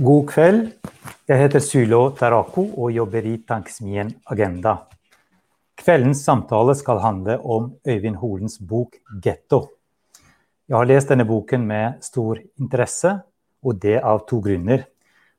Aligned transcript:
God 0.00 0.30
kveld. 0.30 0.68
Jeg 1.28 1.36
heter 1.42 1.60
Sylo 1.60 1.98
Tarako 2.16 2.62
og 2.80 2.92
jobber 2.94 3.26
i 3.28 3.34
Tankesmien 3.44 4.08
Agenda. 4.32 4.86
Kveldens 5.76 6.22
samtale 6.24 6.72
skal 6.78 7.02
handle 7.02 7.34
om 7.44 7.66
Øyvind 7.84 8.16
Holens 8.16 8.56
bok 8.56 8.94
'Getto'. 8.96 9.66
Jeg 10.68 10.76
har 10.76 10.88
lest 10.88 11.10
denne 11.12 11.26
boken 11.28 11.66
med 11.66 12.00
stor 12.00 12.40
interesse, 12.56 13.10
og 13.62 13.76
det 13.82 13.98
av 14.00 14.24
to 14.24 14.38
grunner. 14.40 14.86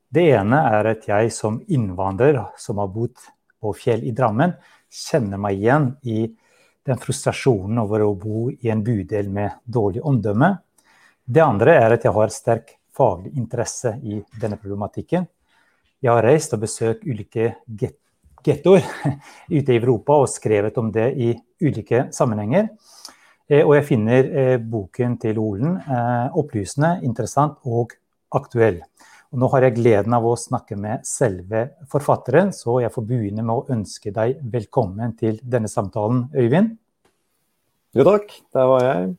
Det 0.08 0.28
ene 0.30 0.60
er 0.78 0.86
at 0.92 1.08
jeg 1.08 1.32
som 1.32 1.58
innvandrer 1.66 2.38
som 2.56 2.78
har 2.78 2.92
bodd 2.94 3.18
på 3.58 3.72
Fjell 3.74 4.04
i 4.06 4.14
Drammen, 4.14 4.54
kjenner 4.86 5.42
meg 5.42 5.58
igjen 5.58 5.96
i 6.04 6.36
den 6.86 7.02
frustrasjonen 7.02 7.82
over 7.82 8.06
å 8.06 8.14
bo 8.14 8.46
i 8.50 8.70
en 8.70 8.84
bydel 8.84 9.26
med 9.28 9.58
dårlig 9.66 10.06
omdømme. 10.06 10.54
Det 11.26 11.42
andre 11.42 11.74
er 11.82 11.96
at 11.98 12.04
jeg 12.04 12.14
har 12.14 12.28
sterk 12.28 12.76
faglig 12.96 13.32
interesse 13.38 13.96
i 14.02 14.20
denne 14.40 14.58
problematikken. 14.60 15.26
Jeg 16.02 16.10
har 16.10 16.24
reist 16.26 16.54
og 16.54 16.64
besøkt 16.64 17.06
ulike 17.06 17.52
gettoer 18.42 18.84
ute 19.56 19.72
i 19.72 19.78
Europa 19.78 20.18
og 20.22 20.30
skrevet 20.30 20.78
om 20.80 20.90
det 20.94 21.12
i 21.14 21.32
ulike 21.62 22.08
sammenhenger. 22.14 22.68
Eh, 23.48 23.62
og 23.62 23.76
jeg 23.76 23.88
finner 23.88 24.28
eh, 24.28 24.56
boken 24.58 25.18
til 25.22 25.40
Olen 25.42 25.76
eh, 25.80 26.38
opplysende, 26.38 26.96
interessant 27.06 27.58
og 27.68 27.94
aktuell. 28.34 28.80
Og 29.32 29.40
nå 29.40 29.48
har 29.54 29.66
jeg 29.66 29.78
gleden 29.78 30.12
av 30.16 30.26
å 30.28 30.36
snakke 30.36 30.76
med 30.76 31.06
selve 31.08 31.64
forfatteren, 31.92 32.52
så 32.52 32.82
jeg 32.84 32.92
får 32.92 33.06
begynne 33.08 33.44
med 33.46 33.54
å 33.54 33.76
ønske 33.78 34.12
deg 34.12 34.42
velkommen 34.52 35.16
til 35.16 35.40
denne 35.40 35.70
samtalen, 35.72 36.26
Øyvind. 36.36 36.74
Jo 37.96 38.04
takk, 38.08 38.32
der 38.52 38.68
var 38.68 38.84
jeg. 38.86 39.10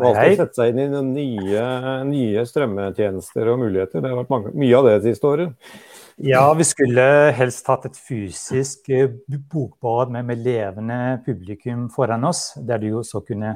Valgte 0.00 0.24
alltid 0.24 0.40
sette 0.42 0.60
seg 0.60 0.72
inn 0.72 0.80
i 0.82 1.02
nye, 1.06 1.64
nye, 2.08 2.44
strømmetjenester 2.48 3.50
og 3.52 3.60
muligheter. 3.62 4.02
Det 4.02 4.12
har 4.12 4.20
vært 4.22 4.32
mange, 4.32 4.54
mye 4.58 4.78
av 4.78 4.88
det 4.88 4.94
det 4.98 5.12
siste 5.12 5.28
året. 5.30 5.74
Ja, 6.20 6.42
vi 6.52 6.66
skulle 6.68 7.04
helst 7.32 7.68
hatt 7.70 7.86
et 7.88 7.96
fysisk 7.96 8.90
eh, 8.92 9.08
bokbad 9.28 10.10
med, 10.12 10.26
med, 10.28 10.42
levende 10.44 10.98
publikum 11.24 11.86
foran 11.94 12.26
oss, 12.28 12.50
der 12.56 12.82
du 12.82 12.90
også 12.98 13.22
kunne 13.24 13.54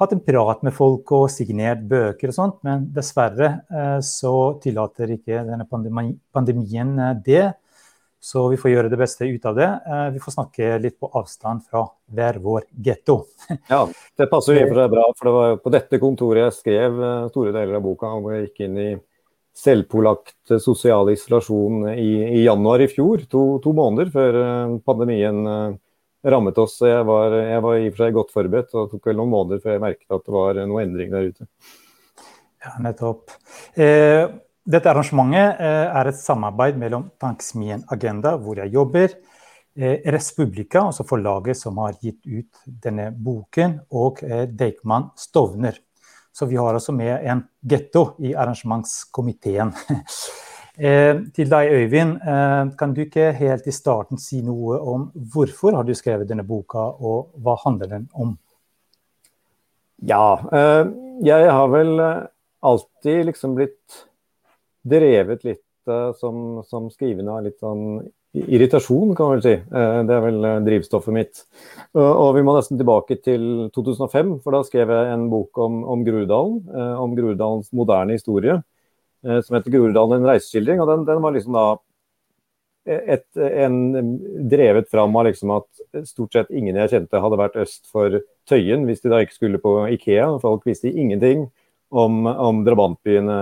hatt 0.00 0.14
en 0.14 0.22
prat 0.24 0.64
med 0.64 0.72
folk 0.76 1.12
og 1.16 1.26
signert 1.32 1.82
bøker 1.88 2.32
og 2.32 2.36
sånt. 2.38 2.58
Men 2.64 2.88
dessverre 2.96 3.50
eh, 3.68 3.98
så 4.04 4.32
tillater 4.62 5.12
ikke 5.18 5.44
denne 5.48 5.68
pandemien 5.68 6.96
eh, 6.96 7.14
det. 7.26 7.44
Så 8.26 8.42
vi 8.50 8.56
får 8.58 8.72
gjøre 8.72 8.90
det 8.90 8.98
beste 8.98 9.26
ut 9.28 9.44
av 9.46 9.54
det. 9.54 9.66
Eh, 9.86 10.06
vi 10.16 10.20
får 10.22 10.34
snakke 10.34 10.70
litt 10.82 10.96
på 10.98 11.10
avstand 11.14 11.62
fra 11.62 11.84
hver 12.10 12.40
vår 12.42 12.64
getto. 12.82 13.20
Ja, 13.70 13.84
det 14.18 14.26
passer 14.32 14.58
jo 14.58 14.64
bra, 14.72 15.04
for 15.14 15.28
det 15.28 15.34
var 15.36 15.58
på 15.62 15.72
dette 15.74 16.00
kontoret 16.02 16.42
jeg 16.48 16.56
skrev 16.56 16.98
eh, 16.98 17.28
store 17.30 17.52
deler 17.54 17.78
av 17.78 17.84
boka. 17.84 18.10
Hvor 18.18 18.34
jeg 18.34 18.48
gikk 18.48 18.64
inn 18.66 18.80
i 18.82 18.88
selvpålagt 19.56 20.56
sosial 20.60 21.12
isolasjon 21.14 21.86
i, 21.92 22.10
i, 22.40 22.42
januar 22.42 22.82
i 22.82 22.90
fjor. 22.90 23.22
To, 23.30 23.44
to, 23.62 23.74
måneder 23.78 24.10
før 24.16 24.40
eh, 24.42 24.74
pandemien 24.90 25.46
rammet 26.26 26.58
oss. 26.58 26.80
Jeg 26.82 27.06
var, 27.06 27.36
jeg 27.38 27.62
var 27.62 27.78
i 27.78 27.86
og 27.86 27.94
for 27.94 28.04
seg 28.08 28.18
godt 28.18 28.34
forberedt, 28.34 28.74
og 28.74 28.88
det 28.88 28.96
tok 28.96 29.06
vel 29.12 29.20
noen 29.20 29.34
måneder 29.36 29.62
før 29.62 29.76
jeg 29.76 29.86
merket 29.86 30.18
at 30.18 30.26
det 30.26 30.34
var 30.34 30.60
noe 30.66 30.82
endring 30.82 31.14
der 31.14 31.30
ute. 31.30 31.46
Ja, 32.66 32.74
nettopp. 32.82 33.30
Eh, 33.78 34.24
dette 34.66 34.90
arrangementet 34.90 35.60
eh, 35.62 35.86
er 35.94 36.10
et 36.10 36.18
samarbeid 36.18 36.78
mellom 36.80 37.06
Tanksmien 37.22 37.84
Agenda, 37.92 38.34
hvor 38.40 38.58
jeg 38.58 38.72
jobber, 38.74 39.12
eh, 39.78 40.00
Respublika, 40.10 40.82
altså 40.88 41.06
forlaget 41.06 41.58
som 41.60 41.78
har 41.82 41.94
gitt 42.02 42.26
ut 42.26 42.64
denne 42.66 43.12
boken, 43.12 43.78
og 43.94 44.24
eh, 44.26 44.48
Deichman 44.50 45.12
Stovner. 45.18 45.78
Så 46.34 46.48
vi 46.50 46.58
har 46.58 46.74
altså 46.74 46.92
med 46.92 47.14
en 47.30 47.44
getto 47.62 48.10
i 48.18 48.34
arrangementskomiteen. 48.34 49.72
Til 50.76 51.48
deg, 51.48 51.70
Øyvind, 51.72 52.18
kan 52.76 52.90
du 52.92 52.98
ikke 53.06 53.30
helt 53.32 53.64
i 53.64 53.72
starten 53.72 54.18
si 54.20 54.42
noe 54.44 54.76
om 54.76 55.06
hvorfor 55.32 55.72
har 55.72 55.86
du 55.88 55.94
skrevet 55.96 56.28
denne 56.28 56.44
boka, 56.44 56.82
og 57.00 57.30
hva 57.40 57.54
handler 57.62 57.88
den 57.94 58.04
om? 58.12 58.34
Ja, 60.04 60.36
jeg 61.24 61.48
har 61.48 61.72
vel 61.72 61.94
alltid 62.60 63.24
liksom 63.30 63.56
blitt 63.56 64.04
drevet 64.86 65.44
litt 65.46 65.64
uh, 65.90 66.12
som, 66.18 66.62
som, 66.66 66.90
skrivende 66.92 67.32
av 67.32 67.46
litt 67.46 67.58
sånn 67.62 68.04
irritasjon, 68.36 69.14
kan 69.16 69.30
man 69.30 69.38
vel 69.38 69.44
si. 69.46 69.54
Uh, 69.72 70.02
det 70.06 70.16
er 70.16 70.24
vel 70.26 70.38
uh, 70.44 70.58
drivstoffet 70.66 71.16
mitt. 71.16 71.42
og 71.96 72.34
vi 72.36 72.44
må 72.46 72.56
nesten 72.56 72.80
tilbake 72.80 73.18
til 73.24 73.68
2005, 73.74 74.38
for 74.44 74.56
da 74.56 74.62
skrev 74.66 74.92
jeg 74.92 75.12
en 75.14 75.28
bok 75.32 75.58
om, 75.62 75.82
om 75.96 76.04
Groruddalen. 76.06 76.62
om 77.00 77.16
Groruddalens 77.16 77.72
moderne 77.72 78.18
historie, 78.18 78.60
som 79.22 79.56
heter 79.56 79.72
'Groruddalen 79.72 80.20
en 80.20 80.30
reiseskildring'. 80.30 80.80
og 80.80 80.88
den, 80.92 81.06
den 81.08 81.22
var 81.22 81.32
liksom 81.32 81.56
da 81.56 81.66
et, 82.86 83.26
en, 83.36 84.18
drevet 84.48 84.90
fram 84.90 85.16
av 85.16 85.24
liksom 85.26 85.50
at 85.50 86.06
stort 86.06 86.36
sett 86.36 86.52
ingen 86.54 86.76
jeg 86.76 86.92
kjente 86.92 87.18
hadde 87.18 87.38
vært 87.40 87.56
øst 87.58 87.88
for 87.90 88.20
Tøyen 88.46 88.84
hvis 88.86 89.02
de 89.02 89.10
da 89.10 89.18
ikke 89.24 89.34
skulle 89.34 89.58
på 89.58 89.72
Ikea. 89.96 90.36
Folk 90.38 90.66
visste 90.68 90.92
ingenting 90.92 91.48
om, 91.90 92.26
om 92.26 92.62
drabantbyene 92.66 93.40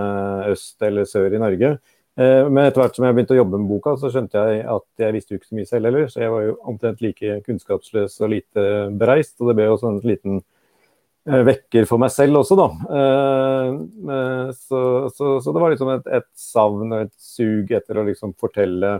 øst 0.51 0.81
eller 0.85 1.07
sør 1.09 1.33
i 1.33 1.41
Norge. 1.41 1.75
Eh, 2.15 2.47
men 2.47 2.63
etter 2.63 2.79
hvert 2.79 2.95
som 2.95 3.03
jeg 3.03 3.15
begynte 3.15 3.35
å 3.35 3.41
jobbe 3.41 3.59
med 3.59 3.71
boka, 3.73 3.95
så 3.99 4.09
skjønte 4.11 4.39
jeg 4.39 4.61
at 4.71 5.03
jeg 5.03 5.15
visste 5.17 5.33
jo 5.33 5.39
ikke 5.39 5.49
så 5.49 5.57
mye 5.57 5.69
selv 5.69 5.89
heller. 5.89 6.11
Så 6.11 6.21
jeg 6.23 6.31
var 6.31 6.45
jo 6.45 6.59
omtrent 6.71 7.01
like 7.03 7.39
kunnskapsløs 7.47 8.19
og 8.21 8.31
lite 8.31 8.67
bereist. 9.01 9.35
Og 9.41 9.51
det 9.51 9.57
ble 9.57 9.67
jo 9.67 9.79
sånn 9.81 9.97
en 9.99 10.07
liten 10.07 10.37
eh, 10.39 11.41
vekker 11.49 11.89
for 11.89 12.01
meg 12.01 12.13
selv 12.15 12.39
også, 12.43 12.59
da. 12.59 12.69
Eh, 13.01 14.53
så, 14.61 14.85
så, 15.11 15.33
så 15.43 15.55
det 15.55 15.65
var 15.65 15.75
liksom 15.75 15.91
et, 15.97 16.07
et, 16.21 16.29
savn 16.39 16.87
og 16.87 17.03
et 17.03 17.13
sug 17.19 17.75
etter 17.75 17.99
å 17.99 18.07
liksom 18.07 18.37
fortelle 18.39 18.99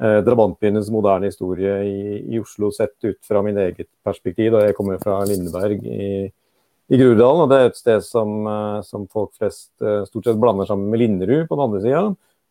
drabantbyenes 0.00 0.86
moderne 0.88 1.28
historie 1.28 1.74
i, 1.84 1.96
i, 2.32 2.38
Oslo 2.40 2.70
sett 2.72 2.94
ut 3.04 3.18
fra 3.20 3.42
min 3.44 3.58
eget 3.60 3.90
perspektiv. 4.00 4.54
Da 4.54 4.62
jeg 4.64 4.76
kommer 4.78 4.96
fra 5.02 5.18
Lindeberg 5.28 5.84
i 5.84 6.06
i 6.90 6.98
Groruddalen. 6.98 7.44
Og 7.44 7.50
det 7.50 7.58
er 7.58 7.70
et 7.70 7.78
sted 7.78 8.02
som, 8.04 8.40
eh, 8.50 8.80
som, 8.86 9.06
folk 9.10 9.32
flest 9.38 9.70
eh, 9.82 10.02
stort 10.08 10.26
sett 10.26 10.40
blander 10.42 10.68
sammen 10.68 10.90
med 10.90 11.02
Linderud 11.02 11.46
på 11.48 11.56
den 11.56 11.64
andre 11.66 11.82
sida. 11.84 12.02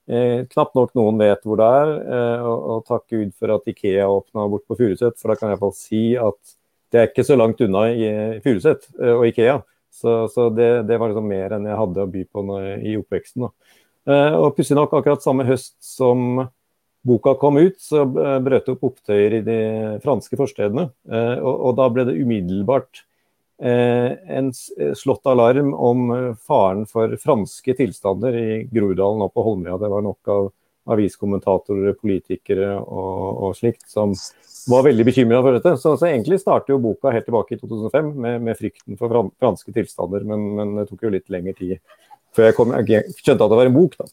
Eh, 0.10 0.46
knapt 0.50 0.78
nok 0.78 0.96
noen 0.98 1.20
vet 1.22 1.44
hvor 1.46 1.60
det 1.60 1.68
er. 1.80 1.92
Eh, 2.02 2.46
og, 2.46 2.70
og, 2.74 2.86
takk 2.88 3.04
Gud 3.14 3.34
for 3.38 3.54
at 3.54 3.68
Ikea 3.70 4.08
åpna 4.10 4.48
bort 4.50 4.66
på 4.70 4.78
Furuset, 4.80 5.20
for 5.20 5.30
da 5.30 5.38
kan 5.38 5.50
jeg 5.50 5.58
iallfall 5.58 5.76
si 5.78 6.04
at 6.18 6.56
det 6.90 7.02
er 7.02 7.12
ikke 7.12 7.28
så 7.28 7.36
langt 7.38 7.60
unna 7.62 7.84
i 7.94 8.08
Furuset 8.46 8.88
eh, 8.98 9.14
og 9.14 9.28
Ikea. 9.30 9.60
Så, 10.00 10.24
så 10.32 10.48
det, 10.54 10.70
det, 10.88 10.98
var 11.02 11.12
liksom 11.12 11.28
mer 11.28 11.54
enn 11.58 11.68
jeg 11.68 11.78
hadde 11.78 12.06
å 12.06 12.10
by 12.10 12.24
på 12.30 12.46
når, 12.46 12.70
i 12.88 12.96
oppveksten. 12.98 13.50
Eh, 14.10 14.38
og 14.40 14.56
pussig 14.58 14.78
nok, 14.78 14.96
akkurat 14.98 15.26
samme 15.26 15.46
høst 15.46 15.76
som 15.84 16.48
boka 17.06 17.36
kom 17.40 17.60
ut, 17.62 17.78
så 17.80 18.02
brøt 18.06 18.66
det 18.66 18.74
opp 18.74 18.88
opptøyer 18.90 19.38
i 19.38 19.44
de 19.46 19.60
franske 20.04 20.36
forstedene. 20.36 20.90
Og, 21.08 21.54
og 21.70 21.78
da 21.78 21.86
ble 21.94 22.04
det 22.10 22.18
umiddelbart 22.20 23.06
en 23.60 24.52
eh, 24.80 24.94
slått 24.96 25.28
alarm 25.28 25.74
om 25.74 26.12
eh, 26.16 26.36
faren 26.48 26.86
for 26.88 27.16
franske 27.20 27.76
tilstander 27.76 28.36
i 28.40 28.50
Groruddalen 28.72 29.26
og 29.26 29.34
på 29.36 29.44
Holmlia. 29.44 29.78
Det 29.82 29.90
var 29.92 30.06
nok 30.06 30.32
av 30.32 30.50
aviskommentatorer, 30.90 31.94
politikere 32.00 32.72
og, 32.80 33.42
og 33.46 33.58
slikt 33.58 33.84
som 33.92 34.16
var 34.70 34.86
veldig 34.88 35.06
bekymra 35.06 35.42
for 35.44 35.58
dette. 35.58 35.76
Så, 35.82 35.96
så, 36.00 36.08
egentlig 36.08 36.40
starter 36.42 36.74
jo 36.74 36.82
boka 36.82 37.14
helt 37.14 37.28
tilbake 37.28 37.58
i 37.58 37.60
2005 37.60 38.14
med, 38.16 38.40
med 38.48 38.58
frykten 38.58 38.98
for 39.00 39.30
franske 39.42 39.76
tilstander, 39.76 40.26
men, 40.30 40.48
men, 40.58 40.74
det 40.80 40.88
tok 40.90 41.06
jo 41.06 41.14
litt 41.14 41.30
lengre 41.34 41.58
tid 41.60 41.78
før 42.36 42.50
jeg, 42.50 42.56
kom, 42.58 42.74
jeg 42.78 43.04
skjønte 43.18 43.46
at 43.46 43.52
det 43.52 43.60
var 43.60 43.70
en 43.70 43.76
bok. 43.76 43.96
da. 44.00 44.10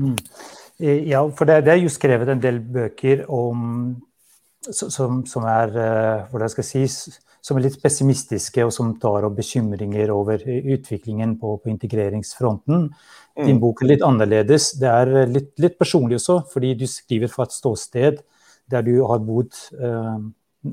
Mm. 0.00 0.18
Ja, 1.10 1.20
for 1.36 1.50
det, 1.50 1.64
det, 1.66 1.74
er 1.74 1.82
jo 1.82 1.92
skrevet 1.92 2.30
en 2.32 2.40
del 2.40 2.60
bøker 2.62 3.26
om 3.28 3.64
som, 4.68 5.20
som 5.26 5.46
er 5.48 5.72
hvordan 6.30 6.50
skal 6.52 6.64
jeg 6.66 6.90
si, 6.90 7.12
som 7.40 7.56
er 7.56 7.64
litt 7.64 7.78
pessimistiske, 7.80 8.64
og 8.66 8.72
som 8.74 8.92
tar 9.00 9.24
opp 9.26 9.38
bekymringer 9.38 10.12
over 10.12 10.42
utviklingen 10.44 11.36
på, 11.40 11.56
på 11.62 11.72
integreringsfronten. 11.72 12.88
Mm. 13.38 13.46
Din 13.46 13.60
bok 13.62 13.82
er 13.82 13.94
litt 13.94 14.04
annerledes. 14.04 14.74
Det 14.80 14.90
er 14.90 15.12
litt, 15.30 15.54
litt, 15.62 15.78
personlig 15.80 16.20
også, 16.20 16.42
fordi 16.52 16.74
du 16.82 16.86
skriver 16.90 17.32
fra 17.32 17.48
et 17.48 17.56
ståsted 17.56 18.20
der 18.70 18.84
du 18.86 19.00
har 19.08 19.22
bodd 19.24 19.56
eh, 19.80 20.16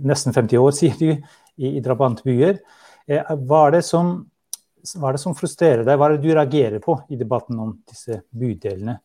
nesten 0.05 0.35
50 0.35 0.59
år, 0.61 0.75
sier 0.79 0.99
du, 0.99 1.13
i, 1.57 1.77
i 1.77 1.83
drabantbyer. 1.83 2.59
Eh, 3.07 3.35
hva, 3.47 3.67
er 3.67 3.79
det 3.79 3.83
som, 3.87 4.17
hva 4.97 5.09
er 5.09 5.17
det 5.17 5.23
som 5.23 5.37
frustrerer 5.37 5.87
deg? 5.87 5.95
Hva 5.97 6.09
er 6.09 6.17
det 6.17 6.27
du 6.27 6.33
reagerer 6.33 6.83
på 6.83 6.99
i 7.09 7.19
debatten 7.19 7.63
om 7.63 7.77
disse 7.87 8.21
bydelene? 8.35 8.99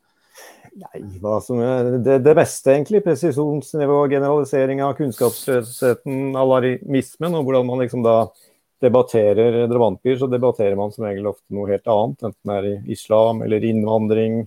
Nei, 0.73 1.03
er 1.05 1.99
det, 2.01 2.15
det 2.25 2.33
beste, 2.37 2.73
egentlig. 2.73 3.03
Presisjonsnivå, 3.05 3.99
generalisering 4.09 4.81
av 4.85 4.95
kunnskapsløsheten, 4.97 6.33
alarmismen, 6.39 7.37
og 7.37 7.45
hvordan 7.45 7.69
man 7.69 7.83
liksom 7.85 8.05
da 8.07 8.17
debatterer 8.83 9.67
drabantbyer, 9.71 10.17
så 10.19 10.27
debatterer 10.33 10.79
man 10.79 10.91
som 10.95 11.05
regel 11.07 11.29
ofte 11.31 11.55
noe 11.55 11.69
helt 11.71 11.87
annet. 11.93 12.25
Enten 12.27 12.51
det 12.51 12.59
er 12.59 12.91
islam 12.97 13.45
eller 13.45 13.69
innvandring 13.69 14.41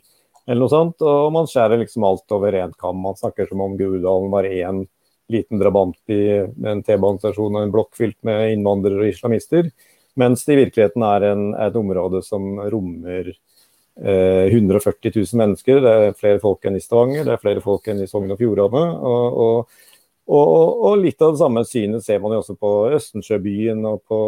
eller 0.45 0.61
noe 0.61 0.73
sånt. 0.73 1.05
Og 1.05 1.29
man 1.35 1.47
skjærer 1.49 1.79
liksom 1.81 2.05
alt 2.07 2.35
over 2.35 2.57
én 2.57 2.73
kam. 2.79 2.99
Man 3.05 3.17
snakker 3.19 3.47
som 3.49 3.63
om 3.63 3.77
Groruddalen 3.79 4.33
var 4.33 4.49
én 4.49 4.83
liten 5.31 5.61
drabantby 5.61 6.19
med 6.53 6.71
en 6.71 6.83
T-banestasjon 6.85 7.55
og 7.55 7.63
en 7.63 7.73
blokk 7.73 7.95
fylt 7.97 8.17
med 8.27 8.51
innvandrere 8.57 9.05
og 9.05 9.13
islamister. 9.13 9.71
Mens 10.19 10.45
det 10.45 10.55
i 10.55 10.61
virkeligheten 10.63 11.03
er 11.05 11.29
en, 11.31 11.47
et 11.59 11.75
område 11.75 12.21
som 12.23 12.59
rommer 12.71 13.31
140 13.95 15.11
000 15.15 15.39
mennesker. 15.39 15.81
Det 15.83 15.91
er 15.95 16.17
flere 16.19 16.41
folk 16.43 16.65
enn 16.67 16.75
i 16.75 16.83
Stavanger, 16.83 17.23
det 17.23 17.35
er 17.35 17.43
flere 17.43 17.63
folk 17.63 17.87
enn 17.87 18.03
i 18.03 18.07
Sogn 18.11 18.33
og 18.33 18.41
Fjordane. 18.41 18.83
Og, 19.11 19.37
og, 19.45 19.85
og, 20.25 20.81
og, 20.89 20.97
litt 20.99 21.21
av 21.21 21.35
det 21.35 21.41
samme 21.43 21.63
synet 21.69 22.03
ser 22.03 22.19
man 22.23 22.35
jo 22.35 22.41
også 22.41 22.57
på 22.59 22.73
Østensjøbyen 22.97 23.85
og 23.87 24.01
på, 24.09 24.19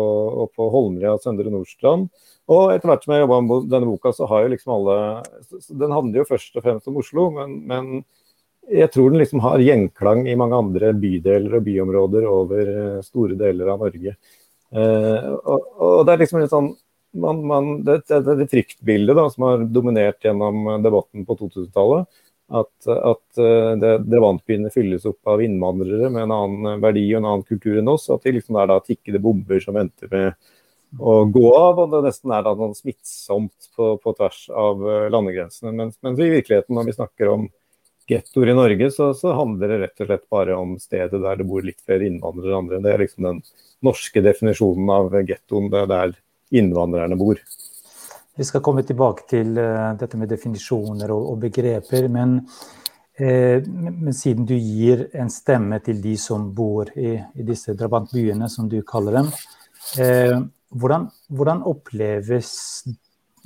og 0.46 0.54
på 0.56 0.70
Holmlia 0.72 1.18
Søndre 1.20 1.52
Nordstrand. 1.52 2.08
Og 2.48 2.72
etter 2.72 2.88
hvert 2.88 3.04
som 3.04 3.16
jeg 3.16 3.26
jobba 3.26 3.42
med 3.44 3.68
denne 3.74 3.90
boka, 3.90 4.14
så 4.16 4.30
har 4.32 4.46
jo 4.46 4.54
liksom 4.54 4.78
alle 4.78 4.98
Den 5.68 5.92
handler 5.92 6.22
jo 6.22 6.30
først 6.30 6.56
og 6.56 6.64
fremst 6.64 6.88
om 6.88 7.02
Oslo, 7.02 7.28
men, 7.36 7.60
men 7.68 7.92
jeg 8.68 8.92
tror 8.92 9.12
den 9.12 9.22
liksom 9.22 9.44
har 9.44 9.64
gjenklang 9.64 10.26
i 10.28 10.36
mange 10.40 10.56
andre 10.56 10.92
bydeler 10.96 11.60
og 11.60 11.64
byområder 11.64 12.28
over 12.28 12.72
eh, 12.72 13.00
store 13.04 13.36
deler 13.40 13.72
av 13.72 13.84
Norge. 13.84 14.16
Eh, 14.72 15.28
og, 15.38 15.70
og, 15.80 16.02
det 16.06 16.14
er 16.14 16.22
liksom 16.24 16.42
litt 16.42 16.52
sånn 16.52 16.74
man, 17.24 17.44
man, 17.50 17.70
det, 17.88 18.02
det, 18.10 18.36
det 18.40 18.50
fryktbildet 18.52 19.18
da, 19.18 19.28
som 19.34 19.48
har 19.48 19.66
dominert 19.72 20.24
gjennom 20.26 20.70
debatten 20.84 21.26
på 21.28 21.38
2000-tallet. 21.40 22.08
At, 22.48 22.88
at 22.88 23.42
eh, 23.44 23.74
det, 23.76 23.94
drabantbyene 24.08 24.72
fylles 24.72 25.06
opp 25.10 25.28
av 25.28 25.42
innvandrere 25.44 26.08
med 26.14 26.24
en 26.24 26.36
annen 26.36 26.84
verdi 26.84 27.04
og 27.12 27.20
en 27.20 27.30
annen 27.34 27.48
kultur 27.48 27.82
enn 27.82 27.92
oss. 27.92 28.08
At 28.14 28.24
det 28.24 28.38
liksom 28.38 28.60
er 28.60 28.70
da 28.72 28.80
tikkede 28.80 29.22
bomber 29.24 29.60
som 29.64 29.76
venter 29.76 30.08
med 30.14 30.38
å 31.00 31.20
gå 31.28 31.48
av. 31.58 31.82
Og 31.84 31.92
det 31.92 32.06
nesten 32.08 32.32
er 32.32 32.46
da 32.46 32.56
noe 32.56 32.78
smittsomt 32.78 33.72
på, 33.76 33.96
på 34.04 34.16
tvers 34.16 34.46
av 34.50 34.84
eh, 34.88 35.08
landegrensene. 35.14 35.76
Mens, 35.76 35.98
mens, 36.06 36.22
i 36.24 36.32
virkeligheten, 36.38 36.76
når 36.78 36.88
vi 36.88 36.96
snakker 36.96 37.34
om 37.34 37.50
gettoer 38.08 38.54
i 38.54 38.56
Norge, 38.56 38.92
så, 38.96 39.10
så, 39.18 39.34
handler 39.36 39.74
det 39.74 39.82
rett 39.82 40.06
og 40.06 40.08
slett 40.08 40.26
bare 40.32 40.56
om 40.56 40.78
stedet 40.80 41.20
der 41.20 41.42
det 41.42 41.48
bor 41.50 41.66
litt 41.66 41.82
flere 41.84 42.08
innvandrere 42.08 42.54
enn 42.54 42.62
andre. 42.62 42.80
Det 42.86 42.94
er 42.94 43.04
liksom 43.04 43.28
den 43.28 43.44
norske 43.84 44.24
definisjonen 44.24 44.94
av 44.96 45.20
gettoen. 45.28 45.68
Det 45.74 45.84
er 45.84 45.92
der 45.92 46.16
innvandrerne 46.56 47.18
bor. 47.20 47.39
Vi 48.38 48.46
skal 48.46 48.62
komme 48.62 48.84
tilbake 48.86 49.25
til 49.30 49.56
uh, 49.58 49.96
dette 49.98 50.18
med 50.20 50.30
definisjoner 50.30 51.12
og, 51.13 51.39
begreper. 51.42 52.06
Men, 52.13 52.38
eh, 53.18 53.63
men, 53.66 54.13
siden 54.13 54.46
du 54.46 54.54
gir 54.54 55.08
en 55.18 55.32
stemme 55.34 55.80
til 55.82 56.04
de 56.04 56.13
som 56.22 56.51
bor 56.54 56.92
i, 56.94 57.16
i 57.18 57.46
disse 57.48 57.74
drabantbyene, 57.74 58.50
som 58.50 58.70
du 58.70 58.84
kaller 58.86 59.22
dem, 59.22 59.32
Eh, 59.96 60.36
hvordan, 60.75 61.06
hvordan, 61.32 61.62
oppleves 61.63 62.50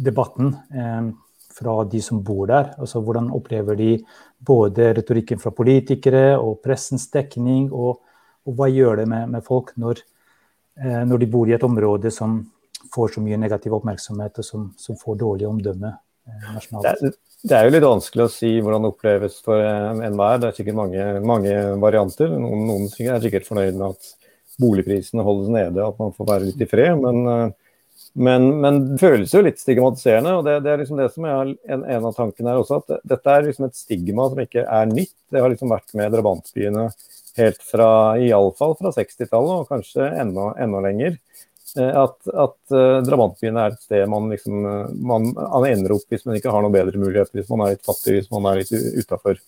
debatten 0.02 0.56
fra 1.54 1.76
de 1.86 2.00
som 2.02 2.24
bor 2.26 2.48
der? 2.50 2.72
Altså, 2.82 3.02
hvordan 3.06 3.28
opplever 3.30 3.78
de 3.78 3.92
både 4.40 4.88
retorikken 4.98 5.38
fra 5.40 5.52
politikere 5.54 6.40
og 6.40 6.64
pressens 6.64 7.06
dekning, 7.14 7.68
og, 7.70 8.02
og 8.48 8.58
hva 8.58 8.72
gjør 8.72 9.04
det 9.04 9.08
med, 9.12 9.30
med 9.36 9.46
folk 9.46 9.70
når, 9.78 10.02
når 11.06 11.22
de 11.22 11.30
bor 11.30 11.46
i 11.46 11.54
et 11.54 11.68
område 11.68 12.10
som 12.10 12.40
får 12.94 13.16
så 13.16 13.24
mye 13.24 13.40
negativ 13.42 13.76
oppmerksomhet, 13.78 14.40
og 14.42 14.48
som, 14.48 14.70
som 14.80 14.98
får 15.00 15.20
dårlig 15.22 15.48
omdømme 15.50 15.92
eh, 15.92 16.48
nasjonalt. 16.56 17.04
Det, 17.04 17.14
det, 17.44 17.58
er 17.58 17.68
jo 17.68 17.76
litt 17.76 17.88
vanskelig 17.88 18.26
å 18.26 18.34
si 18.34 18.54
hvordan 18.60 18.86
det 18.86 18.94
oppleves 18.94 19.40
for 19.46 19.62
enhver. 19.62 20.42
Det 20.42 20.50
er 20.52 20.58
sikkert 20.60 20.80
mange, 20.80 21.08
mange 21.26 21.56
varianter. 21.82 22.34
Noen, 22.36 22.66
noen 22.70 22.90
er 22.92 23.24
sikkert 23.24 23.48
fornøyd 23.48 23.80
med 23.80 23.96
at 23.96 24.12
boligprisene 24.62 25.26
holdes 25.26 25.52
nede, 25.54 25.84
at 25.86 26.00
man 26.00 26.14
får 26.16 26.30
være 26.34 26.50
litt 26.50 26.64
i 26.64 26.70
fred. 26.70 26.94
Men, 27.02 27.22
eh, 27.32 27.78
men, 28.12 28.48
men 28.60 28.82
det 28.90 29.00
føles 29.00 29.34
jo 29.34 29.44
litt 29.46 29.62
stigmatiserende. 29.62 30.36
og 30.40 30.46
Det, 30.48 30.58
det 30.66 30.74
er 30.74 30.82
liksom 30.82 31.00
det 31.00 31.08
som 31.14 31.28
er 31.28 31.40
en, 31.48 31.86
en, 31.86 32.10
av 32.10 32.18
tankene 32.18 32.52
her 32.52 32.62
også. 32.62 32.82
At 32.82 33.08
dette 33.08 33.34
er 33.38 33.48
liksom 33.48 33.70
et 33.70 33.80
stigma 33.80 34.28
som 34.32 34.44
ikke 34.44 34.66
er 34.68 34.92
nytt. 34.92 35.16
Det 35.32 35.44
har 35.44 35.54
liksom 35.54 35.72
vært 35.72 35.96
med 35.98 36.12
drabantbyene 36.16 36.90
helt 37.40 37.62
fra 37.64 38.18
iallfall 38.20 38.76
fra 38.80 38.92
60-tallet, 38.92 39.62
og 39.62 39.70
kanskje 39.72 40.10
enda, 40.20 40.52
enda 40.60 40.82
lenger. 40.84 41.16
Eh, 41.78 42.04
at, 42.04 42.18
at 42.28 42.74
uh, 42.76 43.00
drabantbyen 43.06 43.56
er 43.56 43.72
et 43.72 43.84
sted 43.86 44.10
man 44.12 44.26
liksom 44.28 44.66
eh, 44.68 44.90
man, 45.08 45.30
man, 45.32 45.68
ender 45.70 45.94
opp 45.96 46.10
hvis 46.12 46.26
man 46.28 46.36
ikke 46.36 46.52
har 46.52 46.66
noen 46.66 46.74
bedre 46.74 47.00
muligheter, 47.00 47.32
hvis 47.38 47.52
man 47.52 47.64
er 47.64 47.78
litt 47.78 47.86
fattig, 47.88 48.18
hvis 48.18 48.32
man 48.34 48.50
er 48.50 48.60
litt 48.60 48.74
utafor. 49.00 49.40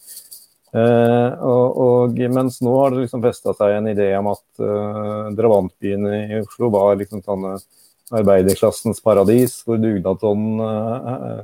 Uh, 0.74 1.30
og, 1.46 1.82
og, 1.84 2.22
mens 2.34 2.62
nå 2.65 2.72
har 2.80 2.94
det 2.94 3.03
liksom 3.03 3.22
festa 3.22 3.53
seg 3.53 3.75
en 3.75 3.89
idé 3.92 4.08
om 4.18 4.32
at 4.32 4.46
uh, 4.63 5.27
drabantbyene 5.36 6.22
i 6.24 6.39
Oslo 6.39 6.72
var 6.74 6.96
liksom 6.98 7.22
sånne 7.25 7.58
arbeiderklassens 8.13 9.03
paradis, 9.03 9.60
hvor 9.68 9.77
dugnadsånden 9.84 10.63
uh, 10.63 11.44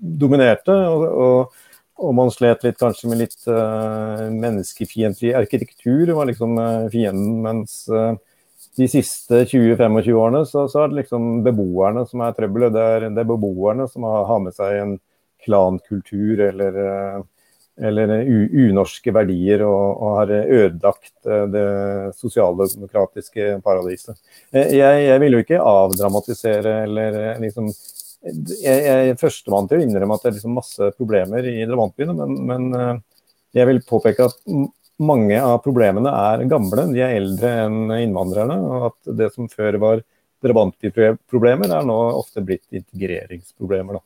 dominerte. 0.00 0.74
Og, 0.88 1.06
og, 1.10 1.62
og, 2.00 2.16
man 2.16 2.32
slet 2.34 2.64
litt 2.66 2.80
kanskje 2.80 3.12
med 3.12 3.20
litt 3.20 3.38
uh, 3.52 4.26
menneskefiendtlig 4.32 5.36
arkitektur, 5.44 6.16
var 6.16 6.32
liksom 6.32 6.56
fienden, 6.90 7.38
mens 7.44 7.84
de 8.80 8.88
siste 8.88 9.42
20-25 9.44 10.14
årene 10.16 10.44
så, 10.48 10.64
så, 10.70 10.84
er 10.84 10.90
det 10.90 11.02
liksom 11.02 11.42
beboerne 11.44 12.06
som 12.08 12.22
er 12.24 12.36
trøbbelet. 12.36 12.72
Det 12.74 12.86
er, 12.94 13.10
det 13.10 13.22
er 13.22 13.28
beboerne 13.28 13.86
som 13.90 14.06
har, 14.08 14.24
har, 14.30 14.40
med 14.44 14.56
seg 14.56 14.78
en 14.78 14.96
klankultur 15.44 16.40
eller, 16.46 16.78
eh, 16.84 17.20
eller 17.90 18.12
unorske 18.66 19.12
verdier 19.16 19.64
og, 19.66 19.84
og, 19.92 20.16
har 20.20 20.34
ødelagt 20.36 21.12
eh, 21.28 21.46
det 21.52 21.66
sosialdemokratiske 22.20 23.52
paradiset. 23.64 24.18
Eh, 24.52 24.76
jeg, 24.78 25.06
jeg 25.06 25.24
vil 25.24 25.36
jo 25.36 25.44
ikke 25.44 25.62
avdramatisere 25.76 26.82
eller 26.88 27.22
liksom 27.44 27.72
Jeg, 28.20 28.80
jeg 28.84 29.10
er 29.10 29.16
førstemann 29.16 29.64
til 29.68 29.80
å 29.80 29.84
innrømme 29.86 30.16
at 30.18 30.24
det 30.26 30.28
er 30.28 30.34
liksom 30.36 30.58
masse 30.58 30.90
problemer 30.98 31.46
i 31.48 31.62
drabantbyene, 31.64 32.12
men, 32.18 32.34
men 32.50 32.98
jeg 33.56 33.64
vil 33.70 33.80
påpeke 33.88 34.26
at 34.28 34.36
mange 35.00 35.40
av 35.40 35.58
problemene 35.64 36.12
er 36.12 36.46
gamle, 36.50 36.86
de 36.92 37.02
er 37.02 37.16
eldre 37.16 37.50
enn 37.64 37.92
innvandrerne. 37.96 38.56
Og 38.60 38.86
at 38.90 39.12
det 39.18 39.30
som 39.34 39.48
før 39.50 39.78
var 39.82 40.04
drabantbyproblemer, 40.44 41.72
er 41.72 41.88
nå 41.88 41.98
ofte 42.16 42.44
blitt 42.44 42.66
integreringsproblemer. 42.72 43.98
Da. 43.98 44.04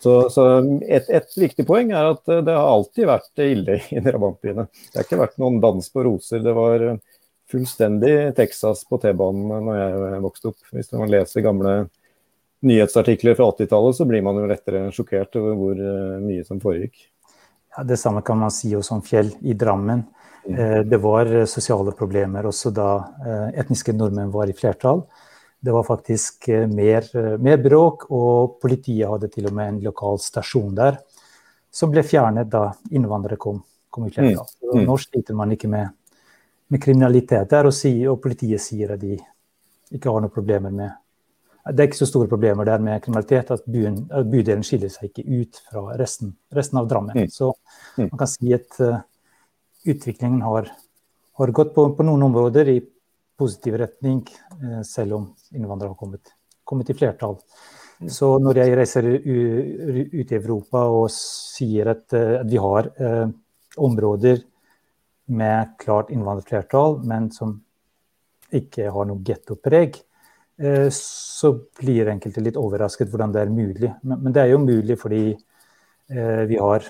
Så, 0.00 0.14
så 0.32 0.46
et, 0.88 1.10
et, 1.12 1.36
viktig 1.36 1.66
poeng 1.68 1.92
er 1.92 2.14
at 2.14 2.24
det 2.24 2.54
har 2.56 2.72
alltid 2.72 3.08
vært 3.10 3.42
ille 3.44 3.80
i 3.92 4.02
drabantbyene. 4.04 4.66
Det 4.88 4.98
har 4.98 5.06
ikke 5.06 5.22
vært 5.22 5.40
noen 5.42 5.60
dans 5.62 5.92
på 5.92 6.04
roser. 6.06 6.42
Det 6.44 6.54
var 6.56 6.86
fullstendig 7.50 8.14
Texas 8.38 8.86
på 8.88 8.98
T-banen 9.02 9.66
når 9.66 9.80
jeg 9.80 10.22
vokste 10.24 10.52
opp. 10.52 10.60
Hvis 10.72 10.92
man 10.96 11.10
leser 11.12 11.44
gamle 11.44 11.74
nyhetsartikler 12.66 13.36
fra 13.36 13.50
80-tallet, 13.52 13.96
så 13.96 14.06
blir 14.08 14.24
man 14.24 14.38
jo 14.40 14.48
lettere 14.48 14.88
sjokkert 14.94 15.36
over 15.40 15.58
hvor 15.58 15.82
mye 16.22 16.44
som 16.48 16.60
foregikk. 16.62 17.08
Ja, 17.76 17.84
det 17.86 18.00
samme 18.00 18.22
kan 18.26 18.40
man 18.40 18.50
si 18.54 18.72
også 18.76 18.96
om 18.98 19.04
Fjell 19.06 19.30
i 19.46 19.54
Drammen. 19.54 20.02
Eh, 20.44 20.78
det 20.78 20.96
var 20.96 21.26
eh, 21.26 21.44
sosiale 21.44 21.92
problemer 21.92 22.46
også 22.48 22.72
da 22.74 22.90
eh, 23.26 23.48
etniske 23.60 23.92
nordmenn 23.92 24.32
var 24.32 24.50
i 24.50 24.56
flertall. 24.56 25.04
Det 25.60 25.72
var 25.74 25.84
faktisk 25.84 26.48
mer, 26.72 27.04
mer, 27.36 27.58
bråk, 27.60 28.06
og 28.16 28.54
politiet 28.62 29.10
hadde 29.10 29.28
til 29.28 29.50
og 29.50 29.52
med 29.58 29.74
en 29.74 29.80
lokal 29.84 30.16
stasjon 30.24 30.72
der 30.78 30.96
som 31.70 31.92
ble 31.92 32.00
fjernet 32.00 32.48
da 32.48 32.70
innvandrere 32.88 33.36
kom, 33.36 33.58
kom 33.92 34.06
i 34.08 34.14
flertall. 34.14 34.48
Mm. 34.64 34.70
Mm. 34.78 34.86
Nå 34.88 34.96
sliter 35.02 35.36
man 35.36 35.52
ikke 35.52 35.68
med, 35.68 35.92
med 36.72 36.82
kriminalitet 36.82 37.52
der, 37.52 37.68
og, 37.68 37.76
si, 37.76 37.92
og, 38.08 38.22
politiet 38.24 38.64
sier 38.64 38.94
at 38.96 39.04
de 39.04 39.18
ikke 39.92 40.08
har 40.08 40.24
noen 40.24 40.32
problemer 40.32 40.72
med 40.72 40.96
Det 41.68 41.82
er 41.82 41.90
ikke 41.90 42.00
så 42.00 42.08
store 42.08 42.28
problemer 42.28 42.64
der 42.64 42.80
med 42.80 43.02
kriminalitet 43.04 43.50
at, 43.52 43.68
byen, 43.68 44.06
at 44.10 44.32
bydelen 44.32 44.64
skiller 44.64 44.88
seg 44.88 45.10
ikke 45.10 45.28
ut 45.28 45.60
fra 45.68 45.84
resten, 46.00 46.32
resten 46.56 46.80
av 46.80 46.88
Drammen. 46.88 47.20
Mm. 47.20 47.28
Så 47.28 47.52
man 48.00 48.16
kan 48.16 48.32
si 48.32 48.54
at 48.56 48.80
utviklingen 49.84 50.42
har, 50.42 50.70
har 51.38 51.52
gått 51.56 51.74
på, 51.74 51.86
på, 51.96 52.06
noen 52.06 52.26
områder 52.28 52.68
i 52.72 52.78
positiv 53.40 53.78
retning, 53.80 54.22
eh, 54.60 54.82
selv 54.86 55.16
om 55.16 55.28
innvandrere 55.54 55.94
har 55.94 56.00
kommet, 56.00 56.34
kommet 56.64 56.90
i 56.90 56.96
flertall. 56.96 57.38
Mm. 58.00 58.10
Så 58.12 58.32
når 58.40 58.62
jeg 58.62 58.76
reiser 58.78 59.08
ut 59.10 60.32
i 60.32 60.38
Europa 60.38 60.84
og 60.88 61.08
sier 61.14 61.92
at, 61.94 62.06
eh, 62.16 62.36
at 62.40 62.50
vi 62.50 62.60
har 62.60 62.92
eh, 63.00 63.26
områder 63.80 64.44
med 65.30 65.74
klart 65.78 66.10
innvandrerflertall, 66.10 67.00
men 67.06 67.30
som 67.32 67.58
ikke 68.56 68.90
har 68.90 69.06
noe 69.06 69.22
gettopreg, 69.26 70.00
eh, 70.60 70.88
så 70.94 71.52
blir 71.80 72.10
enkelte 72.10 72.42
litt 72.44 72.58
overrasket 72.60 73.10
hvordan 73.10 73.34
det 73.34 73.44
er 73.44 73.54
mulig. 73.54 73.92
Men, 74.02 74.24
men 74.24 74.34
det 74.34 74.42
er 74.44 74.52
jo 74.54 74.62
mulig 74.64 74.98
fordi 75.00 75.24
eh, 75.30 76.42
vi 76.50 76.58
har 76.60 76.86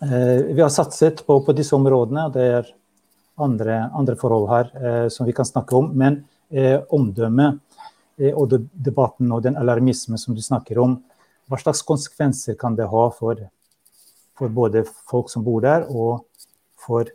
vi 0.00 0.60
har 0.62 0.70
satset 0.70 1.24
på, 1.26 1.40
på, 1.42 1.52
disse 1.58 1.74
områdene. 1.74 2.28
Det 2.34 2.44
er 2.58 2.68
andre, 3.42 3.78
andre 3.94 4.16
forhold 4.18 4.48
her 4.50 4.70
eh, 4.78 5.06
som 5.10 5.26
vi 5.26 5.34
kan 5.34 5.46
snakke 5.48 5.76
om. 5.78 5.90
Men 5.98 6.20
eh, 6.50 6.78
omdømmet 6.94 7.58
eh, 8.20 8.34
og 8.34 8.54
debatten 8.72 9.32
og 9.34 9.42
den 9.46 9.58
alarmismen 9.58 10.20
som 10.20 10.36
du 10.36 10.42
snakker 10.44 10.78
om, 10.82 10.98
hva 11.48 11.60
slags 11.60 11.82
konsekvenser 11.86 12.58
kan 12.60 12.76
det 12.76 12.88
ha 12.90 13.04
for, 13.14 13.40
for 14.36 14.52
både 14.52 14.84
folk 15.08 15.30
som 15.32 15.46
bor 15.46 15.62
der, 15.64 15.86
og 15.88 16.26
for 16.78 17.08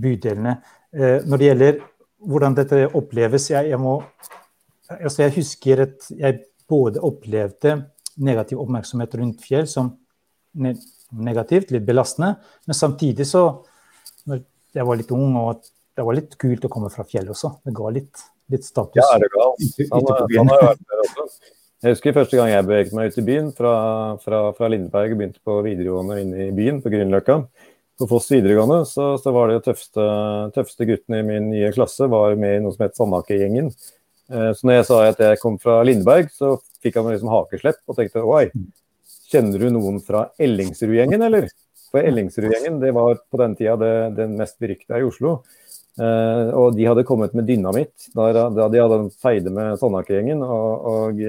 bydelene? 0.00 0.58
Eh, 0.92 1.22
når 1.26 1.40
det 1.40 1.50
gjelder 1.50 1.80
hvordan 2.26 2.56
dette 2.56 2.86
oppleves 2.96 3.50
jeg, 3.52 3.70
jeg, 3.70 3.80
må, 3.80 4.00
altså 4.96 5.26
jeg 5.26 5.36
husker 5.36 5.84
at 5.86 6.10
jeg 6.16 6.40
både 6.66 7.02
opplevde 7.04 7.76
negativ 8.16 8.62
oppmerksomhet 8.62 9.12
rundt 9.20 9.44
fjell 9.44 9.68
som 9.70 9.92
negativt, 11.12 11.72
litt 11.74 11.86
belastende. 11.86 12.36
Men 12.66 12.78
samtidig 12.78 13.28
så 13.28 13.48
når 14.26 14.44
Jeg 14.76 14.84
var 14.84 14.98
litt 14.98 15.12
ung, 15.14 15.36
og 15.40 15.62
det 15.96 16.04
var 16.04 16.16
litt 16.18 16.34
kult 16.36 16.64
å 16.66 16.68
komme 16.68 16.90
fra 16.92 17.06
fjellet 17.08 17.32
også. 17.32 17.48
Det 17.64 17.72
ga 17.72 17.92
litt, 17.94 18.24
litt 18.52 18.66
status. 18.66 18.98
Ja, 18.98 19.06
er 19.14 19.22
det 19.22 19.30
galt. 19.32 19.62
Han, 19.94 20.10
han 20.34 20.50
har 20.52 20.64
vært 20.66 20.82
der 20.82 21.00
også. 21.00 21.24
Jeg 21.86 21.94
husker 21.94 22.14
første 22.16 22.36
gang 22.36 22.50
jeg 22.50 22.66
beveget 22.66 22.92
meg 22.96 23.08
ut 23.08 23.16
i 23.20 23.24
byen 23.24 23.48
fra, 23.56 23.72
fra, 24.20 24.42
fra 24.56 24.68
Lindberg 24.72 25.14
og 25.14 25.18
begynte 25.20 25.42
på 25.44 25.56
videregående 25.64 26.18
inne 26.22 26.46
i 26.50 26.54
byen, 26.56 26.82
på 26.84 26.92
Grünerløkka. 26.92 27.38
På 27.96 28.08
Foss 28.10 28.28
videregående 28.32 28.82
så, 28.88 29.10
så, 29.20 29.32
var 29.32 29.48
det 29.48 29.62
tøffeste, 29.64 30.06
tøffeste 30.56 30.88
gutten 30.88 31.16
i 31.16 31.24
min 31.24 31.50
nye 31.54 31.72
klasse 31.72 32.08
var 32.12 32.36
med 32.40 32.58
i 32.58 32.62
noe 32.64 32.76
som 32.76 32.84
het 32.84 32.96
Sandaker-gjengen. 32.98 33.70
Eh, 34.32 34.50
så 34.56 34.68
når 34.68 34.80
jeg 34.80 34.88
sa 34.88 35.02
at 35.06 35.22
jeg 35.22 35.40
kom 35.40 35.60
fra 35.62 35.78
Lindberg, 35.86 36.32
så 36.34 36.56
fikk 36.84 36.98
han 37.00 37.08
liksom 37.12 37.32
hakeslepp 37.32 37.80
og 37.86 38.00
tenkte 38.00 38.24
oi, 38.24 38.48
kjenner 39.30 39.62
du 39.62 39.70
noen 39.74 40.00
fra 40.04 40.28
Ellingsrud-gjengen, 40.38 41.22
eller? 41.28 41.48
For 41.90 42.02
Ellingsrud-gjengen 42.02 42.80
det 42.82 42.92
var 42.96 43.20
på 43.30 43.40
den 43.40 43.54
tida 43.58 43.76
det, 43.80 43.94
det 44.18 44.26
mest 44.32 44.58
berykta 44.62 45.00
i 45.00 45.06
Oslo. 45.06 45.38
Eh, 45.96 46.48
og 46.52 46.74
de 46.76 46.84
hadde 46.84 47.06
kommet 47.08 47.32
med 47.32 47.46
dynamitt 47.48 48.10
da, 48.12 48.28
de 48.52 48.80
hadde 48.82 48.98
feide 49.22 49.52
med 49.52 49.78
Sandaker-gjengen. 49.80 50.42
Og, 50.44 50.88
og, 50.90 51.22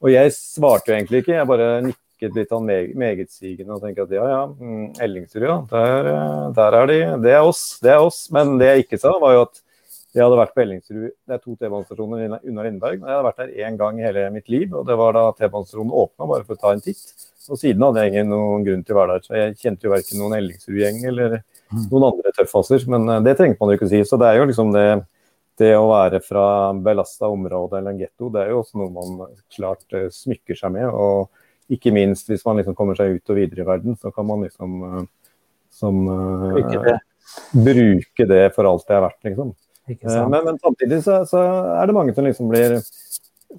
og, 0.00 0.08
jeg 0.12 0.36
svarte 0.36 0.92
jo 0.92 0.96
egentlig 0.96 1.20
ikke, 1.24 1.34
jeg 1.36 1.50
bare 1.50 1.68
nikket 1.84 2.38
litt 2.38 2.52
sånn 2.52 2.68
meg, 2.68 2.94
megetsigende 3.00 3.76
og 3.76 3.84
tenkte 3.84 4.06
at 4.06 4.14
ja 4.16 4.28
ja, 4.30 4.40
mm, 4.48 4.86
Ellingsrud 5.04 5.44
ja, 5.44 5.58
der, 5.72 6.12
eh, 6.14 6.46
der, 6.56 6.78
er 6.80 6.92
de. 6.92 7.00
Det 7.26 7.34
er 7.36 7.50
oss, 7.50 7.64
det 7.84 7.92
er 7.92 8.06
oss. 8.06 8.22
Men 8.32 8.56
det 8.60 8.72
jeg 8.72 8.86
ikke 8.86 9.02
sa, 9.02 9.12
var 9.20 9.36
jo 9.36 9.44
at 9.48 9.62
jeg 10.10 10.24
hadde 10.24 10.38
vært 10.40 10.54
på 10.56 10.62
Ellingsrud, 10.64 11.02
det 11.28 11.34
er 11.36 11.42
to 11.42 11.52
T-banestasjoner 11.54 12.22
under 12.26 12.64
Lindberg. 12.66 12.96
Jeg 12.98 13.06
hadde 13.06 13.26
vært 13.28 13.42
der 13.44 13.66
én 13.66 13.76
gang 13.78 14.00
i 14.00 14.06
hele 14.08 14.24
mitt 14.34 14.48
liv, 14.50 14.72
og 14.74 14.88
det 14.88 14.96
var 14.98 15.14
da 15.14 15.28
T-banestasjonen 15.38 15.92
åpna 16.02 16.26
bare 16.26 16.46
for 16.48 16.58
å 16.58 16.62
ta 16.64 16.72
en 16.74 16.82
titt. 16.82 17.28
Og 17.50 17.58
siden 17.58 17.84
hadde 17.86 18.02
jeg 18.02 18.12
ingen 18.12 18.32
noen 18.34 18.64
grunn 18.66 18.82
til 18.86 18.96
å 18.96 18.98
være 19.00 19.14
der. 19.16 19.26
Så 19.26 19.36
jeg 19.38 19.54
kjente 19.62 19.86
jo 19.86 19.92
verken 19.94 20.20
noen 20.20 20.34
Ellingsrud-gjeng 20.40 20.98
eller 21.12 21.36
mm. 21.38 21.84
noen 21.92 22.08
andre 22.10 22.32
tøffaser. 22.36 22.84
Men 22.90 23.06
eh, 23.06 23.22
det 23.26 23.36
trengte 23.38 23.62
man 23.62 23.72
jo 23.72 23.78
ikke 23.78 23.90
si. 23.92 24.02
Så 24.06 24.18
det 24.20 24.28
er 24.28 24.40
jo 24.40 24.48
liksom 24.50 24.74
det, 24.74 24.84
det 25.62 25.70
å 25.78 25.86
være 25.92 26.20
fra 26.26 26.44
belasta 26.74 27.30
område 27.30 27.78
eller 27.78 27.94
en 27.94 28.02
getto, 28.02 28.32
det 28.34 28.44
er 28.44 28.52
jo 28.52 28.64
også 28.64 28.82
noe 28.82 28.92
man 28.94 29.38
klart 29.54 29.86
uh, 29.94 30.08
smykker 30.14 30.58
seg 30.58 30.74
med. 30.74 30.90
Og 30.90 31.74
ikke 31.74 31.94
minst 31.94 32.30
hvis 32.30 32.44
man 32.46 32.58
liksom 32.58 32.74
kommer 32.78 32.98
seg 32.98 33.14
ut 33.14 33.32
og 33.32 33.38
videre 33.38 33.62
i 33.62 33.70
verden, 33.70 33.98
så 33.98 34.10
kan 34.14 34.26
man 34.26 34.42
liksom 34.46 34.78
uh, 34.82 35.02
som, 35.70 36.02
uh, 36.10 36.94
bruke 37.54 38.26
det 38.30 38.44
for 38.56 38.66
alt 38.66 38.86
det 38.88 38.98
er 38.98 39.04
verdt, 39.06 39.20
liksom. 39.30 39.54
Eh, 39.88 40.28
men, 40.28 40.44
men, 40.44 40.58
samtidig 40.58 41.02
så, 41.04 41.22
så, 41.26 41.40
er 41.80 41.86
det 41.86 41.96
mange 41.96 42.14
som 42.14 42.26
liksom 42.26 42.50
blir 42.50 42.78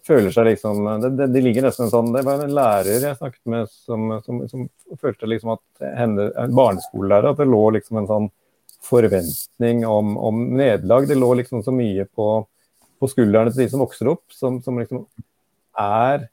føler 0.07 0.31
seg 0.31 0.47
liksom 0.47 0.85
det, 1.03 1.09
det, 1.17 1.25
det, 1.33 1.41
ligger 1.43 1.65
nesten 1.65 1.89
sånn 1.91 2.13
Det 2.15 2.21
var 2.23 2.39
en 2.45 2.53
lærer 2.55 3.03
jeg 3.03 3.17
snakket 3.17 3.41
med 3.51 3.71
som, 3.73 4.05
som, 4.23 4.37
som 4.47 4.69
følte 5.01 5.27
liksom 5.27 5.51
at 5.57 5.89
henne, 5.97 6.29
en 6.39 6.55
barneskolelærer, 6.55 7.33
at 7.33 7.41
det 7.41 7.49
lå 7.49 7.65
liksom 7.75 7.99
en 7.99 8.07
sånn 8.11 8.29
forventning 8.81 9.83
om, 9.85 10.15
om 10.17 10.39
nederlag. 10.57 11.05
Det 11.09 11.17
lå 11.19 11.33
liksom 11.41 11.61
så 11.61 11.73
mye 11.75 12.07
på, 12.07 12.29
på 12.97 13.09
skuldrene 13.11 13.51
til 13.51 13.65
de 13.65 13.71
som 13.73 13.83
vokser 13.83 14.09
opp, 14.09 14.23
som, 14.33 14.61
som 14.65 14.79
liksom 14.81 15.05
er 15.79 16.29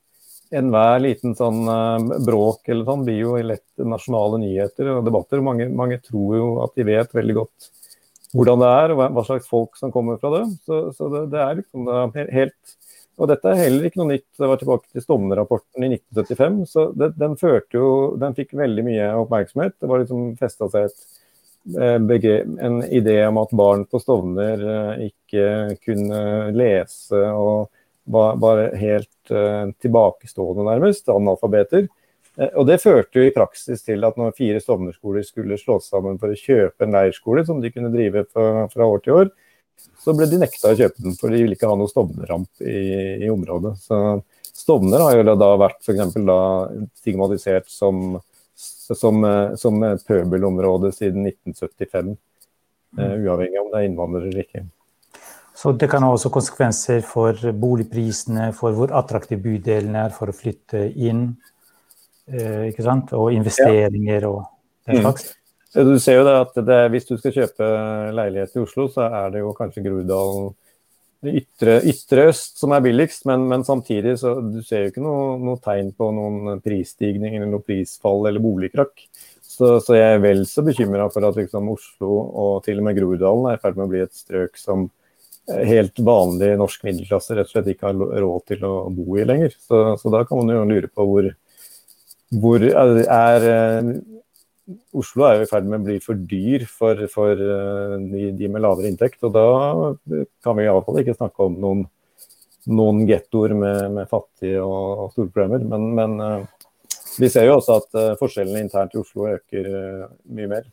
Enhver 0.49 1.03
liten 1.05 1.35
sånn 1.37 1.59
uh, 1.69 2.01
bråk 2.25 2.71
eller 2.73 2.87
sånn 2.89 3.03
blir 3.05 3.19
jo 3.21 3.35
lett 3.45 3.83
nasjonale 3.85 4.39
nyheter 4.41 4.95
og 4.95 5.03
debatter. 5.05 5.43
Mange, 5.45 5.67
mange 5.69 5.99
tror 6.01 6.39
jo 6.39 6.47
at 6.65 6.73
de 6.73 6.87
vet 6.89 7.13
veldig 7.13 7.35
godt 7.37 7.67
hvordan 8.35 8.61
det 8.63 8.73
er, 8.81 8.93
og 8.93 9.01
hva 9.17 9.25
slags 9.27 9.49
folk 9.49 9.79
som 9.79 9.93
kommer 9.95 10.19
fra 10.21 10.33
det. 10.37 10.45
Så, 10.67 10.81
så 10.97 11.09
det, 11.13 11.25
det, 11.33 11.45
er 11.45 11.61
liksom 11.61 11.89
helt 12.35 12.75
Og 13.19 13.31
dette 13.31 13.51
er 13.51 13.63
heller 13.63 13.89
ikke 13.89 14.03
noe 14.03 14.13
nytt. 14.13 14.27
Det 14.39 14.51
var 14.51 14.61
tilbake 14.61 14.93
til 14.93 15.05
Stovner-rapporten 15.05 15.87
i 15.87 15.93
1975. 15.97 16.59
så 16.71 16.89
det, 16.95 17.13
Den 17.21 17.39
førte 17.41 17.81
jo, 17.81 17.89
den 18.21 18.37
fikk 18.37 18.53
veldig 18.59 18.85
mye 18.87 19.09
oppmerksomhet. 19.25 19.79
Det 19.81 19.91
var 19.91 20.05
liksom 20.05 20.29
festa 20.41 20.69
seg 20.75 20.91
et 20.91 21.09
eh, 21.81 22.39
en 22.69 22.79
idé 22.85 23.19
om 23.27 23.41
at 23.43 23.57
barn 23.57 23.89
på 23.89 24.01
Stovner 24.03 24.63
eh, 24.77 25.09
ikke 25.09 25.49
kunne 25.83 26.23
lese 26.57 27.25
og 27.33 27.69
var, 28.09 28.63
helt 28.81 29.31
uh, 29.31 29.69
tilbakestående, 29.85 30.65
nærmest, 30.65 31.09
analfabeter. 31.13 31.89
Eh, 32.39 32.55
og 32.55 32.67
Det 32.67 32.79
førte 32.83 33.21
jo 33.21 33.27
i 33.27 33.35
praksis 33.35 33.85
til 33.87 34.07
at 34.07 34.19
når 34.21 34.37
fire 34.39 34.63
Stovner-skoler 34.63 35.27
skulle 35.27 35.59
slås 35.61 35.91
sammen 35.91 36.21
for 36.23 36.33
å 36.33 36.39
kjøpe 36.39 36.87
en 36.87 36.95
leirskole 36.95 37.45
som 37.49 37.63
de 37.63 37.73
kunne 37.75 37.93
drive 37.95 38.25
fra, 38.31 38.69
fra 38.73 38.87
år 38.87 39.05
til 39.05 39.21
år, 39.23 39.35
så 40.03 40.15
ble 40.17 40.27
de 40.31 40.41
nekta 40.41 40.73
å 40.73 40.79
kjøpe 40.79 41.05
den, 41.05 41.15
for 41.19 41.31
de 41.31 41.43
ville 41.43 41.59
ikke 41.59 41.69
ha 41.71 41.77
noe 41.79 41.91
Stovner-ramp 41.91 42.63
i, 42.63 42.79
i, 43.27 43.29
området. 43.31 43.77
Så 43.83 43.99
Stovner 44.47 45.05
har 45.05 45.19
jo 45.19 45.37
da 45.39 45.53
vært 45.61 45.85
for 45.87 46.25
da 46.27 46.41
stigmatisert 46.99 47.69
som, 47.71 48.17
som, 48.57 49.23
som 49.59 49.85
pøbelområde 50.07 50.91
siden 50.97 51.29
1975. 51.31 52.17
Uh, 52.97 53.05
mm. 53.05 53.15
uavhengig 53.23 53.61
om 53.61 53.71
det 53.71 53.79
er 53.79 53.87
innvandrere 53.87 54.33
eller 54.33 54.47
ikke. 54.47 54.65
Så 55.59 55.75
det 55.79 55.91
kan 55.91 56.03
ha 56.07 56.11
også 56.15 56.31
konsekvenser 56.33 57.03
for 57.07 57.39
boligprisene, 57.63 58.49
for 58.57 58.75
hvor 58.75 58.95
attraktiv 58.95 59.43
bydelen 59.43 59.97
er 59.99 60.15
for 60.15 60.31
å 60.31 60.35
flytte 60.35 60.85
inn. 60.95 61.33
Eh, 62.29 62.69
ikke 62.71 62.85
sant? 62.85 63.13
Og 63.17 63.33
investeringer 63.35 64.29
og 64.29 64.41
den 64.89 65.03
slags. 65.03 65.33
Mm. 65.33 65.35
Du 65.89 65.99
ser 66.01 66.17
jo 66.17 66.25
det 66.25 66.37
at 66.41 66.55
det, 66.65 66.79
Hvis 66.95 67.07
du 67.09 67.19
skal 67.19 67.35
kjøpe 67.35 67.67
leilighet 68.17 68.57
i 68.57 68.63
Oslo, 68.63 68.89
så 68.93 69.05
er 69.09 69.35
det 69.35 69.43
jo 69.45 69.53
kanskje 69.57 69.85
Groruddalen 69.85 70.55
ytre, 71.29 71.81
ytre, 71.91 72.29
øst 72.31 72.61
som 72.61 72.73
er 72.73 72.83
billigst, 72.85 73.25
men, 73.27 73.43
men, 73.51 73.65
samtidig 73.67 74.15
så 74.21 74.37
du 74.39 74.61
ser 74.63 74.85
jo 74.85 74.93
ikke 74.93 75.03
noe, 75.03 75.33
noe, 75.43 75.59
tegn 75.59 75.91
på 75.99 76.13
noen 76.15 76.61
prisstigning 76.63 77.35
eller 77.35 77.51
noe 77.51 77.65
prisfall 77.67 78.29
eller 78.31 78.43
boligkrakk. 78.43 79.03
Så, 79.43 79.81
så 79.83 79.97
jeg 79.97 80.15
er 80.15 80.23
vel 80.23 80.45
så 80.47 80.63
bekymra 80.63 81.09
for 81.11 81.27
at 81.27 81.41
liksom 81.41 81.73
Oslo 81.73 82.21
og 82.45 82.63
til 82.65 82.79
og 82.79 82.87
med 82.87 83.01
Groruddalen 83.01 83.51
er 83.51 83.59
i 83.59 83.63
ferd 83.65 83.81
med 83.81 83.89
å 83.89 83.93
bli 83.93 84.05
et 84.05 84.15
strøk 84.15 84.61
som 84.61 84.87
helt 85.49 85.99
vanlig 86.05 86.53
norsk 86.61 86.85
middelklasse 86.85 87.35
rett 87.35 87.49
og 87.49 87.55
slett 87.55 87.71
ikke 87.73 87.89
har 87.89 87.99
råd 88.23 88.45
til 88.53 88.65
å 88.69 88.73
bo 88.93 89.19
i 89.19 89.27
lenger. 89.27 89.55
Så, 89.59 89.83
så 90.01 90.13
da 90.13 90.23
kan 90.29 90.43
man 90.43 90.55
jo 90.55 90.65
lure 90.69 90.91
på 90.93 91.07
hvor 91.09 91.31
hvor 92.37 92.63
er 92.63 93.49
eh, 93.49 93.93
Oslo 94.93 95.25
er 95.25 95.39
jo 95.39 95.47
i 95.47 95.49
ferd 95.49 95.69
med 95.69 95.81
å 95.81 95.87
bli 95.87 95.99
for 96.05 96.19
dyr 96.29 96.67
for, 96.69 97.01
for 97.13 97.33
eh, 97.33 97.95
de, 98.11 98.27
de, 98.37 98.51
med 98.53 98.65
lavere 98.65 98.91
inntekt. 98.91 99.23
Og 99.25 99.33
da 99.33 99.47
kan 100.45 100.59
vi 100.59 100.67
iallfall 100.67 101.01
ikke 101.01 101.17
snakke 101.17 101.49
om 101.49 101.57
noen, 101.63 101.85
noen 102.69 103.05
gettoer 103.09 103.57
med, 103.57 103.85
med, 103.97 104.11
fattige 104.11 104.61
og, 104.65 105.05
og 105.07 105.15
store 105.15 105.33
problemer. 105.33 105.65
Men, 105.65 105.93
men, 105.97 106.19
eh, 106.25 106.97
vi 107.19 107.31
ser 107.33 107.49
jo 107.49 107.57
også 107.59 107.81
at 107.81 107.97
forskjellene 108.21 108.61
internt 108.63 108.93
i 108.95 109.01
Oslo 109.01 109.25
øker 109.27 109.65
mye 110.31 110.51
mer. 110.53 110.69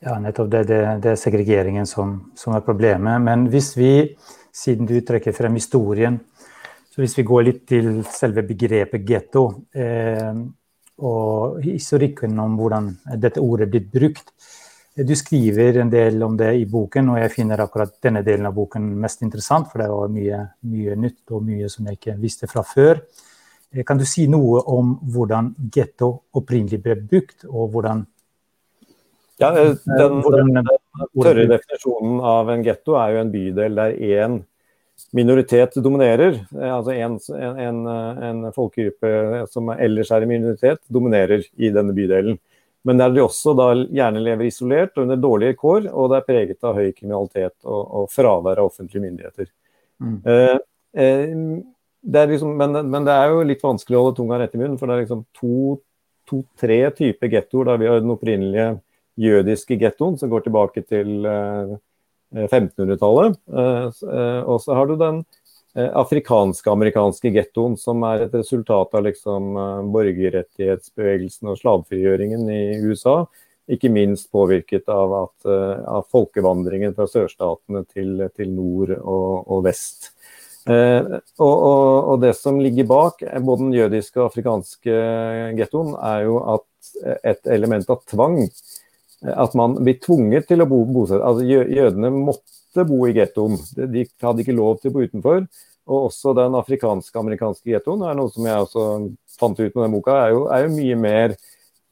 Ja, 0.00 0.14
nettopp. 0.22 0.46
Det, 0.52 0.60
det, 0.68 0.76
det 1.02 1.10
er 1.10 1.18
segregeringen 1.18 1.88
som, 1.88 2.12
som, 2.38 2.54
er 2.54 2.62
problemet. 2.62 3.18
Men 3.24 3.48
hvis 3.50 3.72
vi, 3.74 4.14
siden 4.54 4.86
du 4.86 4.94
trekker 5.02 5.34
frem 5.34 5.58
historien, 5.58 6.20
så 7.00 7.06
hvis 7.06 7.16
vi 7.16 7.22
går 7.24 7.44
litt 7.46 7.60
til 7.64 7.86
selve 8.12 8.42
begrepet 8.44 9.06
getto, 9.08 9.44
eh, 9.72 10.34
og 11.00 11.62
historikken 11.64 12.34
om 12.42 12.58
hvordan 12.58 12.90
dette 13.16 13.40
ordet 13.40 13.68
er 13.68 13.70
blitt 13.72 13.92
brukt 13.94 14.34
Du 15.00 15.14
skriver 15.16 15.78
en 15.80 15.88
del 15.88 16.20
om 16.22 16.34
det 16.36 16.50
i 16.58 16.66
boken, 16.68 17.08
og 17.08 17.20
jeg 17.22 17.32
finner 17.32 17.62
akkurat 17.62 17.94
denne 18.02 18.20
delen 18.26 18.44
av 18.44 18.52
boken 18.52 18.82
mest 19.00 19.22
interessant, 19.22 19.70
for 19.70 19.80
det 19.80 19.86
var 19.88 20.10
mye, 20.12 20.40
mye 20.68 20.96
nytt 20.98 21.30
og 21.30 21.44
mye 21.46 21.70
som 21.72 21.86
jeg 21.86 21.96
ikke 21.96 22.16
visste 22.20 22.48
fra 22.50 22.60
før. 22.66 23.00
Eh, 23.72 23.84
kan 23.86 23.96
du 23.96 24.04
si 24.04 24.26
noe 24.28 24.60
om 24.68 24.98
hvordan 25.00 25.54
getto 25.72 26.10
opprinnelig 26.36 26.82
ble 26.84 26.98
brukt, 27.00 27.46
og 27.48 27.70
hvordan 27.72 28.04
ja, 29.40 29.54
eh, 29.56 29.72
den, 29.86 30.20
den, 30.20 30.52
den, 30.58 30.68
tørre 31.16 31.48
definisjonen 31.54 32.20
av 32.20 32.52
en 32.52 32.66
getto 32.66 32.98
er 33.00 33.14
jo 33.14 33.24
en 33.24 33.32
bydel 33.32 33.80
der 33.80 33.96
én 33.96 34.40
minoritet 35.16 35.76
dominerer. 35.82 36.38
Eh, 36.54 36.70
altså 36.74 36.94
en, 36.94 37.18
en, 37.66 37.80
en, 38.28 38.46
folkegruppe 38.56 39.46
som 39.50 39.72
ellers 39.76 40.12
er 40.14 40.26
i 40.26 40.30
minoritet, 40.30 40.82
dominerer 40.88 41.44
i 41.56 41.72
denne 41.74 41.96
bydelen. 41.96 42.38
Men 42.88 43.00
der 43.00 43.12
de 43.12 43.20
også 43.20 43.52
da 43.58 43.72
gjerne 43.76 44.22
lever 44.24 44.48
isolert 44.48 44.94
og 44.96 45.04
under 45.04 45.20
dårlige 45.20 45.58
kår, 45.60 45.90
og 45.92 46.12
det 46.12 46.20
er 46.20 46.28
preget 46.28 46.64
av 46.64 46.78
høy 46.78 46.94
kriminalitet 46.94 47.56
og, 47.66 47.82
og 47.82 48.06
fravær 48.12 48.62
av 48.62 48.70
offentlige 48.70 49.04
myndigheter. 49.04 49.50
Mm. 50.00 50.16
Eh, 50.24 50.56
eh, 51.04 51.34
det 52.00 52.26
liksom, 52.30 52.54
men, 52.56 52.78
men, 52.88 53.04
det 53.04 53.12
er 53.12 53.34
jo 53.34 53.42
litt 53.44 53.64
vanskelig 53.64 53.98
å 53.98 54.06
holde 54.06 54.16
tunga 54.22 54.38
rett 54.40 54.56
i 54.56 54.62
munnen, 54.62 54.78
for 54.80 54.88
det 54.88 54.96
er 54.96 55.04
liksom 55.04 55.26
to-tre 55.36 56.80
to, 56.88 56.96
typer 57.02 57.34
gettoer. 57.34 57.74
Vi 57.82 57.90
har 57.90 58.00
den 58.00 58.14
opprinnelige 58.14 58.70
jødiske 59.20 59.76
gettoen, 59.76 60.16
som 60.16 60.32
går 60.32 60.46
tilbake 60.46 60.84
til 60.88 61.28
eh, 61.28 61.76
1500-tallet. 62.34 63.38
Eh, 63.52 63.86
eh, 64.14 64.40
og 64.44 64.62
så 64.62 64.76
har 64.78 64.90
du 64.90 64.96
den 65.00 65.20
eh, 65.74 65.88
afrikanske-amerikanske 65.88 67.32
gettoen, 67.34 67.76
som 67.80 68.04
er 68.08 68.26
et 68.26 68.34
resultat 68.38 68.96
av 68.96 69.06
liksom 69.08 69.52
borgerrettighetsbevegelsen 69.94 71.52
og 71.52 71.60
slavfrigjøringen 71.60 72.46
i 72.50 72.62
USA. 72.84 73.24
Ikke 73.70 73.90
minst 73.92 74.30
påvirket 74.34 74.88
av, 74.90 75.12
at, 75.24 75.50
av 75.86 76.08
folkevandringen 76.10 76.96
fra 76.96 77.06
sørstatene 77.06 77.84
til, 77.86 78.24
til 78.34 78.50
nord 78.50 78.96
og, 78.98 79.44
og 79.46 79.62
vest. 79.68 80.10
Eh, 80.68 81.06
og, 81.40 81.54
og, 81.54 82.08
og, 82.10 82.16
det 82.20 82.34
som 82.36 82.58
ligger 82.60 82.88
bak 82.88 83.22
både 83.40 83.62
den 83.62 83.76
jødiske 83.78 84.20
og 84.20 84.26
afrikanske 84.28 84.96
gettoen, 85.56 85.94
er 85.96 86.26
jo 86.26 86.40
at 86.56 86.66
et 87.24 87.48
element 87.48 87.88
av 87.92 88.02
tvang 88.10 88.42
at 89.20 89.54
man 89.58 89.76
blir 89.80 89.98
tvunget 90.00 90.48
til 90.48 90.64
å 90.64 90.68
bo 90.68 90.80
bosette. 90.88 91.24
Altså, 91.24 91.44
jødene 91.44 92.12
måtte 92.14 92.86
bo 92.88 93.02
i 93.08 93.14
gettoen. 93.16 93.58
De 93.76 94.06
hadde 94.22 94.44
ikke 94.44 94.56
lov 94.56 94.80
til 94.80 94.92
å 94.92 94.96
bo 94.96 95.04
utenfor. 95.04 95.44
Og 95.90 96.06
også 96.08 96.34
den 96.38 96.56
afrikanske-amerikanske 96.58 97.74
gettoen 97.74 98.04
er 98.06 98.16
noe 98.16 98.30
som 98.32 98.46
jeg 98.46 98.66
også 98.66 98.84
fant 99.40 99.58
ut 99.60 99.72
med 99.74 99.82
den 99.84 99.96
boka, 99.96 100.16
er 100.24 100.34
jo, 100.34 100.44
er 100.52 100.66
jo 100.66 100.74
mye 100.76 100.98
mer 101.00 101.36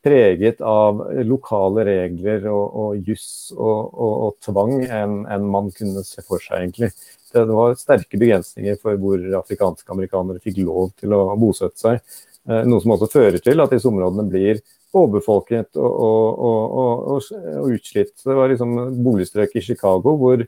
preget 0.05 0.61
av 0.62 1.01
lokale 1.27 1.85
regler 1.88 2.47
og, 2.53 2.77
og 2.83 3.09
juss 3.09 3.51
og, 3.57 3.81
og, 3.88 4.12
og, 4.12 4.37
tvang 4.45 4.75
enn 4.85 5.17
en 5.27 5.49
man 5.51 5.73
kunne 5.75 6.05
se 6.07 6.23
for 6.23 6.43
seg, 6.43 6.69
egentlig. 6.69 6.93
Det 7.35 7.45
var 7.51 7.75
sterke 7.77 8.21
begrensninger 8.21 8.79
for 8.81 9.01
hvor 9.01 9.21
afrikanske 9.43 9.93
amerikanere 9.93 10.41
fikk 10.45 10.62
lov 10.62 10.95
til 11.01 11.12
å 11.17 11.25
bosette 11.41 11.83
seg. 11.83 12.14
Eh, 12.48 12.64
noe 12.64 12.80
som 12.80 12.94
også 12.96 13.11
fører 13.12 13.40
til 13.44 13.61
at 13.61 13.72
disse 13.74 13.88
områdene 13.90 14.24
blir 14.30 14.62
overbefolket 14.96 15.76
og, 15.76 16.40
og 16.40 17.68
utslitt. 17.68 18.14
Det 18.24 18.37
var 18.37 18.48
liksom 18.48 18.78
boligstrøk 19.04 19.58
i 19.58 19.64
Chicago 19.66 20.14
hvor 20.16 20.40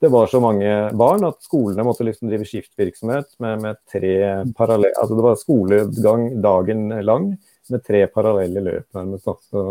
det 0.00 0.08
var 0.08 0.30
så 0.30 0.38
mange 0.40 0.68
barn 0.96 1.26
at 1.26 1.42
skolene 1.44 1.84
måtte 1.84 2.06
liksom 2.06 2.30
drive 2.30 2.46
skiftvirksomhet 2.48 3.34
med, 3.42 3.64
med 3.66 3.80
tre 3.90 4.14
parallelle 4.56 4.96
Altså 4.96 5.18
det 5.18 5.26
var 5.26 5.40
skolegang 5.40 6.22
dagen 6.40 6.86
lang 7.04 7.34
med 7.70 7.84
tre 7.86 8.06
parallelle 8.10 8.62
løp, 8.64 8.86
nærmest. 8.96 9.28
Så. 9.50 9.64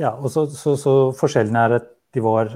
Ja, 0.00 0.14
og 0.14 0.30
så, 0.32 0.46
så, 0.54 0.74
så, 0.80 0.94
forskjellen 1.18 1.58
er 1.58 1.76
at 1.80 1.90
de 2.14 2.22
var 2.24 2.50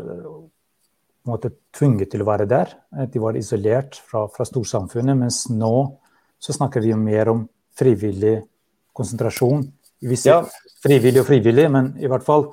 måte, 1.29 1.53
tvunget 1.77 2.15
til 2.15 2.25
å 2.25 2.31
være 2.31 2.49
der. 2.51 2.73
De 3.13 3.23
var 3.23 3.37
isolert 3.39 4.01
fra, 4.09 4.25
fra 4.33 4.47
storsamfunnet, 4.49 5.19
mens 5.21 5.45
nå 5.53 5.75
så 6.39 6.57
snakker 6.57 6.85
vi 6.85 6.93
jo 6.93 6.99
mer 7.01 7.31
om 7.33 7.47
frivillig 7.79 8.37
konsentrasjon. 8.95 9.65
Ja. 10.25 10.43
Frivillig 10.85 11.23
og 11.23 11.29
frivillig, 11.31 11.67
men 11.73 11.95
i 12.03 12.11
hvert 12.11 12.25
fall 12.27 12.51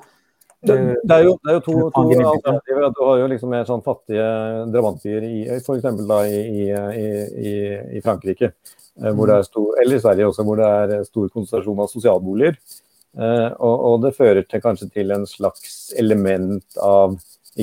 det, 0.62 0.76
eh, 0.76 0.92
det, 1.02 1.16
er 1.16 1.24
jo, 1.26 1.32
det, 1.42 1.50
er 1.50 1.56
jo, 1.58 1.62
to, 1.66 1.74
to 1.90 2.04
alternativer. 2.30 2.86
Du 2.94 3.02
har 3.06 3.18
jo 3.18 3.26
liksom 3.32 3.50
mer 3.52 3.66
sånn 3.68 3.82
fattige 3.84 4.28
drabantbyer 4.70 5.26
f.eks. 5.58 5.88
I, 6.30 6.38
i, 6.62 7.08
i, 7.50 7.54
i 7.98 8.02
Frankrike. 8.04 8.52
Eh, 9.02 9.42
stor, 9.42 9.74
eller 9.82 9.96
i 9.96 10.00
Sverige 10.00 10.30
også, 10.30 10.46
hvor 10.46 10.60
det 10.60 10.70
er 10.70 11.04
stor 11.08 11.28
konsentrasjon 11.34 11.82
av 11.82 11.90
sosialboliger. 11.90 12.56
Eh, 13.18 13.48
og, 13.58 13.74
og, 13.74 13.96
det 14.06 14.14
fører 14.16 14.46
til 14.46 14.62
kanskje 14.64 14.88
til 14.94 15.12
en 15.12 15.26
slags 15.28 15.92
element 15.98 16.78
av 16.80 17.18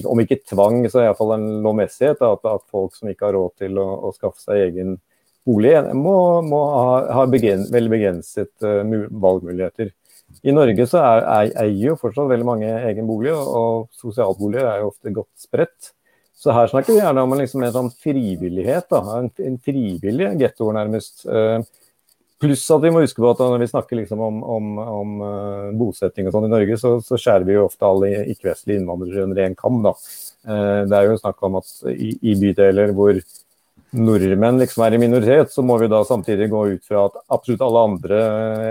om 0.06 0.20
ikke 0.22 0.44
tvang, 0.46 0.84
så 0.92 1.02
iallfall 1.02 1.34
en 1.34 1.48
lovmessighet. 1.66 2.20
At, 2.22 2.44
at, 2.46 2.66
folk 2.70 2.98
som 2.98 3.10
ikke 3.10 3.30
har 3.30 3.38
råd 3.38 3.56
til 3.64 3.80
å, 3.82 3.88
å 4.06 4.12
skaffe 4.14 4.44
seg 4.44 4.68
egen 4.68 5.00
bolig, 5.50 5.74
må, 5.98 6.16
må 6.46 6.60
ha, 6.74 6.98
ha 7.18 7.26
begren, 7.30 7.66
veldig 7.74 7.94
begrenset 7.94 8.52
uh, 8.66 8.84
valgmuligheter. 9.10 9.92
I 10.46 10.54
Norge 10.54 10.86
så 10.88 11.02
eier 11.02 11.72
jo 11.74 11.98
fortsatt 12.00 12.30
veldig 12.30 12.48
mange 12.48 12.70
egen 12.92 13.08
bolig, 13.10 13.34
og, 13.34 13.50
og 13.50 14.02
sosialboliger 14.02 14.70
er 14.70 14.84
jo 14.84 14.92
ofte 14.94 15.16
godt 15.16 15.32
spredt. 15.42 15.94
Så 16.40 16.54
her 16.56 16.70
snakker 16.72 16.96
vi 16.96 17.02
gjerne 17.02 17.26
om 17.26 17.36
liksom, 17.36 17.66
en 17.66 17.76
sånn 17.76 17.92
frivillighet, 18.00 18.88
da. 18.94 19.02
En, 19.18 19.28
en 19.44 19.58
frivillig 19.60 20.30
gettoer, 20.40 20.78
nærmest. 20.78 21.26
Uh, 21.28 21.60
pluss 22.40 22.64
at 22.72 22.86
vi 22.86 22.92
må 22.96 23.02
huske 23.04 23.20
på 23.20 23.34
at 23.34 23.42
når 23.44 23.60
vi 23.66 23.68
snakker 23.74 24.00
liksom 24.00 24.22
om, 24.24 24.40
om, 24.56 24.70
om 24.80 25.18
uh, 25.20 25.66
bosetting 25.76 26.30
og 26.30 26.36
sånn 26.36 26.48
i 26.48 26.54
Norge, 26.54 26.78
så, 26.80 26.94
så, 27.04 27.20
skjærer 27.20 27.48
vi 27.48 27.58
jo 27.58 27.66
ofte 27.68 27.88
alle 27.90 28.14
ikke-vestlige 28.32 28.80
innvandrere 28.80 29.26
under 29.28 29.44
én 29.44 29.58
kam. 29.60 29.82
da. 29.84 29.92
Uh, 30.48 30.88
det 30.88 30.96
er 30.96 31.10
jo 31.10 31.20
snakk 31.20 31.44
om 31.44 31.60
at 31.60 31.74
i, 31.92 32.14
i 32.32 32.38
bydeler 32.40 32.96
hvor 32.96 33.20
nordmenn 33.96 34.60
liksom 34.62 34.84
er 34.86 34.96
i 34.96 35.02
minoritet, 35.02 35.54
så 35.54 35.64
må 35.66 35.78
vi 35.82 35.90
da 35.92 36.02
samtidig 36.06 36.50
gå 36.52 36.66
ut 36.76 36.88
fra 36.88 37.08
at 37.08 37.20
absolutt 37.36 37.64
alle 37.66 37.86
andre 37.92 38.20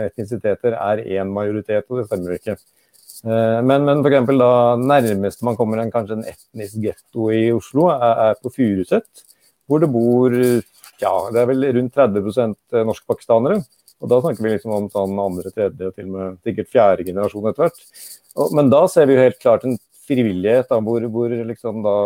etnisiteter 0.09 0.77
er 0.79 1.05
én 1.19 1.33
majoritet, 1.35 1.87
og 1.89 2.01
det 2.01 2.09
stemmer 2.09 2.35
jo 2.35 2.41
ikke. 2.41 2.59
Eh, 3.27 3.61
men, 3.67 3.87
men 3.89 4.05
f.eks. 4.05 4.31
da 4.39 4.53
nærmest 4.79 5.43
man 5.47 5.59
kommer 5.59 5.83
en 5.83 5.95
kanskje 5.95 6.21
en 6.21 6.29
etnisk 6.29 6.79
getto 6.85 7.33
i 7.35 7.49
Oslo, 7.55 7.89
er, 7.95 8.23
er 8.29 8.39
på 8.43 8.53
Furuset, 8.55 9.25
hvor 9.69 9.83
det 9.83 9.91
bor 9.93 10.35
ja, 10.99 11.13
det 11.33 11.43
er 11.43 11.51
vel 11.51 11.67
rundt 11.77 11.95
30% 11.95 12.81
norskpakistanere. 12.87 13.61
Og 13.99 14.11
da 14.11 14.21
snakker 14.23 14.45
vi 14.45 14.55
liksom 14.55 14.75
om 14.75 14.87
sånn 14.93 15.19
andre, 15.19 15.51
tredje 15.55 15.91
og 15.91 15.95
til 15.97 16.07
og 16.07 16.15
med 16.15 16.39
sikkert 16.47 16.71
fjerde 16.71 17.07
generasjon 17.07 17.51
etter 17.51 17.67
hvert. 17.67 17.81
Men 18.55 18.71
da 18.71 18.85
ser 18.91 19.09
vi 19.09 19.17
jo 19.17 19.25
helt 19.25 19.39
klart 19.43 19.67
en 19.67 19.79
frivillighet 20.09 20.71
da, 20.71 20.79
hvor, 20.85 21.05
hvor 21.13 21.33
liksom 21.51 21.83
da 21.85 21.97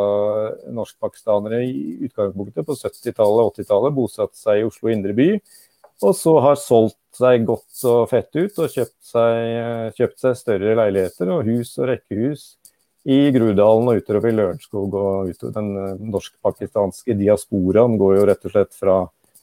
norskpakistanere 0.75 1.63
i 1.67 1.99
utgangspunktet 2.09 2.67
på 2.67 2.79
70-tallet 2.79 3.61
80-tallet 3.63 3.97
bosatte 3.97 4.39
seg 4.39 4.63
i 4.63 4.67
Oslo 4.67 4.91
indre 4.93 5.15
by, 5.17 5.29
og 6.03 6.17
så 6.19 6.35
har 6.43 6.59
solgt 6.59 6.99
seg 7.15 7.45
godt 7.47 7.85
og 7.91 8.09
fett 8.11 8.33
ut 8.35 8.59
og 8.65 8.73
kjøpt 8.73 9.13
seg, 9.13 9.95
kjøpt 9.99 10.25
seg 10.25 10.39
større 10.39 10.75
leiligheter 10.81 11.31
og 11.35 11.47
hus 11.47 11.77
og 11.79 11.91
rekkehus 11.93 12.47
i 13.03 13.19
Grudalen 13.35 13.91
og 13.91 13.99
utover 13.99 14.31
i 14.31 14.37
Lørenskog. 14.37 14.95
og 14.95 15.31
utover. 15.31 15.55
Den 15.57 15.71
eh, 15.77 16.05
norsk-pakistanske 16.15 17.17
diasporaen 17.19 17.99
går 18.01 18.17
jo 18.19 18.27
rett 18.31 18.47
og 18.47 18.55
slett 18.55 18.75
fra 18.79 18.99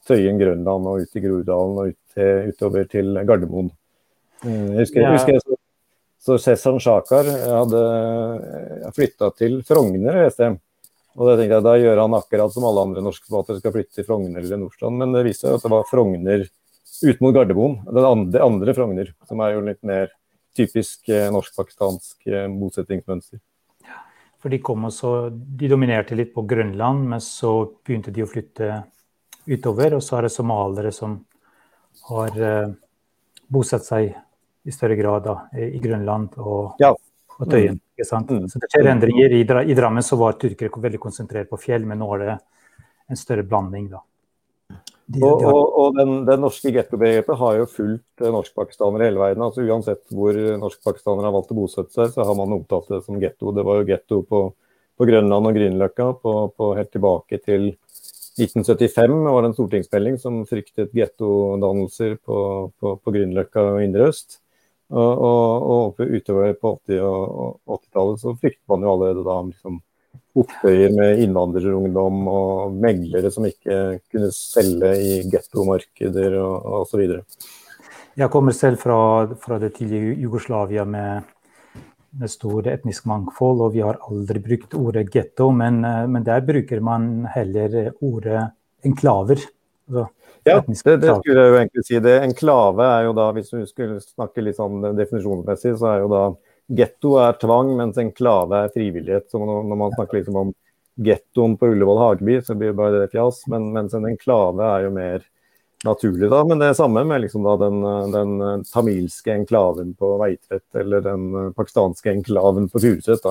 Tøyen, 0.08 0.40
Grønland 0.40 0.88
og 0.88 1.04
ut 1.04 1.16
i 1.16 1.24
Grudalen 1.24 1.80
og 1.82 1.92
ut 1.92 1.98
til, 2.14 2.52
utover 2.52 2.88
til 2.90 3.20
Gardermoen. 3.28 3.70
Eh, 4.44 4.50
jeg 4.50 4.86
husker, 4.86 5.04
jeg 5.04 5.18
husker 5.18 5.36
jeg 5.36 5.44
så 5.44 5.60
så 6.20 6.36
Cezan 6.40 6.80
Sjakar 6.82 7.28
hadde 7.30 7.80
flytta 8.96 9.30
til 9.38 9.60
Frogner, 9.66 10.18
leste 10.26 10.50
SM. 10.50 10.58
Og 11.18 11.26
da 11.26 11.34
tenkte 11.36 11.56
jeg 11.56 11.66
da 11.66 11.74
gjør 11.80 12.00
han 12.04 12.16
akkurat 12.16 12.52
som 12.54 12.66
alle 12.68 12.84
andre 12.86 13.02
norske 13.02 13.26
forfattere 13.26 13.60
skal 13.62 13.74
flytte 13.74 13.98
til 13.98 14.06
Frogner 14.06 14.44
eller 14.44 14.60
Nordstrand. 14.60 15.00
Men 15.00 15.16
det 15.16 15.24
viste 15.26 15.48
seg 15.48 15.58
at 15.58 15.64
det 15.66 15.72
var 15.72 15.88
Frogner 15.88 16.44
ut 16.44 17.22
mot 17.24 17.34
Gardermoen. 17.34 17.78
Det 17.88 18.04
andre, 18.06 18.42
andre 18.46 18.76
Frogner, 18.76 19.12
som 19.28 19.42
er 19.42 19.54
jo 19.56 19.64
litt 19.66 19.80
mer 19.86 20.12
typisk 20.56 21.08
eh, 21.10 21.28
norsk-pakistansk 21.32 22.28
bosettingsmønster. 22.60 23.40
For 24.40 24.52
de 24.52 24.60
kom 24.64 24.86
også, 24.88 25.28
de 25.30 25.68
dominerte 25.68 26.16
litt 26.16 26.32
på 26.32 26.46
Grønland, 26.48 27.04
men 27.12 27.20
så 27.24 27.52
begynte 27.84 28.12
de 28.14 28.24
å 28.24 28.30
flytte 28.30 28.82
utover. 29.50 29.98
Og 29.98 30.04
så 30.04 30.18
er 30.18 30.26
det 30.26 30.34
somaliere 30.34 30.92
som 30.96 31.18
har 32.08 32.40
eh, 32.40 32.72
bosatt 33.52 33.88
seg 33.88 34.14
i 34.64 34.74
større 34.74 34.96
grad 34.98 35.24
da, 35.24 35.36
i 35.56 35.80
Grønland 35.80 36.36
og, 36.40 36.76
ja. 36.82 36.92
og 37.38 37.48
Tøyen. 37.48 37.78
Mm. 37.78 37.82
ikke 37.96 38.08
sant? 38.08 38.30
Mm. 38.30 38.46
Så 38.50 38.60
det 38.60 38.70
skjer 38.72 38.90
endringer. 38.92 39.34
I, 39.38 39.42
I 39.44 39.76
Drammen 39.78 40.04
så 40.04 40.18
var 40.20 40.38
tyrkere 40.40 40.84
veldig 40.84 41.00
konsentrert 41.02 41.50
på 41.50 41.60
fjell, 41.60 41.86
men 41.88 42.02
nå 42.02 42.08
er 42.16 42.24
det 42.24 42.38
en 43.10 43.20
større 43.20 43.46
blanding. 43.46 43.90
da. 43.94 44.04
De, 45.10 45.22
og, 45.26 45.42
og, 45.42 45.62
og 45.82 45.96
den, 45.96 46.12
den, 46.28 46.38
norske 46.44 46.70
gettobegrepet 46.70 47.38
har 47.40 47.56
jo 47.58 47.66
fulgt 47.66 48.22
norskpakistanere 48.22 49.08
hele 49.08 49.18
verden. 49.18 49.42
altså 49.42 49.64
Uansett 49.66 50.04
hvor 50.14 50.36
norskpakistanere 50.62 51.26
har 51.26 51.34
valgt 51.34 51.50
å 51.50 51.58
bosette 51.58 51.96
seg, 51.96 52.12
så 52.14 52.26
har 52.28 52.36
man 52.38 52.54
omtalt 52.60 52.92
det 52.92 53.00
som 53.06 53.18
getto. 53.22 53.50
Det 53.56 53.64
var 53.66 53.80
jo 53.80 53.88
getto 53.88 54.20
på, 54.28 54.42
på 54.94 55.08
Grønland 55.08 55.50
og 55.50 55.56
Grünerløkka 55.56 56.12
helt 56.78 56.92
tilbake 56.94 57.40
til 57.42 57.72
1975 58.38 59.16
var 59.26 59.42
det 59.42 59.50
en 59.50 59.56
stortingsmelding 59.56 60.20
som 60.20 60.38
fryktet 60.48 60.94
gettodannelser 60.96 62.14
på, 62.22 62.38
på, 62.78 62.94
på 63.02 63.14
Grünerløkka 63.16 63.66
og 63.74 63.82
Indre 63.84 64.06
Øst. 64.12 64.38
Og, 64.90 65.22
og, 65.22 65.68
og 65.70 66.00
utover 66.02 66.56
på 66.58 66.74
80- 66.90 67.04
og 67.06 67.60
80-tallet 67.78 68.22
så 68.24 68.34
fryktet 68.34 68.66
man 68.72 68.82
jo 68.82 68.94
allerede 68.96 69.22
da 69.26 69.36
liksom, 69.46 69.78
opptøyer 70.40 70.94
med 70.94 71.22
innvandrerungdom 71.24 72.20
og 72.30 72.74
meglere 72.74 73.30
som 73.34 73.46
ikke 73.48 74.00
kunne 74.10 74.30
selge 74.34 74.92
i 74.98 75.16
gettomarkeder 75.30 76.36
og 76.40 76.82
osv. 76.82 77.04
Jeg 78.18 78.32
kommer 78.32 78.54
selv 78.56 78.80
fra, 78.82 78.98
fra 79.40 79.58
det 79.62 79.76
tidlige 79.78 80.16
Jugoslavia 80.24 80.84
med, 80.84 81.28
med 82.18 82.30
stor 82.30 82.66
etnisk 82.72 83.06
mangfold, 83.10 83.62
og 83.66 83.74
vi 83.76 83.84
har 83.86 84.00
aldri 84.10 84.42
brukt 84.42 84.74
ordet 84.78 85.06
getto, 85.14 85.50
men, 85.54 85.80
men 85.82 86.26
der 86.26 86.42
bruker 86.46 86.82
man 86.84 87.28
heller 87.34 87.92
ordet 88.02 88.48
enklaver. 88.86 89.46
Altså, 89.90 90.08
ja, 90.44 90.60
det, 90.66 90.96
det, 91.02 91.16
skulle 91.20 91.42
jeg 91.42 91.52
jo 91.52 91.58
egentlig 91.58 91.84
si. 91.86 91.98
Det, 92.04 92.14
enklave 92.24 92.86
er 92.86 93.08
jo 93.08 93.16
da, 93.16 93.26
hvis 93.36 93.52
vi 93.52 93.64
skulle 93.68 93.98
snakke 94.02 94.44
litt 94.44 94.58
sånn 94.58 94.82
definisjonsmessig, 94.96 95.74
så 95.80 95.90
er 95.92 96.04
jo 96.04 96.10
da 96.12 96.22
getto 96.80 97.16
er 97.20 97.38
tvang, 97.42 97.74
mens 97.78 97.98
enklave 98.00 98.64
er 98.64 98.72
frivillighet. 98.74 99.28
Så 99.30 99.40
når 99.42 99.76
man 99.76 99.94
snakker 99.96 100.20
liksom 100.20 100.38
om 100.40 100.54
gettoen 101.00 101.56
på 101.58 101.72
Ullevål 101.72 102.00
Hageby, 102.00 102.38
så 102.44 102.54
blir 102.54 102.72
det 102.72 102.78
bare 102.78 103.02
det 103.02 103.12
fjas. 103.12 103.42
Men, 103.50 103.70
mens 103.74 103.94
en 103.96 104.08
enklave 104.08 104.64
er 104.66 104.86
jo 104.86 104.94
mer 104.94 105.26
naturlig, 105.84 106.28
da. 106.30 106.42
Men 106.44 106.60
det 106.60 106.70
er 106.70 106.78
samme 106.78 107.04
med 107.08 107.24
liksom 107.24 107.46
da 107.46 107.56
den, 107.60 107.80
den 108.12 108.64
tamilske 108.68 109.34
enklaven 109.34 109.94
på 109.98 110.14
Veitvet, 110.20 110.66
eller 110.76 111.04
den 111.04 111.52
pakistanske 111.56 112.12
enklaven 112.12 112.68
på 112.72 112.82
Furuset. 112.82 113.24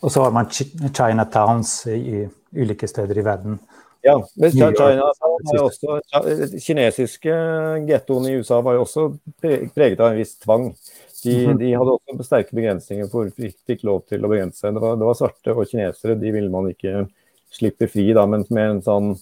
Og 0.00 0.12
så 0.12 0.22
har 0.22 0.34
man 0.34 0.50
Chinatowns 0.50 1.80
i 1.90 2.26
ulike 2.56 2.88
steder 2.88 3.18
i 3.18 3.26
verden. 3.26 3.58
Ja, 4.08 4.16
men 4.40 4.54
China 4.54 5.10
var 5.20 5.64
også, 5.66 5.98
kinesiske 6.64 7.34
gettoene 7.88 8.32
i 8.32 8.40
USA 8.40 8.62
var 8.64 8.78
jo 8.78 8.86
også 8.86 9.06
preget 9.42 10.00
av 10.00 10.12
en 10.12 10.18
viss 10.18 10.34
tvang. 10.40 10.70
De, 11.22 11.34
mhm. 11.34 11.56
de 11.60 11.72
hadde 11.74 11.94
også 11.96 12.26
sterke 12.26 12.54
begrensninger 12.56 13.08
for 13.10 13.30
de 13.34 13.50
fikk 13.68 13.82
lov 13.86 14.04
til 14.08 14.24
å 14.24 14.30
begrense 14.30 14.62
seg. 14.62 14.76
Det 14.76 14.84
var, 14.84 14.98
det 15.00 15.08
var 15.08 15.18
svarte 15.18 15.54
og 15.54 15.66
kinesere, 15.68 16.18
de 16.20 16.34
ville 16.34 16.52
man 16.52 16.70
ikke 16.70 17.08
slippe 17.54 17.88
fri, 17.90 18.10
da, 18.16 18.24
men 18.28 18.44
med 18.54 18.74
en 18.76 18.84
sånn 18.84 19.12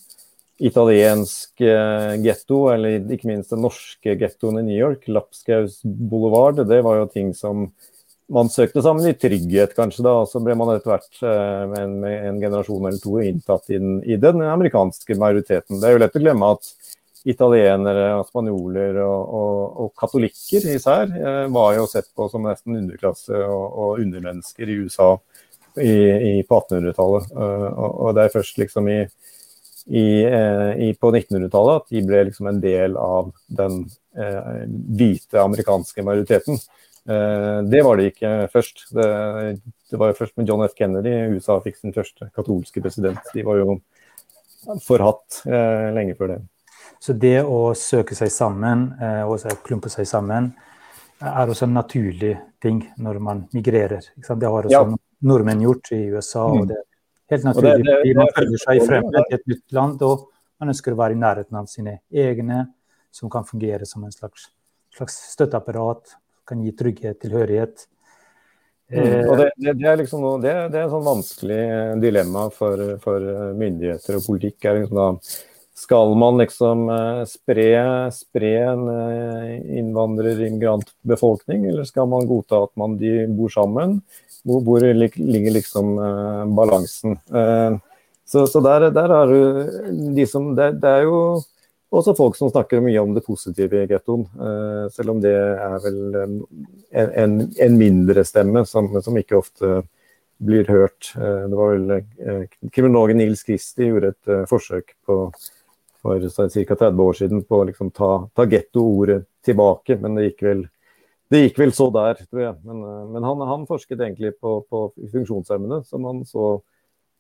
italiensk 0.57 1.61
eh, 1.61 2.14
getto, 2.25 2.62
eller 2.72 3.12
ikke 3.12 3.29
minst 3.29 3.53
den 3.53 3.62
norske 3.64 4.16
gettoen 4.16 4.61
i 4.62 4.64
New 4.70 4.79
York, 4.79 5.05
Lapskaus 5.12 5.83
boulevard, 5.85 6.62
det 6.68 6.81
var 6.85 7.03
jo 7.03 7.11
ting 7.12 7.35
som 7.37 7.66
man 8.32 8.50
søkte 8.50 8.82
sammen 8.82 9.06
i 9.06 9.14
trygghet, 9.14 9.74
kanskje. 9.76 10.02
da, 10.06 10.16
og 10.22 10.30
Så 10.30 10.42
ble 10.42 10.56
man 10.58 10.72
etter 10.74 10.92
hvert 10.92 11.22
eh, 11.22 11.62
med, 11.70 11.78
en, 11.82 11.94
med 12.02 12.28
en 12.30 12.40
generasjon 12.42 12.88
eller 12.88 13.02
to 13.02 13.20
inntatt 13.22 13.70
i 13.70 13.78
den, 13.78 14.00
i 14.02 14.18
den, 14.20 14.42
amerikanske 14.42 15.18
majoriteten. 15.18 15.80
Det 15.80 15.88
er 15.88 15.96
jo 15.96 16.02
lett 16.02 16.18
å 16.18 16.22
glemme 16.24 16.50
at 16.56 16.72
italienere, 17.26 18.08
spanjoler 18.28 19.00
og, 19.02 19.30
og, 19.38 19.78
og 19.82 19.92
katolikker 19.98 20.66
især 20.74 21.10
eh, 21.10 21.44
var 21.54 21.74
jo 21.78 21.86
sett 21.90 22.10
på 22.14 22.28
som 22.30 22.46
nesten 22.46 22.78
underklasse 22.78 23.34
og, 23.46 23.64
og 23.66 24.02
undermennesker 24.02 24.70
i 24.70 24.78
USA 24.82 25.12
i, 25.76 25.92
i, 25.92 26.34
på 26.46 26.60
1800-tallet. 26.62 27.30
Uh, 27.36 27.66
og, 27.68 27.90
og, 27.90 28.12
det 28.16 28.24
er 28.24 28.32
først 28.32 28.58
liksom 28.62 28.86
i, 28.88 29.00
i, 29.86 30.06
i 30.86 30.92
på 30.96 31.10
1900-tallet 31.12 31.82
at 31.82 31.92
de 31.92 32.02
ble 32.06 32.22
liksom 32.30 32.48
en 32.50 32.62
del 32.62 32.96
av 32.98 33.30
den 33.58 33.84
hvite 34.96 35.36
amerikanske 35.42 36.00
majoriteten. 36.00 36.56
Eh, 37.08 37.62
det 37.62 37.82
var 37.86 37.96
det 37.96 38.10
ikke 38.10 38.32
først. 38.52 38.88
Det, 38.94 39.06
det 39.90 40.00
var 40.00 40.10
jo 40.10 40.18
først 40.18 40.36
med 40.36 40.48
John 40.50 40.64
F. 40.66 40.74
Kennedy 40.78 41.14
USA 41.36 41.60
fikk 41.62 41.78
sin 41.78 41.94
første 41.94 42.30
katolske 42.34 42.82
president. 42.82 43.20
De 43.34 43.44
var 43.46 43.60
jo 43.60 43.78
forhatt 44.82 45.42
eh, 45.46 45.92
lenge 45.94 46.16
før 46.18 46.34
det. 46.34 46.40
Så 47.02 47.14
det 47.14 47.38
å 47.44 47.70
søke 47.78 48.16
seg 48.18 48.32
sammen, 48.34 48.88
eh, 48.98 49.22
og 49.22 49.38
klumpe 49.66 49.92
seg 49.92 50.08
sammen, 50.10 50.50
er 51.22 51.48
også 51.48 51.68
en 51.68 51.78
naturlig 51.78 52.34
ting 52.60 52.82
når 53.00 53.22
man 53.22 53.46
migrerer. 53.54 54.10
Det 54.16 54.50
har 54.50 54.66
også 54.66 54.74
ja. 54.74 54.98
nordmenn 55.30 55.62
gjort 55.62 55.92
i 55.94 56.02
USA. 56.10 56.48
og 56.48 56.64
mm. 56.64 56.68
det 56.72 56.80
er 56.80 57.36
helt 57.36 57.48
naturlig. 57.52 57.76
Det, 57.86 57.96
det, 58.02 58.16
man 58.18 58.34
følger 58.36 58.64
seg 58.66 58.82
frem 58.90 59.08
til 59.14 59.38
et 59.38 59.48
nytt 59.54 59.78
land, 59.78 60.02
og 60.02 60.26
man 60.58 60.74
ønsker 60.74 60.96
å 60.96 60.98
være 60.98 61.14
i 61.14 61.22
nærheten 61.22 61.62
av 61.62 61.70
sine 61.70 62.00
egne, 62.10 62.66
som 63.14 63.30
kan 63.32 63.46
fungere 63.48 63.86
som 63.88 64.04
en 64.04 64.12
slags, 64.12 64.50
slags 64.96 65.16
støtteapparat 65.36 66.16
kan 66.48 66.62
gi 66.64 66.72
trygghet, 66.76 67.18
tilhørighet. 67.22 67.87
Mm, 68.92 69.26
og 69.26 69.35
det, 69.40 69.48
det, 69.59 69.72
det, 69.80 69.87
er 69.90 69.98
liksom 69.98 70.22
noe, 70.22 70.38
det, 70.38 70.52
det, 70.70 70.78
er 70.78 70.85
et 70.87 70.92
sånn 70.92 71.06
vanskelig 71.09 71.62
dilemma 71.98 72.46
for, 72.54 72.82
for 73.02 73.24
myndigheter 73.59 74.20
og 74.20 74.28
politikk. 74.28 74.61
liksom 74.62 75.00
da, 75.00 75.09
Skal 75.76 76.14
man 76.22 76.38
liksom 76.38 76.85
eh, 76.94 77.22
spre, 77.26 77.66
spre 78.14 78.52
en 78.62 78.85
eh, 78.92 79.56
innvandrer-immigrantbefolkning, 79.80 81.66
eller 81.72 81.88
skal 81.88 82.06
man 82.12 82.30
godta 82.30 82.62
at 82.68 82.74
man 82.78 82.94
de 83.00 83.26
bor 83.26 83.50
sammen? 83.50 83.98
Hvor, 84.46 84.62
hvor 84.62 84.87
ligger 84.87 85.50
liksom 85.56 85.96
balansen? 86.54 87.16
Så, 88.26 88.44
så 88.46 88.61
der, 88.62 88.90
der, 88.94 89.11
er 89.11 89.26
du 89.30 90.12
de 90.14 90.26
som 90.30 90.52
det, 90.54 90.76
det 90.82 90.90
er 90.90 91.06
jo 91.06 91.18
også 91.98 92.14
folk 92.16 92.37
som 92.38 92.50
snakker 92.50 92.82
mye 92.85 93.00
om 93.02 93.14
det 93.16 93.24
positive 93.26 93.82
i 93.82 93.88
gettoen, 93.90 94.24
eh, 94.37 94.87
selv 94.94 95.14
om 95.14 95.20
det 95.22 95.35
er 95.35 95.76
vel 95.85 96.18
en, 96.22 96.37
en, 96.92 97.37
en 97.66 97.78
mindre 97.78 98.24
stemme 98.26 98.64
som, 98.68 98.88
som, 99.02 99.18
ikke 99.18 99.38
ofte 99.40 99.80
blir 100.37 100.68
hørt. 100.70 101.12
Eh, 101.16 101.42
det 101.50 101.59
var 101.59 101.74
vel 101.74 101.96
eh, 101.96 102.44
Kriminologen 102.72 103.20
Nils 103.22 103.44
Kristi 103.46 103.90
gjorde 103.90 104.14
et 104.14 104.48
forsøk 104.50 104.94
på, 105.06 105.18
for 106.02 106.28
ca. 106.28 106.48
30 106.48 107.04
år 107.09 107.20
siden 107.20 107.44
på 107.44 107.61
å 107.61 107.66
liksom 107.72 107.92
ta, 107.96 108.12
ta 108.37 108.48
getto-ordet 108.50 109.24
tilbake, 109.46 109.98
men 110.02 110.18
det 110.18 110.30
gikk 110.30 110.48
vel 110.50 110.66
det 111.26 111.40
gikk 111.40 111.56
vel 111.59 111.72
så 111.74 111.88
der, 111.90 112.20
tror 112.22 112.38
jeg. 112.38 112.54
Men, 112.62 112.82
men 113.11 113.24
han, 113.26 113.40
han, 113.48 113.64
forsket 113.66 113.98
egentlig 113.98 114.37
på, 114.38 114.61
på 114.70 114.82
funksjonshemmede, 115.11 115.80
som 115.88 116.04
han 116.06 116.20
så 116.22 116.52
Eh, 116.54 116.75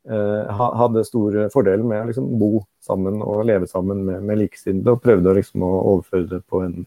hadde 0.06 1.02
stor 1.06 1.38
fordel 1.50 1.82
med 1.82 2.04
å 2.04 2.08
liksom 2.10 2.28
bo 2.38 2.60
sammen 2.86 3.22
og 3.24 3.44
leve 3.48 3.66
sammen 3.66 4.04
med, 4.06 4.22
med 4.26 4.38
likesinnede, 4.44 4.94
og 4.94 5.02
prøvde 5.02 5.34
liksom 5.38 5.64
å 5.66 5.72
overføre 5.94 6.28
det 6.30 6.40
på 6.46 6.62
en, 6.62 6.84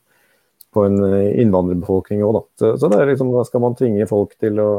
på 0.74 0.86
en 0.86 0.98
eh, 1.08 1.42
innvandrerbefolkning 1.44 2.24
òg, 2.26 2.42
så, 2.60 2.74
så, 2.80 2.90
det 2.92 3.02
er 3.02 3.12
liksom, 3.12 3.34
Skal 3.48 3.64
man 3.64 3.78
tvinge 3.80 4.08
folk 4.10 4.36
til 4.40 4.62
å 4.64 4.72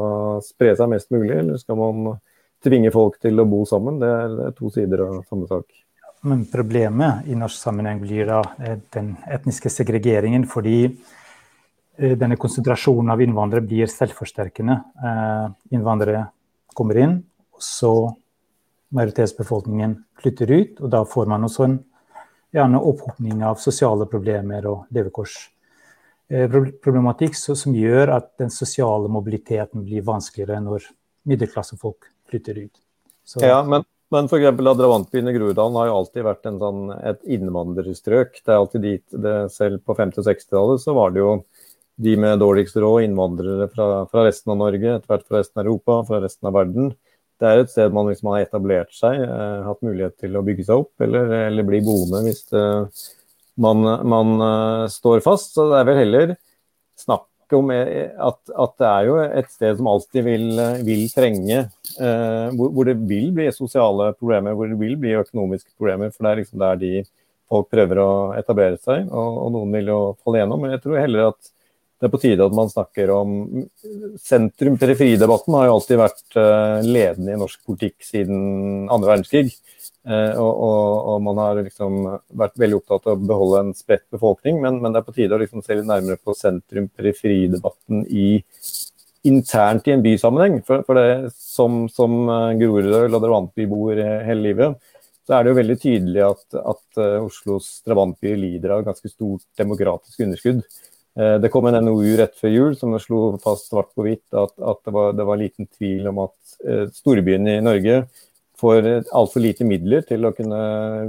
spre 0.45 0.73
seg 0.79 0.91
mest 0.93 1.11
mulig, 1.13 1.35
eller 1.43 1.61
skal 1.61 1.79
man 1.79 2.17
tvinge 2.63 2.91
folk 2.93 3.19
til 3.21 3.41
å 3.41 3.47
bo 3.49 3.63
sammen? 3.69 3.99
Det 4.01 4.09
er, 4.09 4.35
det 4.37 4.49
er 4.49 4.57
to 4.57 4.73
sider 4.73 5.05
av 5.07 5.23
samme 5.29 5.49
sak. 5.49 5.67
Men 6.29 6.45
problemet 6.45 7.25
i 7.29 7.35
norsk 7.37 7.57
sammenheng 7.57 8.01
blir 8.01 8.29
da 8.29 8.43
eh, 8.61 8.77
den 8.95 9.15
etniske 9.29 9.73
segregeringen, 9.73 10.47
fordi 10.49 10.85
denne 12.01 12.33
konsentrasjonen 12.39 13.11
av 13.13 13.19
innvandrere 13.21 13.61
blir 13.67 13.89
selvforsterkende. 13.91 14.77
Innvandrere 15.75 16.23
kommer 16.73 16.97
inn, 16.97 17.17
og 17.53 17.61
så 17.61 17.91
majoritetsbefolkningen 18.95 19.97
flytter 20.21 20.51
ut. 20.51 20.79
Og 20.81 20.89
da 20.93 21.01
får 21.07 21.25
man 21.31 21.43
også 21.47 21.61
en 21.67 21.77
gjerne 22.51 22.79
opphopning 22.83 23.43
av 23.47 23.55
sosiale 23.63 24.05
problemer 24.11 24.67
og 24.69 24.79
levekårsproblematikk 24.95 27.33
som 27.37 27.75
gjør 27.75 28.07
at 28.17 28.27
den 28.41 28.51
sosiale 28.53 29.07
mobiliteten 29.11 29.85
blir 29.87 30.01
vanskeligere 30.07 30.59
når 30.63 30.79
middelklassefolk 31.29 31.99
flytter 32.31 32.55
ut. 32.65 32.75
Så, 33.23 33.35
ja, 33.45 33.59
men, 33.63 33.81
men 34.11 34.23
f.eks. 34.27 34.47
Adrantbyen 34.51 35.29
i 35.29 35.35
Groruddalen 35.37 35.77
har 35.79 35.87
jo 35.87 35.97
alltid 36.01 36.21
vært 36.27 36.49
sånn, 36.49 36.81
et 36.99 37.21
innvandrerstrøk. 37.37 38.31
Det 38.41 38.51
er 38.51 38.59
alltid 38.59 38.81
dit 38.87 39.07
det, 39.23 39.37
Selv 39.53 39.75
på 39.85 39.91
50- 39.95 40.19
og 40.19 40.25
60-tallet 40.27 40.79
så 40.83 40.91
var 40.97 41.07
det 41.15 41.21
jo 41.23 41.31
de 42.01 42.13
med 42.17 42.41
dårligst 42.41 42.77
råd, 42.81 43.03
innvandrere 43.05 43.67
fra, 43.69 43.85
fra 44.09 44.25
resten 44.25 44.49
av 44.55 44.59
Norge, 44.63 44.89
etter 44.97 45.09
hvert 45.11 45.27
fra 45.27 45.37
resten 45.37 45.59
av 45.61 45.65
Europa, 45.67 45.93
fra 46.07 46.17
resten 46.23 46.47
av 46.49 46.55
verden 46.57 46.85
det 47.41 47.49
er 47.49 47.63
et 47.63 47.71
sted 47.71 47.93
man 47.93 48.07
liksom 48.09 48.29
har 48.31 48.45
etablert 48.45 48.93
seg, 48.93 49.17
eh, 49.25 49.63
hatt 49.65 49.81
mulighet 49.85 50.15
til 50.21 50.37
å 50.37 50.43
bygge 50.45 50.67
seg 50.67 50.83
opp, 50.85 50.93
eller, 51.01 51.33
eller 51.47 51.67
bli 51.67 51.81
boende 51.85 52.21
hvis 52.27 52.45
det, 52.53 52.63
man, 53.61 53.83
man 54.07 54.33
uh, 54.41 54.87
står 54.91 55.23
fast. 55.25 55.55
Så 55.55 55.67
det 55.71 55.81
er 55.81 55.89
vel 55.89 56.01
heller 56.01 56.33
snakk 57.01 57.27
om 57.57 57.71
eh, 57.73 58.11
at, 58.15 58.39
at, 58.49 58.75
det 58.79 58.89
er 58.89 59.07
jo 59.09 59.15
et 59.25 59.49
sted 59.51 59.79
som 59.79 59.89
alltid 59.91 60.27
vil, 60.27 60.45
vil 60.87 61.01
trenge 61.11 61.57
eh, 61.59 62.47
hvor, 62.55 62.69
hvor, 62.71 62.87
det 62.87 62.95
vil 63.09 63.31
bli 63.35 63.49
sosiale 63.55 64.11
problemer, 64.15 64.55
hvor 64.55 64.71
det 64.71 64.79
vil 64.79 64.95
bli 64.99 65.17
økonomiske 65.19 65.73
problemer. 65.75 66.13
For 66.13 66.23
det 66.23 66.31
er 66.31 66.41
liksom 66.43 66.61
der 66.63 66.79
de 66.81 66.93
folk 67.51 67.67
prøver 67.73 67.99
å 67.99 68.11
etablere 68.39 68.79
seg, 68.79 69.09
og, 69.09 69.41
og 69.45 69.55
noen 69.57 69.75
vil 69.75 69.91
jo 69.91 69.99
falle 70.21 70.43
gjennom. 70.43 70.63
Men 70.63 70.77
jeg 70.77 70.85
tror 70.85 71.01
heller 71.01 71.33
at 71.33 71.51
det 72.01 72.07
er 72.07 72.13
på 72.15 72.17
tide 72.17 72.45
at 72.47 72.53
man 72.57 72.69
snakker 72.71 73.11
om 73.13 73.33
Sentrum-periferidebatten 74.25 75.53
har 75.53 75.67
jo 75.67 75.73
alltid 75.75 75.99
vært 76.01 76.37
eh, 76.41 76.79
ledende 76.87 77.35
i 77.35 77.37
norsk 77.37 77.61
politikk 77.69 78.01
siden 78.01 78.87
andre 78.89 79.11
verdenskrig. 79.11 79.51
Eh, 80.09 80.33
og, 80.33 80.49
og, 80.49 80.95
og, 81.11 81.19
man 81.27 81.41
har 81.43 81.61
liksom 81.61 81.99
vært 82.41 82.57
veldig 82.57 82.79
opptatt 82.79 83.05
av 83.05 83.19
å 83.19 83.29
beholde 83.29 83.61
en 83.61 83.71
spredt 83.77 84.07
befolkning, 84.09 84.57
men, 84.63 84.81
men 84.81 84.95
det 84.95 85.03
er 85.03 85.05
på 85.11 85.13
tide 85.13 85.37
å 85.37 85.41
liksom 85.43 85.61
se 85.61 85.77
litt 85.77 85.85
nærmere 85.91 86.17
på 86.17 86.33
sentrum-periferidebatten 86.39 88.07
internt 89.29 89.85
i 89.85 89.93
en 89.93 90.01
bysammenheng. 90.01 90.63
For, 90.65 90.81
for 90.87 90.97
det, 90.97 91.29
som, 91.37 91.83
som 91.93 92.17
eh, 92.25 92.57
Grorud 92.63 93.13
og 93.13 93.19
drabantbyboer 93.19 94.01
hele 94.25 94.47
livet, 94.49 94.93
så 95.21 95.37
er 95.37 95.45
det 95.45 95.53
jo 95.53 95.61
veldig 95.61 95.81
tydelig 95.85 96.23
at, 96.25 96.47
at 96.65 97.01
Oslos 97.21 97.75
drabantby 97.85 98.33
lider 98.41 98.73
av 98.73 98.87
ganske 98.87 99.05
stort 99.13 99.45
demokratisk 99.61 100.25
underskudd. 100.25 100.65
Eh, 101.19 101.37
det 101.43 101.51
kom 101.51 101.67
en 101.67 101.79
NOU 101.85 102.15
rett 102.19 102.35
før 102.39 102.53
jul 102.53 102.75
som 102.79 102.95
slo 102.99 103.21
fast 103.43 103.71
svart 103.71 103.91
på 103.95 104.05
hvitt 104.05 104.27
at, 104.31 104.53
at 104.55 104.83
det, 104.85 104.93
var, 104.95 105.15
det, 105.17 105.25
var, 105.27 105.39
liten 105.41 105.67
tvil 105.67 106.07
om 106.11 106.23
at 106.27 106.59
eh, 106.63 106.85
storbyene 106.95 107.57
i 107.57 107.63
Norge 107.65 108.03
får 108.61 108.87
altfor 109.17 109.41
lite 109.41 109.65
midler 109.65 110.05
til 110.05 110.27
å 110.27 110.33
kunne 110.37 110.61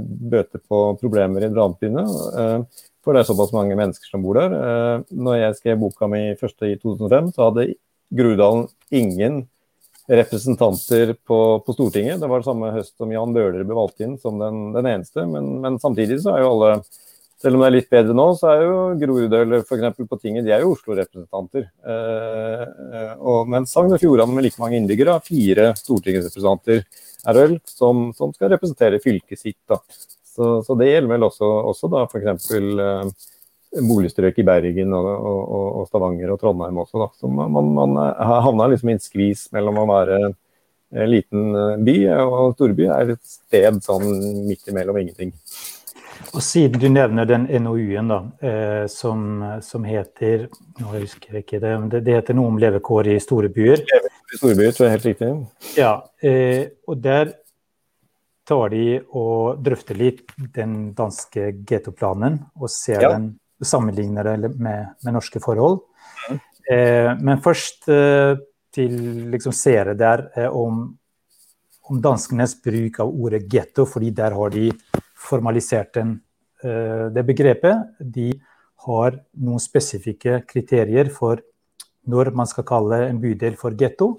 bøte 0.03 0.57
på 0.57 0.81
problemer 0.99 1.45
i 1.45 1.51
brannbyene. 1.53 2.03
Eh, 2.41 2.83
for 3.03 3.13
det 3.13 3.23
er 3.23 3.29
såpass 3.29 3.53
mange 3.55 3.77
mennesker 3.77 4.09
som 4.09 4.23
bor 4.23 4.37
der. 4.39 4.53
Når 5.11 5.35
jeg 5.35 5.55
skrev 5.57 5.81
boka 5.81 6.07
mi 6.07 6.21
første 6.39 6.69
i 6.71 6.77
2005, 6.79 7.33
så 7.35 7.49
hadde 7.49 7.73
Grudalen 8.15 8.69
ingen 8.95 9.41
representanter 10.07 11.13
på, 11.27 11.59
på, 11.65 11.73
Stortinget. 11.73 12.21
Det 12.21 12.27
var 12.27 12.39
det 12.39 12.47
samme 12.47 12.71
høst 12.75 12.95
som 12.97 13.11
Jan 13.11 13.33
Bøhler 13.35 13.63
ble 13.63 13.75
valgt 13.77 14.03
inn 14.03 14.17
som 14.21 14.39
den, 14.39 14.69
den 14.75 14.87
eneste. 14.89 15.25
Men, 15.29 15.49
men, 15.63 15.79
samtidig 15.83 16.21
så 16.23 16.35
er 16.35 16.43
jo 16.43 16.53
alle 16.55 16.71
selv 17.43 17.57
om 17.57 17.63
det 17.63 17.67
er 17.67 17.75
litt 17.75 17.89
bedre 17.91 18.15
nå, 18.15 18.25
så 18.39 18.49
er 18.53 18.61
jo 18.63 18.75
Grorud 19.01 19.35
eller 19.35 19.65
f.eks. 19.65 19.97
på 19.99 20.19
tinget 20.21 20.45
de 20.45 20.53
er 20.55 20.63
jo 20.63 20.71
Oslo-representanter. 20.77 21.67
Eh, 21.91 22.63
eh, 22.63 23.41
mens 23.51 23.73
Sogn 23.75 23.91
og 23.91 23.99
Fjordane 24.01 24.35
med 24.35 24.47
like 24.47 24.61
mange 24.63 24.79
innbyggere 24.79 25.17
har 25.17 25.27
fire 25.27 25.73
stortingsrepresentanter 25.79 26.81
er 26.83 27.37
vel, 27.39 27.57
som, 27.67 28.09
som, 28.15 28.31
skal 28.35 28.53
representere 28.55 29.01
fylket 29.03 29.39
sitt. 29.39 29.59
da. 29.69 29.79
Så, 30.33 30.55
så 30.65 30.77
det 30.79 30.89
gjelder 30.89 31.15
vel 31.17 31.27
også, 31.27 31.51
også 31.73 31.91
da 31.91 32.05
f.eks. 32.07 32.49
Eh, 32.55 33.29
boligstrøk 33.83 34.37
i 34.37 34.45
Bergen 34.45 34.93
og, 34.93 35.07
og, 35.09 35.43
og, 35.81 35.83
Stavanger 35.89 36.31
og 36.31 36.39
Trondheim 36.39 36.79
også. 36.83 37.03
da. 37.03 37.09
Så 37.19 37.27
man, 37.27 37.73
man 37.75 37.99
havna 38.17 38.69
liksom 38.71 38.93
i 38.93 38.97
en 38.97 39.03
skvis 39.03 39.47
mellom 39.55 39.81
å 39.81 39.89
være 39.89 40.21
en 40.93 41.09
liten 41.09 41.55
eh, 41.57 41.79
by 41.83 41.95
og 42.21 42.55
storby 42.57 42.87
er 42.93 43.15
et 43.15 43.23
sted 43.25 43.79
sånn 43.85 44.05
midt 44.47 44.69
imellom 44.69 44.99
ingenting. 45.01 45.33
Og 46.33 46.41
siden 46.41 46.81
du 46.81 46.87
nevner 46.89 47.27
den 47.29 47.45
NOU-en 47.63 48.09
da, 48.09 48.19
eh, 48.41 48.85
som, 48.89 49.43
som, 49.61 49.85
heter 49.85 50.47
nå 50.79 50.95
husker 50.95 51.37
jeg 51.37 51.45
ikke 51.45 51.61
det, 51.61 51.73
men 51.77 51.91
det, 51.91 52.03
det 52.07 52.17
heter 52.17 52.37
noe 52.37 52.51
om 52.53 52.59
levekår 52.61 53.13
i 53.13 53.19
store 53.21 53.51
byer. 53.53 53.85
I 53.85 54.39
store 54.39 54.57
byer, 54.57 54.73
tror 54.73 54.87
jeg 54.87 54.95
helt 54.97 55.07
riktig. 55.11 55.31
Ja, 55.77 55.93
eh, 56.25 56.65
og 56.89 57.01
der 57.03 57.35
tar 58.47 58.73
de 58.73 58.87
og 59.15 59.61
drøfter 59.63 59.97
litt 59.97 60.33
den 60.55 60.91
danske 60.97 61.51
getoplanen 61.67 62.41
og 62.59 62.71
ser 62.71 63.01
ja. 63.01 63.13
den, 63.15 63.33
sammenligner 63.63 64.27
det 64.27 64.49
med, 64.59 64.89
med, 65.05 65.13
norske 65.15 65.39
forhold. 65.39 65.77
Mm. 66.27 66.39
Eh, 66.73 67.11
men 67.23 67.39
først 67.43 67.87
eh, 67.87 68.33
til 68.75 68.97
liksom 69.31 69.55
seere 69.55 69.93
der 69.95 70.25
eh, 70.35 70.49
om, 70.49 70.85
om, 71.87 72.01
danskenes 72.03 72.57
bruk 72.65 72.99
av 72.99 73.13
ordet 73.13 73.45
getto, 73.53 73.85
fordi 73.87 74.11
der 74.15 74.35
har 74.35 74.51
de 74.51 74.67
formalisert 75.23 75.93
den, 75.97 76.17
eh, 76.63 77.07
det 77.13 77.25
begrepet. 77.27 77.95
De 77.99 78.31
har 78.87 79.17
noen 79.39 79.63
spesifikke 79.63 80.41
kriterier 80.47 81.09
for 81.13 81.41
når 82.07 82.33
man 82.35 82.49
skal 82.49 82.67
kalle 82.67 83.05
en 83.07 83.21
bydel 83.23 83.55
for 83.59 83.75
getto. 83.79 84.15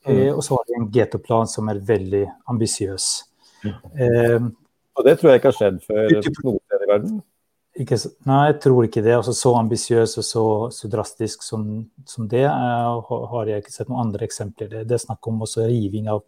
Mm. 0.00 0.32
og 0.32 0.38
så 0.40 0.56
har 0.56 0.62
de 0.64 0.76
en 0.78 0.86
gettoplan 0.88 1.44
som 1.44 1.66
er 1.68 1.76
veldig 1.84 2.22
ambisiøs. 2.48 3.08
Mm. 3.60 4.46
og 4.96 5.04
det 5.04 5.12
tror 5.20 5.28
jeg 5.28 5.40
ikke 5.42 5.50
har 5.50 5.56
skjedd 5.58 5.82
før 5.84 6.14
noe 6.16 6.62
sted 6.64 6.86
i 6.86 6.88
verden? 6.88 7.18
Ikke, 7.78 7.96
nei, 8.26 8.38
jeg 8.48 8.56
tror 8.64 8.86
ikke 8.86 9.02
det. 9.04 9.12
Altså, 9.14 9.32
så 9.36 9.52
ambisiøs 9.60 10.16
og 10.18 10.26
så, 10.26 10.44
så 10.74 10.88
drastisk 10.90 11.44
som, 11.46 11.66
som 12.08 12.26
det 12.28 12.42
uh, 12.48 13.12
har 13.30 13.50
jeg 13.50 13.62
ikke 13.62 13.74
sett 13.74 13.90
noen 13.92 14.08
andre 14.08 14.26
eksempler. 14.26 14.70
Det, 14.72 14.82
det 14.90 14.96
er 14.96 15.04
snakk 15.04 15.28
om 15.30 15.44
også 15.46 15.68
riving 15.68 16.10
av, 16.10 16.24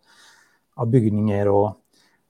av 0.79 0.92
bygninger 0.92 1.51
og, 1.51 1.66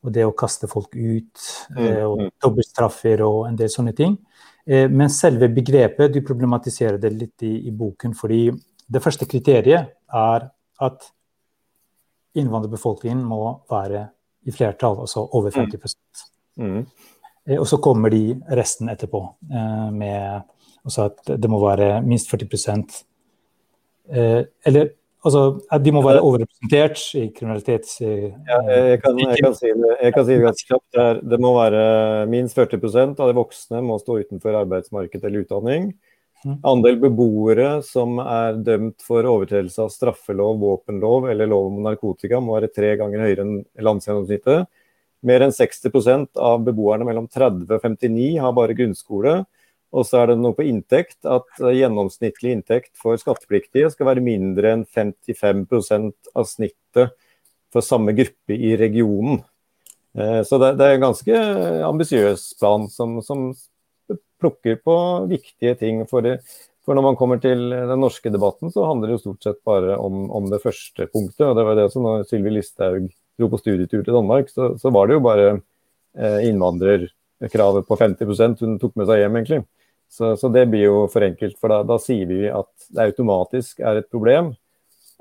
og, 0.02 0.10
det 0.14 0.26
å 0.26 0.34
kaste 0.36 0.68
folk 0.70 0.96
ut. 0.96 1.46
Mm. 1.76 1.80
Uh, 1.80 2.04
og 2.08 2.20
mm. 2.20 2.32
Dobbeltstraffer 2.42 3.24
og 3.26 3.46
en 3.48 3.58
del 3.58 3.72
sånne 3.72 3.94
ting. 3.98 4.18
Uh, 4.66 4.86
men 4.90 5.12
selve 5.12 5.50
begrepet, 5.54 6.12
du 6.12 6.20
problematiserer 6.26 7.00
det 7.02 7.12
litt 7.14 7.46
i, 7.46 7.54
i, 7.68 7.74
boken. 7.74 8.14
fordi 8.18 8.44
det 8.92 9.02
første 9.02 9.28
kriteriet 9.30 9.94
er 10.12 10.48
at 10.82 11.08
innvandrerbefolkningen 12.36 13.22
må 13.28 13.42
være 13.70 14.06
i 14.48 14.52
flertall, 14.54 15.02
altså 15.04 15.24
over 15.38 15.54
50 15.54 15.96
mm. 16.56 16.66
mm. 16.66 16.86
Eh, 17.48 17.58
og 17.58 17.66
så 17.66 17.78
kommer 17.82 18.12
de 18.12 18.36
resten 18.54 18.90
etterpå 18.92 19.22
eh, 19.50 19.88
med 19.94 20.42
altså 20.82 21.08
at 21.10 21.32
det 21.42 21.50
må 21.50 21.58
være 21.62 21.96
minst 22.06 22.30
40 22.30 22.46
eh, 24.10 24.42
Eller 24.66 24.92
altså 25.22 25.42
at 25.72 25.82
de 25.84 25.92
må 25.94 26.02
være 26.04 26.22
overrepresentert 26.22 27.02
i 27.18 27.24
kriminalitets... 27.34 27.98
Ja, 28.02 28.60
jeg, 28.68 29.00
kan, 29.02 29.18
jeg, 29.22 29.42
kan 29.44 29.56
si 29.58 29.70
det, 29.70 29.92
jeg 30.02 30.14
kan 30.16 30.26
si 30.26 30.36
det 30.36 30.46
ganske 30.46 30.70
kjapt. 30.70 30.86
Det, 30.96 31.08
det 31.32 31.40
må 31.42 31.52
være 31.56 31.84
minst 32.32 32.58
40 32.58 32.80
av 33.12 33.28
de 33.28 33.36
voksne 33.38 33.82
må 33.86 33.98
stå 34.02 34.18
utenfor 34.24 34.58
arbeidsmarked 34.62 35.22
eller 35.22 35.46
utdanning. 35.46 35.92
Mm. 36.42 36.56
Andel 36.66 36.98
beboere 36.98 37.68
som 37.86 38.16
er 38.18 38.58
dømt 38.66 39.04
for 39.06 39.26
overtredelse 39.30 39.84
av 39.84 39.92
straffelov, 39.94 40.56
våpenlov 40.58 41.28
eller 41.30 41.50
lov 41.50 41.68
om 41.70 41.82
narkotika 41.86 42.40
må 42.42 42.56
være 42.56 42.72
tre 42.74 42.96
ganger 42.98 43.22
høyere 43.22 43.46
enn 43.46 43.58
landsgjennomsnittet. 43.86 44.66
Mer 45.22 45.44
enn 45.46 45.54
60% 45.54 46.40
av 46.42 46.64
beboerne 46.66 47.06
mellom 47.06 47.28
30 47.30 47.70
og 47.70 47.84
59 47.86 48.40
har 48.42 48.56
bare 48.56 48.74
grunnskole. 48.74 49.36
Og 49.92 50.06
så 50.08 50.22
er 50.22 50.30
det 50.30 50.38
noe 50.40 50.56
på 50.56 50.64
inntekt 50.64 51.26
at 51.28 51.60
gjennomsnittlig 51.60 52.54
inntekt 52.56 52.94
for 52.98 53.18
skattepliktige 53.20 53.90
skal 53.92 54.08
være 54.08 54.24
mindre 54.24 54.72
enn 54.76 54.86
55% 54.88 56.32
av 56.32 56.48
snittet 56.48 57.12
for 57.72 57.84
samme 57.84 58.14
gruppe 58.16 58.56
i 58.56 58.72
regionen. 58.80 59.42
Eh, 60.16 60.40
så 60.48 60.58
det, 60.60 60.74
er 60.80 60.96
en 60.96 61.06
ganske 61.08 61.44
ambisiøs 61.88 62.52
plan 62.60 62.88
som, 62.92 63.20
som, 63.24 63.50
plukker 64.42 64.80
på 64.82 64.94
viktige 65.30 65.76
ting. 65.78 66.00
For, 66.10 66.26
for, 66.82 66.96
når 66.98 67.04
man 67.06 67.18
kommer 67.18 67.38
til 67.38 67.68
den 67.70 68.00
norske 68.02 68.32
debatten, 68.32 68.72
så 68.74 68.88
handler 68.88 69.12
det 69.12 69.14
jo 69.14 69.22
stort 69.22 69.46
sett 69.46 69.60
bare 69.62 69.94
om, 70.02 70.24
om 70.34 70.48
det 70.50 70.58
første 70.64 71.06
punktet. 71.06 71.44
og 71.46 71.54
Det 71.54 71.66
var 71.68 71.78
det 71.78 71.84
som 71.92 72.02
når 72.06 72.24
Sylvi 72.26 72.56
Listhaug 72.56 73.06
dro 73.38 73.48
på 73.52 73.60
studietur 73.60 74.02
til 74.02 74.16
Danmark, 74.16 74.50
så, 74.50 74.72
så 74.82 74.90
var 74.90 75.06
det 75.06 75.20
jo 75.20 75.22
bare 75.28 75.46
eh, 75.52 76.40
innvandrerkravet 76.48 77.86
på 77.86 78.00
50% 78.02 78.66
hun 78.66 78.80
tok 78.82 78.98
med 78.98 79.08
seg 79.12 79.22
hjem, 79.22 79.38
egentlig. 79.38 79.62
Så, 80.12 80.34
så 80.36 80.50
det 80.52 80.66
blir 80.68 80.84
jo 80.90 80.96
for 81.12 81.24
enkelt. 81.24 81.56
For 81.60 81.72
da, 81.72 81.80
da, 81.88 81.96
sier 82.02 82.28
vi 82.28 82.44
at 82.52 82.68
det 82.92 83.08
automatisk 83.08 83.80
er 83.80 84.02
et 84.02 84.10
problem 84.12 84.52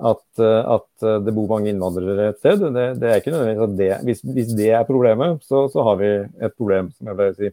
at, 0.01 0.23
eh, 0.41 0.71
at 0.75 1.06
eh, 1.08 1.19
det 1.23 1.34
bor 1.36 1.47
mange 1.54 1.71
innvandrere 1.71 2.32
et 2.32 2.41
sted. 2.41 2.65
Det, 2.75 2.88
det 2.99 3.10
er 3.10 3.21
ikke 3.21 3.32
nødvendigvis 3.32 3.67
at 3.67 3.77
det, 3.80 3.91
hvis, 4.08 4.23
hvis 4.36 4.56
det 4.58 4.71
er 4.75 4.88
problemet, 4.88 5.39
så, 5.47 5.63
så, 5.71 5.86
har 5.88 5.99
vi 6.01 6.10
et 6.19 6.58
problem, 6.58 6.91
som 6.97 7.08
jeg 7.08 7.19
pleier 7.19 7.36
å 7.36 7.39
si. 7.39 7.51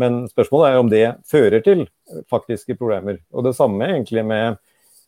Men 0.00 0.18
spørsmålet 0.30 0.66
er 0.66 0.80
om 0.80 0.90
det 0.90 1.04
fører 1.30 1.62
til 1.66 1.84
faktiske 2.30 2.74
problemer. 2.78 3.20
Og 3.34 3.46
det 3.46 3.54
samme 3.58 3.86
egentlig 3.86 4.24
med 4.26 4.58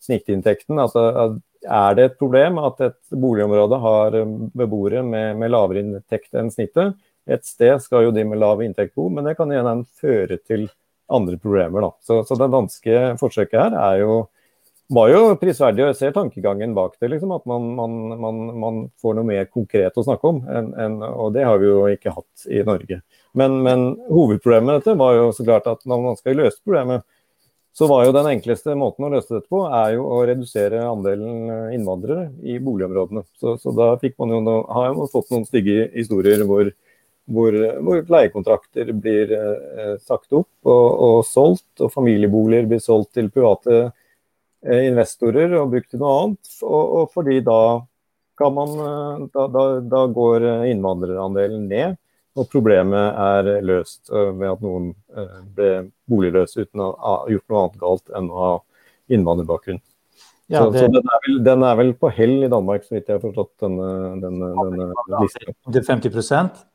snittinntekten. 0.03 0.79
at, 0.83 0.97
at 0.99 1.41
er 1.63 1.95
det 1.95 2.05
et 2.05 2.19
problem 2.19 2.59
at 2.59 2.81
et 2.83 2.99
boligområde 3.15 3.79
har 3.79 4.17
um, 4.19 4.33
beboere 4.59 5.03
med, 5.07 5.37
med 5.39 5.53
lavere 5.55 5.83
inntekt 5.83 6.35
enn 6.35 6.51
snittet? 6.51 6.99
Et 7.31 7.45
sted 7.47 7.79
skal 7.83 8.09
jo 8.09 8.15
de 8.15 8.25
med 8.27 8.41
lav 8.43 8.63
inntekt 8.65 8.97
bo, 8.99 9.07
men 9.07 9.29
det 9.29 9.37
kan 9.39 9.51
igjen 9.53 9.85
føre 10.01 10.41
til 10.43 10.67
andre 11.13 11.39
problemer. 11.41 11.91
Så, 12.05 12.23
så 12.29 12.39
det 12.39 12.53
danske 12.53 13.03
forsøket 13.21 13.59
her 13.59 13.77
er 13.79 14.01
jo, 14.03 14.17
var 14.93 15.13
jo 15.13 15.23
prisverdig, 15.41 15.85
og 15.85 15.93
jeg 15.93 15.99
ser 16.01 16.15
tankegangen 16.17 16.75
bak 16.77 16.99
det. 17.01 17.13
Liksom, 17.15 17.33
at 17.37 17.47
man, 17.49 17.71
man, 17.79 17.97
man, 18.21 18.43
man, 18.65 18.83
får 19.01 19.17
noe 19.19 19.29
mer 19.29 19.49
konkret 19.49 19.97
å 19.97 20.05
snakke 20.07 20.35
om. 20.35 20.43
En, 20.49 20.71
en, 20.77 21.01
og 21.09 21.33
det 21.37 21.47
har 21.49 21.63
vi 21.63 21.71
jo 21.71 21.81
ikke 21.93 22.15
hatt 22.17 22.47
i 22.51 22.63
Norge. 22.67 23.03
Men, 23.39 23.59
men 23.65 23.89
hovedproblemet 24.11 24.69
med 24.69 24.81
dette 24.81 24.99
var 25.01 25.17
jo 25.19 25.33
så 25.37 25.49
klart 25.49 25.71
at 25.73 25.85
når 25.89 26.07
man 26.11 26.21
skal 26.21 26.41
løse 26.43 26.61
problemet, 26.61 27.07
så 27.73 27.87
var 27.89 28.05
jo 28.05 28.13
den 28.13 28.29
enkleste 28.35 28.75
måten 28.77 29.07
å 29.07 29.11
løse 29.15 29.33
dette 29.33 29.49
på, 29.49 29.63
er 29.65 29.95
jo 29.95 30.05
å 30.05 30.19
redusere 30.29 30.83
andelen 30.85 31.73
innvandrere 31.73 32.27
i 32.45 32.59
boligområdene. 32.61 33.25
Så, 33.41 33.57
så 33.63 33.73
da 33.77 33.95
fikk 34.03 34.19
man 34.21 34.35
jo 34.35 34.41
no, 34.45 34.59
har 34.69 34.93
man 34.99 35.09
fått 35.13 35.33
noen 35.33 35.47
stygge 35.49 35.87
historier 35.95 36.45
hvor, 36.49 36.69
hvor, 37.31 37.55
hvor 37.85 38.03
leiekontrakter 38.11 38.91
blir 38.99 39.33
eh, 39.37 39.95
sagt 40.03 40.33
opp 40.35 40.51
og, 40.67 40.87
og, 41.07 41.19
solgt, 41.27 41.71
og 41.81 41.93
familieboliger 41.95 42.67
blir 42.71 42.83
solgt 42.83 43.13
til 43.19 43.31
private 43.33 43.79
eh, 44.67 44.89
investorer 44.89 45.55
og 45.61 45.71
brukt 45.75 45.91
til 45.93 46.03
noe 46.03 46.19
annet. 46.19 46.53
Og, 46.67 46.83
og 46.99 47.15
fordi 47.15 47.39
da, 47.47 47.61
man, 48.43 48.75
eh, 48.89 49.27
da, 49.37 49.47
da, 49.55 49.67
da 49.95 50.03
går 50.19 50.49
innvandrerandelen 50.73 51.69
ned. 51.71 51.99
Og 52.33 52.49
problemet 52.49 53.19
er 53.21 53.49
løst 53.61 54.09
ved 54.09 54.47
at 54.49 54.63
noen 54.65 54.95
ble 55.53 55.67
boligløs 56.09 56.55
uten 56.57 56.81
å 56.81 56.87
ha 56.97 57.17
gjort 57.29 57.51
noe 57.53 57.61
annet 57.61 57.83
galt 57.83 58.15
enn 58.17 58.31
å 58.33 58.39
ha 58.41 58.53
innvandrerbakgrunn. 59.13 59.83
Ja, 60.49 60.63
det... 60.65 60.81
så, 60.81 60.87
så 60.87 60.95
den, 60.95 61.05
er 61.05 61.21
vel, 61.27 61.37
den, 61.45 61.67
er 61.69 61.77
vel, 61.77 61.93
på 62.01 62.09
hell 62.17 62.35
i 62.47 62.49
Danmark, 62.49 62.87
så 62.89 62.97
vidt 62.97 63.13
jeg 63.13 63.19
har 63.19 63.21
forstått 63.21 63.67
denne, 63.67 63.91
denne, 64.25 64.49
denne 64.57 64.89
listen. 65.21 65.59
Det 65.77 65.85
50 65.85 66.72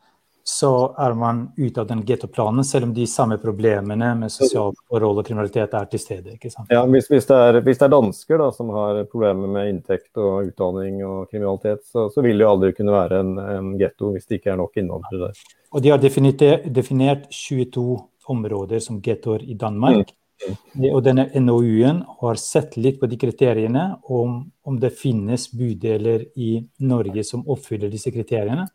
så 0.57 0.71
er 0.97 1.13
man 1.17 1.43
ute 1.57 1.81
av 1.81 1.87
den 1.89 2.01
gettoplanen, 2.05 2.65
selv 2.65 2.87
om 2.87 2.93
de 2.95 3.05
samme 3.07 3.37
problemene 3.41 4.13
med 4.17 4.31
sosial 4.33 4.73
forhold 4.89 5.21
og 5.21 5.27
kriminalitet 5.27 5.75
er 5.77 5.89
til 5.91 6.01
stede. 6.01 6.35
ikke 6.37 6.51
sant? 6.53 6.71
Ja, 6.73 6.83
Hvis, 6.89 7.09
hvis, 7.11 7.27
det, 7.29 7.37
er, 7.37 7.59
hvis 7.61 7.77
det, 7.77 7.85
er, 7.85 7.93
dansker 7.93 8.41
da, 8.41 8.49
som 8.55 8.71
har 8.75 9.03
problemer 9.11 9.51
med 9.53 9.71
inntekt 9.73 10.17
og 10.17 10.49
utdanning 10.49 11.03
og 11.05 11.29
kriminalitet, 11.29 11.85
så, 11.85 12.07
så 12.13 12.25
vil 12.25 12.37
det 12.37 12.47
jo 12.47 12.53
aldri 12.55 12.73
kunne 12.77 12.95
være 12.95 13.21
en, 13.23 13.33
en 13.57 13.73
getto 13.79 14.13
hvis 14.15 14.25
det 14.25 14.41
ikke 14.41 14.55
er 14.55 14.61
nok 14.63 14.79
innvandrere 14.81 15.27
der. 15.27 15.43
Og 15.75 15.83
de 15.83 15.91
har 15.93 16.01
definert, 16.01 16.45
definert 16.73 17.27
22 17.33 17.85
områder 18.33 18.81
som 18.83 19.01
gettoer 19.03 19.45
i 19.45 19.57
Danmark. 19.59 20.13
Mm. 20.47 20.87
Og 20.93 20.99
denne 21.05 21.27
NOU-en 21.41 22.03
har 22.21 22.39
sett 22.41 22.77
litt 22.77 22.99
på 23.01 23.09
de 23.09 23.17
kriteriene, 23.19 23.85
om, 24.03 24.39
om 24.65 24.81
det 24.81 24.93
finnes 24.97 25.47
bydeler 25.53 26.27
i 26.37 26.51
Norge 26.85 27.25
som 27.25 27.45
oppfyller 27.49 27.91
disse 27.93 28.13
kriteriene. 28.13 28.67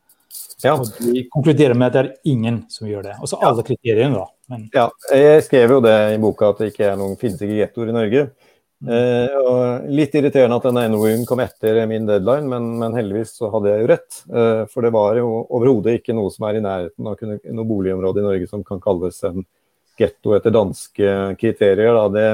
Ja. 0.63 0.77
Og 0.77 0.89
de 1.01 1.25
konkluderer 1.33 1.75
med 1.79 1.91
at 1.91 1.97
det 1.97 2.03
er 2.03 2.33
ingen 2.33 2.63
som 2.73 2.89
gjør 2.91 3.07
det. 3.09 3.19
Altså 3.19 3.41
alle 3.43 3.65
kriteriene, 3.67 4.21
da. 4.21 4.27
Men... 4.53 4.65
Ja, 4.75 4.89
jeg 5.15 5.45
skrev 5.47 5.77
jo 5.77 5.83
det 5.85 5.97
i 6.15 6.21
boka 6.23 6.53
at 6.53 6.63
det 6.63 6.73
ikke 6.73 6.91
er 6.91 6.99
noen 7.01 7.19
finnes 7.21 7.41
ikke 7.43 7.61
gettoer 7.63 7.93
i 7.93 7.97
Norge. 7.97 8.25
Mm. 8.83 8.91
Eh, 8.91 9.89
litt 9.95 10.15
irriterende 10.19 10.59
at 10.59 10.65
denne 10.67 10.89
NOU-en 10.91 11.25
kom 11.29 11.41
etter 11.45 11.79
min 11.87 12.07
deadline, 12.09 12.49
men, 12.51 12.67
men, 12.81 12.97
heldigvis 12.99 13.37
så 13.39 13.51
hadde 13.53 13.71
jeg 13.71 13.85
jo 13.85 13.91
rett. 13.93 14.23
Eh, 14.27 14.63
for 14.73 14.83
det 14.83 14.93
var 14.95 15.19
jo 15.21 15.29
overhodet 15.55 16.01
ikke 16.01 16.17
noe 16.19 16.33
som 16.35 16.49
er 16.49 16.59
i 16.59 16.65
nærheten 16.65 17.11
av 17.11 17.23
noe 17.23 17.69
boligområde 17.69 18.23
i 18.23 18.27
Norge 18.27 18.51
som 18.51 18.65
kan 18.67 18.83
kalles 18.83 19.23
en 19.29 19.47
getto 20.01 20.35
etter 20.35 20.55
danske 20.55 21.15
kriterier. 21.39 22.01
Det, 22.11 22.27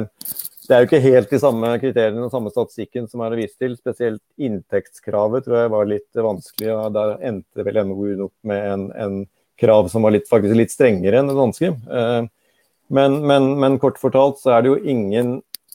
det, 0.68 0.74
er 0.76 0.83
jo 0.83 0.88
ikke 0.88 1.00
helt 1.00 1.31
de 1.33 1.40
samme 1.40 1.72
kriteriene 1.81 2.26
og 2.26 2.33
samme 2.33 2.52
statistikken 2.52 3.09
som 3.09 3.22
er 3.24 3.33
å 3.33 3.40
vise 3.40 3.57
til. 3.57 3.74
Spesielt 3.78 4.22
inntektskravet 4.37 5.46
tror 5.46 5.62
jeg 5.62 5.72
var 5.72 5.88
litt 5.88 6.22
vanskelig. 6.28 6.70
og 6.74 6.94
Der 6.96 7.14
endte 7.31 7.64
vel 7.66 7.81
NOU-en 7.88 8.26
opp 8.28 8.37
med 8.48 8.72
en, 8.74 8.88
en, 8.92 9.18
krav 9.59 9.88
som 9.90 10.04
var 10.07 10.12
litt, 10.14 10.28
faktisk 10.31 10.54
litt 10.54 10.70
strengere 10.70 11.18
enn 11.18 11.26
det 11.26 11.35
danske. 11.35 11.72
Eh, 11.74 12.26
men, 12.94 13.16
men, 13.26 13.48
men 13.59 13.78
kort 13.83 13.96
fortalt 13.98 14.38
så 14.38 14.52
er 14.54 14.62
det 14.62 14.70
jo 14.70 14.76
ingen 14.92 15.33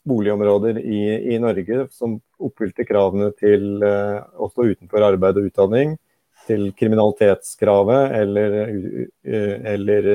boligområder 0.07 0.79
i, 0.79 1.01
i, 1.33 1.39
Norge 1.39 1.87
som 1.91 2.17
oppfylte 2.43 2.85
kravene 2.87 3.29
til 3.39 3.83
uh, 3.83 4.23
å 4.35 4.49
stå 4.51 4.65
utenfor 4.73 5.05
arbeid 5.07 5.39
og 5.39 5.47
utdanning, 5.47 5.93
til 6.43 6.71
kriminalitetskravet 6.75 8.17
eller, 8.19 8.57
uh, 9.23 9.55
eller, 9.73 10.09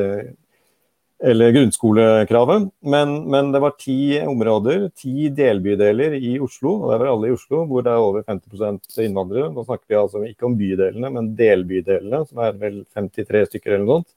eller 1.25 1.55
grunnskolekravet. 1.57 2.69
Men, 2.95 3.15
men, 3.31 3.51
det 3.55 3.63
var 3.65 3.75
ti 3.81 4.21
områder, 4.23 4.89
ti 4.95 5.31
delbydeler 5.35 6.15
i 6.19 6.37
Oslo, 6.43 6.77
og 6.79 6.93
det 6.93 7.01
var 7.03 7.11
alle 7.13 7.31
i 7.31 7.35
Oslo, 7.35 7.65
hvor 7.67 7.83
det 7.87 7.95
er 7.95 8.05
over 8.05 8.27
50% 8.29 9.03
innvandrere. 9.07 9.51
Nå 9.55 9.65
snakker 9.67 9.87
vi 9.91 9.99
altså 9.99 10.23
ikke 10.29 10.47
om 10.47 10.55
bydelene, 10.61 11.11
men 11.17 11.33
delbydelene, 11.39 12.23
som 12.29 12.45
er 12.47 12.57
vel 12.61 12.81
53 12.95 13.49
stykker 13.51 13.75
eller 13.75 13.87
noe 13.87 14.01
sånt 14.01 14.15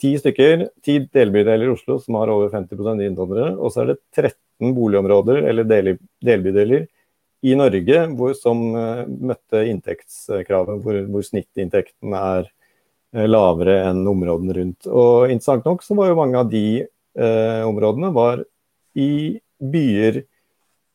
ti 0.00 0.12
stykker, 0.20 0.66
ti 0.84 0.98
delbydeler 1.12 1.68
i 1.68 1.72
Oslo 1.72 1.98
som 2.02 2.18
har 2.20 2.32
over 2.32 2.50
50% 2.52 3.04
innvandrere. 3.06 3.54
Og 3.56 3.72
så 3.72 3.82
er 3.82 3.92
det 3.92 3.98
13 4.16 4.74
boligområder 4.76 5.46
eller 5.50 5.68
del, 5.68 5.94
delbydeler 6.24 6.86
i 7.46 7.54
Norge 7.58 8.02
hvor, 8.16 8.34
som 8.36 8.62
uh, 8.74 9.04
møtte 9.06 9.64
inntektskravet, 9.70 10.82
hvor, 10.82 11.00
hvor 11.12 11.26
snittinntekten 11.26 12.16
er 12.18 12.50
lavere 13.24 13.78
enn 13.88 14.04
områdene 14.10 14.56
rundt. 14.58 14.88
Og 14.90 15.32
Interessant 15.32 15.64
nok 15.64 15.84
så 15.84 15.96
var 15.96 16.10
jo 16.10 16.18
mange 16.18 16.40
av 16.40 16.50
de 16.52 16.66
eh, 16.84 17.62
områdene 17.64 18.12
var 18.14 18.44
i 18.96 19.36
byer 19.56 20.22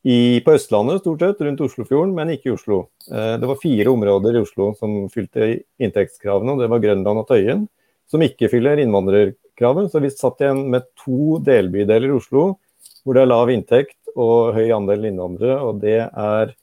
i, 0.05 0.41
på 0.41 0.53
Østlandet, 0.53 1.01
stort 1.01 1.21
sett, 1.21 1.41
rundt 1.45 1.61
Oslofjorden, 1.61 2.13
men 2.17 2.33
ikke 2.33 2.49
i 2.49 2.53
Oslo. 2.55 2.79
det 3.05 3.45
var 3.45 3.59
fire 3.61 3.91
områder 3.91 4.33
i 4.33 4.41
Oslo 4.41 4.71
som 4.73 4.95
fylte 5.13 5.51
inntektskravene, 5.77 6.55
og 6.55 6.63
det 6.63 6.69
var 6.73 6.81
Grønland 6.81 7.21
og 7.21 7.27
Tøyen, 7.29 7.67
som 8.09 8.23
ikke 8.25 8.49
fyller 8.49 8.81
innvandrerkravet. 8.81 9.91
Så 9.93 10.01
vi 10.01 10.09
satt 10.09 10.41
igjen 10.41 10.63
med 10.73 10.89
to 10.97 11.37
delbydeler 11.45 12.09
i 12.09 12.17
Oslo 12.17 12.47
hvor 13.03 13.17
det 13.17 13.23
er 13.23 13.31
lav 13.31 13.51
inntekt 13.51 13.97
og 14.15 14.53
høy 14.55 14.71
andel 14.75 15.07
innvandrere. 15.09 15.59
Og 15.65 15.81
det 15.83 15.99
er, 16.05 16.53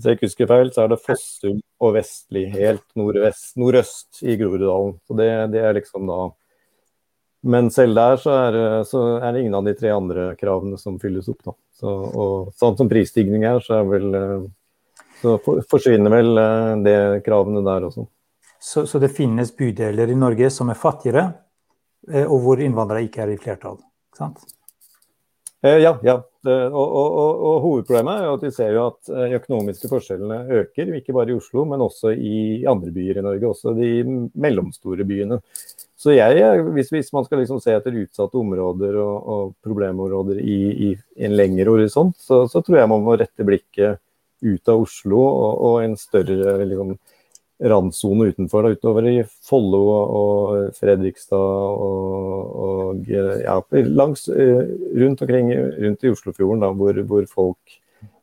hvis 0.00 0.08
jeg 0.08 0.16
ikke 0.16 0.28
husker 0.30 0.48
feil, 0.48 0.70
så 0.72 0.84
er 0.84 0.92
det 0.92 1.00
Fossum 1.04 1.58
og 1.84 1.96
Vestli, 1.98 2.46
helt 2.54 2.84
nordvest, 2.96 3.50
nordøst 3.60 4.22
i 4.24 4.36
Groruddalen. 4.40 4.94
Så 5.04 5.16
det, 5.18 5.26
det, 5.52 5.60
er 5.60 5.76
liksom 5.76 6.08
da 6.08 6.20
Men 7.44 7.70
selv 7.72 7.96
der 7.96 8.16
så 8.20 8.32
er, 8.36 8.56
så 8.88 9.02
er, 9.18 9.32
det 9.32 9.42
ingen 9.42 9.58
av 9.60 9.68
de 9.68 9.74
tre 9.76 9.92
andre 9.92 10.30
kravene 10.40 10.80
som 10.80 10.98
fylles 11.00 11.28
opp, 11.28 11.44
da. 11.44 11.54
Så, 11.80 11.92
og 11.92 12.50
sånn 12.60 12.76
som 12.80 12.88
prisstigning 12.88 13.44
er, 13.48 13.60
så 13.64 13.78
er 13.78 13.86
vel 13.88 14.08
så 15.20 15.36
forsvinner 15.68 16.12
vel 16.12 16.40
eh, 16.40 16.74
det 16.84 16.96
kravene 17.26 17.62
der 17.64 17.86
også. 17.90 18.06
Så, 18.60 18.86
så, 18.86 19.00
det 19.00 19.12
finnes 19.16 19.52
bydeler 19.56 20.12
i 20.12 20.16
Norge 20.16 20.50
som 20.52 20.72
er 20.72 20.80
fattigere, 20.80 21.26
eh, 22.08 22.24
og 22.24 22.40
hvor 22.44 22.60
innvandrere 22.64 23.04
ikke 23.08 23.24
er 23.24 23.34
i 23.34 23.40
flertall? 23.40 23.80
sant? 24.16 24.40
Eh, 25.64 25.80
ja, 25.80 25.94
ja. 26.04 26.20
Og, 26.40 26.72
og, 26.72 27.08
og, 27.20 27.40
og, 27.44 27.56
hovedproblemet 27.66 28.16
er 28.16 28.24
jo 28.24 28.36
at 28.38 28.44
vi 28.46 28.50
ser 28.54 28.70
jo 28.72 28.86
at 28.88 29.10
de 29.10 29.26
eh, 29.26 29.34
økonomiske 29.36 29.90
forskjellene 29.90 30.38
øker, 30.62 30.94
ikke 30.96 31.12
bare 31.12 31.34
i 31.34 31.36
Oslo, 31.36 31.66
men 31.68 31.84
også 31.84 32.14
i 32.16 32.64
andre 32.70 32.92
byer 32.94 33.20
i 33.20 33.24
Norge, 33.26 33.50
også 33.50 33.74
de 33.76 33.90
mellomstore 34.40 35.04
byene. 35.04 35.36
Så 36.00 36.14
jeg, 36.16 36.62
hvis, 36.72 36.88
hvis 36.94 37.12
man 37.12 37.26
skal 37.26 37.42
liksom 37.42 37.60
se 37.60 37.74
etter 37.76 37.98
utsatte 38.00 38.40
områder 38.40 38.96
og, 39.02 39.50
problemområder 39.60 40.40
i, 40.40 40.60
i, 40.88 40.90
en 41.26 41.36
lengre 41.36 41.68
horisont, 41.68 42.16
så, 42.16 42.46
så, 42.48 42.64
tror 42.64 42.80
jeg 42.80 42.92
man 42.94 43.04
må 43.04 43.18
rette 43.20 43.44
blikket 43.44 44.00
ut 44.40 44.72
av 44.72 44.86
Oslo 44.86 45.20
og, 45.20 45.74
en 45.84 45.98
større 46.00 46.56
liksom, 46.64 46.94
randsone 47.60 48.30
utenfor, 48.32 48.64
da, 48.64 48.72
utover 48.72 49.08
i 49.10 49.18
Follo 49.44 49.80
og 49.90 50.76
Fredrikstad 50.78 51.36
og, 51.36 52.54
og 52.64 53.10
ja, 53.10 53.58
langs, 53.84 54.28
eh, 54.32 54.64
rundt 55.02 55.22
omkring 55.26 55.52
rundt 55.52 56.04
i 56.04 56.12
Oslofjorden, 56.12 56.64
da, 56.64 56.72
hvor, 56.76 57.02
hvor, 57.10 57.26
folk 57.28 57.78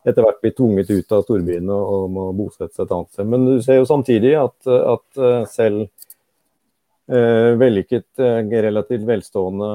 etter 0.08 0.24
hvert 0.24 0.42
blir 0.42 0.56
tvunget 0.56 0.90
ut 0.94 1.14
av 1.14 1.26
storbyene 1.26 1.76
og 1.76 2.10
må 2.16 2.30
bosette 2.38 2.74
seg 2.74 2.86
et 2.86 2.96
annet 2.96 3.14
sted. 3.14 3.30
Men 3.34 3.46
du 3.46 3.56
ser 3.64 3.82
jo 3.82 3.90
samtidig 3.90 4.34
at, 4.40 4.56
at 4.72 5.22
eh, 5.22 5.42
selv 5.52 5.84
eh, 7.12 7.52
vellykket, 7.60 8.08
eh, 8.24 8.56
relativt 8.68 9.06
velstående 9.08 9.70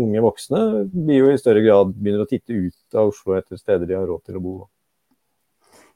unge 0.00 0.24
voksne 0.26 0.64
blir 0.90 1.24
jo 1.24 1.30
i 1.30 1.40
større 1.40 1.64
grad 1.64 1.94
begynner 1.94 2.26
å 2.26 2.30
titte 2.30 2.58
ut 2.58 2.98
av 2.98 3.14
Oslo 3.14 3.38
etter 3.38 3.60
steder 3.60 3.86
de 3.86 3.96
har 3.98 4.08
råd 4.10 4.26
til 4.26 4.40
å 4.40 4.44
bo. 4.44 4.56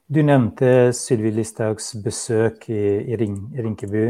Du 0.05 0.21
nevnte 0.21 0.93
Sylvi 0.93 1.31
Listhaugs 1.33 1.95
besøk 2.03 2.67
i, 2.69 2.81
i, 3.09 3.15
Ring, 3.17 3.39
i 3.57 4.05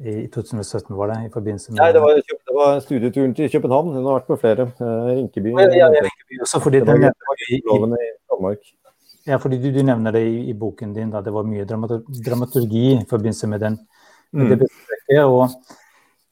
i 0.00 0.26
2017, 0.32 0.96
var 0.96 1.12
det? 1.12 1.16
i 1.26 1.30
forbindelse 1.32 1.72
med... 1.72 1.78
Nei, 1.78 1.92
det 1.92 2.00
var, 2.00 2.16
det 2.24 2.54
var 2.56 2.80
studieturen 2.80 3.34
til 3.36 3.50
København. 3.52 3.92
Hun 3.94 4.06
har 4.08 4.16
vært 4.16 4.30
på 4.30 4.38
flere. 4.40 4.66
Uh, 4.80 5.10
Rinkeby. 5.10 5.52
Ja, 5.60 5.66
ja, 5.76 5.88
Rinkeby 6.06 6.40
også, 6.40 6.60
fordi 6.64 6.80
det 6.80 6.88
var, 6.88 7.44
i, 7.50 7.60
i, 7.60 8.54
ja, 9.28 9.36
fordi 9.36 9.60
du, 9.60 9.68
du, 9.74 9.82
nevner 9.84 10.16
det 10.16 10.24
i, 10.24 10.38
i, 10.50 10.56
boken 10.56 10.94
din, 10.96 11.12
da 11.12 11.20
det 11.22 11.34
var 11.36 11.44
mye 11.46 11.68
dramaturgi 11.68 12.86
i 12.94 13.06
forbindelse 13.10 13.46
med, 13.52 13.60
den, 13.60 13.78
med 14.32 14.46
mm. 14.46 14.50
det 14.50 14.58
besøket. 14.64 15.24
Og, 15.24 15.74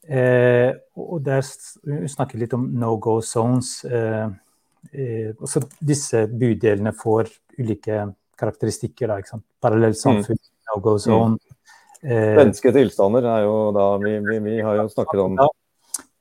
eh, 0.09 0.71
og 0.97 1.21
der 1.25 1.45
snakker 2.09 2.41
litt 2.41 2.57
om 2.57 2.65
no 2.81 2.97
go 2.97 3.19
zones. 3.21 3.85
Eh, 3.85 4.25
eh, 4.91 5.29
også 5.37 5.63
disse 5.79 6.25
bydelene 6.27 6.97
får 6.97 7.29
ulike 7.61 8.01
karakteristikker. 8.39 9.11
Da, 9.11 9.19
ikke 9.21 9.35
sant? 9.35 9.45
Parallelt 9.61 9.99
samfunn, 9.99 10.39
mm. 10.39 10.57
no 10.71 10.81
go 10.83 10.97
zone. 10.97 11.37
Mm. 11.37 11.55
Svenske 11.99 12.71
tilstander 12.71 13.25
er 13.27 13.41
jo 13.43 13.55
da 13.75 13.89
vi, 13.99 14.13
vi, 14.23 14.37
vi, 14.39 14.59
har 14.63 14.77
jo 14.79 14.85
snakket 14.87 15.19
om 15.19 15.33
Da 15.35 15.49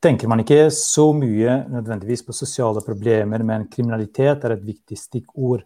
tenker 0.03 0.31
man 0.31 0.43
ikke 0.43 0.69
så 0.75 1.09
mye 1.15 1.65
nødvendigvis 1.71 2.25
på 2.27 2.35
sosiale 2.37 2.83
problemer, 2.87 3.43
men 3.47 3.67
kriminalitet 3.71 4.47
er 4.47 4.55
et 4.55 4.67
viktig 4.67 4.99
stikkord. 4.99 5.65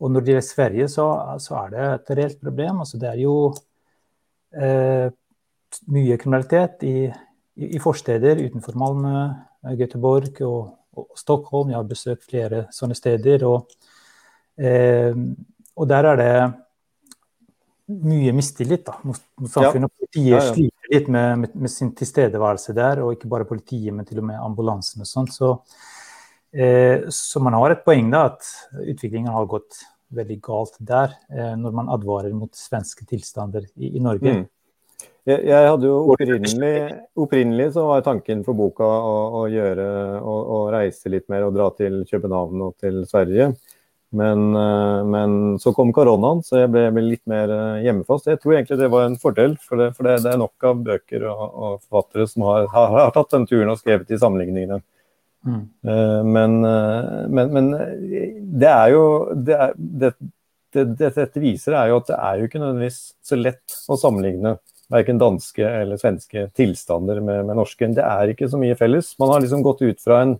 Og 0.00 0.12
når 0.12 0.24
det 0.24 0.32
gjelder 0.32 0.46
Sverige, 0.46 0.88
så, 0.92 1.06
så, 1.40 1.56
er 1.62 1.70
det 1.72 1.84
et 1.86 2.10
reelt 2.18 2.40
problem. 2.42 2.82
Altså, 2.84 3.00
det 3.00 3.08
er 3.08 3.20
jo 3.22 3.36
eh, 4.52 5.08
mye 5.92 6.18
kriminalitet 6.20 6.84
i, 6.84 6.96
i, 7.56 7.70
i, 7.70 7.80
forsteder 7.80 8.42
utenfor 8.44 8.76
Malmö, 8.76 9.22
Göteborg 9.80 10.42
og, 10.44 10.74
og, 10.92 11.08
Stockholm. 11.16 11.72
Jeg 11.72 11.80
har 11.80 11.88
besøkt 11.88 12.28
flere 12.28 12.66
sånne 12.76 12.98
steder. 12.98 13.46
og 13.48 13.72
eh, 14.60 15.16
og 15.76 15.88
der 15.90 16.08
er 16.12 16.20
det 16.20 16.30
mye 17.86 18.32
mistillit 18.34 18.86
da, 18.86 18.96
mot, 19.06 19.18
mot 19.40 19.50
samfunnet. 19.50 19.90
Ja. 19.90 20.00
Politiet 20.02 20.30
ja, 20.30 20.40
ja. 20.40 20.54
sliter 20.54 20.94
litt 20.94 21.10
med, 21.12 21.28
med, 21.42 21.58
med, 21.66 21.72
sin 21.72 21.92
tilstedeværelse 21.96 22.74
der, 22.76 23.02
og 23.04 23.14
ikke 23.14 23.30
bare 23.30 23.46
politiet, 23.48 23.92
men 23.94 24.08
til 24.08 24.22
og 24.22 24.26
med 24.30 24.40
ambulansen 24.42 25.04
og 25.04 25.10
sånt. 25.10 25.34
Så, 25.36 25.52
eh, 26.56 27.06
så, 27.12 27.42
man 27.44 27.58
har 27.58 27.76
et 27.76 27.84
poeng 27.86 28.10
da, 28.12 28.26
at 28.32 28.82
utviklingen 28.82 29.30
har 29.34 29.46
gått 29.50 29.84
veldig 30.16 30.40
galt 30.42 30.76
der, 30.82 31.14
eh, 31.30 31.54
når 31.58 31.78
man 31.78 31.94
advarer 31.94 32.34
mot 32.34 32.50
svenske 32.58 33.06
tilstander 33.06 33.68
i, 33.76 33.94
i 33.94 34.02
Norge. 34.02 34.34
Mm. 34.40 34.44
Jeg, 35.26 35.42
jeg, 35.42 35.66
hadde 35.66 35.88
jo 35.88 35.94
opprinnelig, 36.14 36.74
opprinnelig, 37.18 37.72
så 37.74 37.82
var 37.88 38.04
tanken 38.06 38.44
for 38.46 38.54
boka 38.54 38.86
å, 38.86 39.14
å 39.40 39.46
gjøre, 39.50 39.86
å, 40.22 40.34
å 40.54 40.58
reise 40.70 41.10
litt 41.10 41.26
mer 41.32 41.48
og 41.48 41.56
dra 41.56 41.66
til 41.74 42.04
København 42.06 42.62
og 42.68 42.76
til 42.82 43.00
Sverige. 43.10 43.50
Men, 44.10 44.56
eh, 44.56 45.04
men, 45.04 45.58
så 45.58 45.72
kom 45.74 45.92
koronaen, 45.92 46.42
så 46.46 46.60
jeg 46.62 46.70
ble, 46.72 46.88
litt 47.02 47.24
mer 47.28 47.50
eh, 47.50 47.86
hjemmefast. 47.86 48.28
Jeg 48.30 48.40
tror 48.42 48.54
egentlig 48.56 48.78
det 48.80 48.90
var 48.92 49.08
en 49.08 49.18
fordel, 49.20 49.56
for 49.62 49.82
det, 49.82 49.90
for 49.96 50.06
det, 50.06 50.20
det 50.24 50.32
er 50.32 50.40
nok 50.40 50.68
av 50.68 50.84
bøker 50.86 51.26
og, 51.30 51.42
og 51.42 51.80
forfattere 51.88 52.28
som 52.30 52.46
har, 52.46 52.68
har, 52.72 52.94
har, 52.94 53.10
tatt 53.16 53.34
den 53.34 53.48
turen 53.50 53.72
og 53.72 53.80
skrevet 53.80 54.06
de 54.08 54.20
sammenligningene. 54.22 54.78
Mm. 55.46 55.60
Uh, 55.86 56.22
men, 56.26 56.54
men, 57.30 57.52
men, 57.54 57.66
det 58.58 58.66
er 58.66 58.88
jo 58.90 59.02
det, 59.46 59.54
er, 59.54 59.76
det, 59.78 60.08
Dette 60.74 61.38
viser 61.38 61.76
er 61.78 61.92
jo 61.92 62.00
at 62.00 62.08
det 62.08 62.16
er 62.16 62.40
jo 62.40 62.48
ikke 62.48 62.58
nødvendigvis 62.58 62.98
så 63.22 63.38
lett 63.38 63.76
å 63.86 63.98
sammenligne 64.00 64.56
verken 64.90 65.20
danske 65.22 65.62
eller 65.62 66.00
svenske 66.00 66.48
tilstander 66.58 67.20
med, 67.22 67.44
med 67.46 67.58
norske. 67.58 67.88
Det 67.94 68.02
er 68.02 68.32
ikke 68.32 68.50
så 68.50 68.58
mye 68.58 68.74
felles. 68.78 69.12
Man 69.22 69.30
har 69.32 69.42
liksom 69.42 69.62
gått 69.66 69.82
ut 69.86 70.02
fra 70.02 70.20
en 70.24 70.36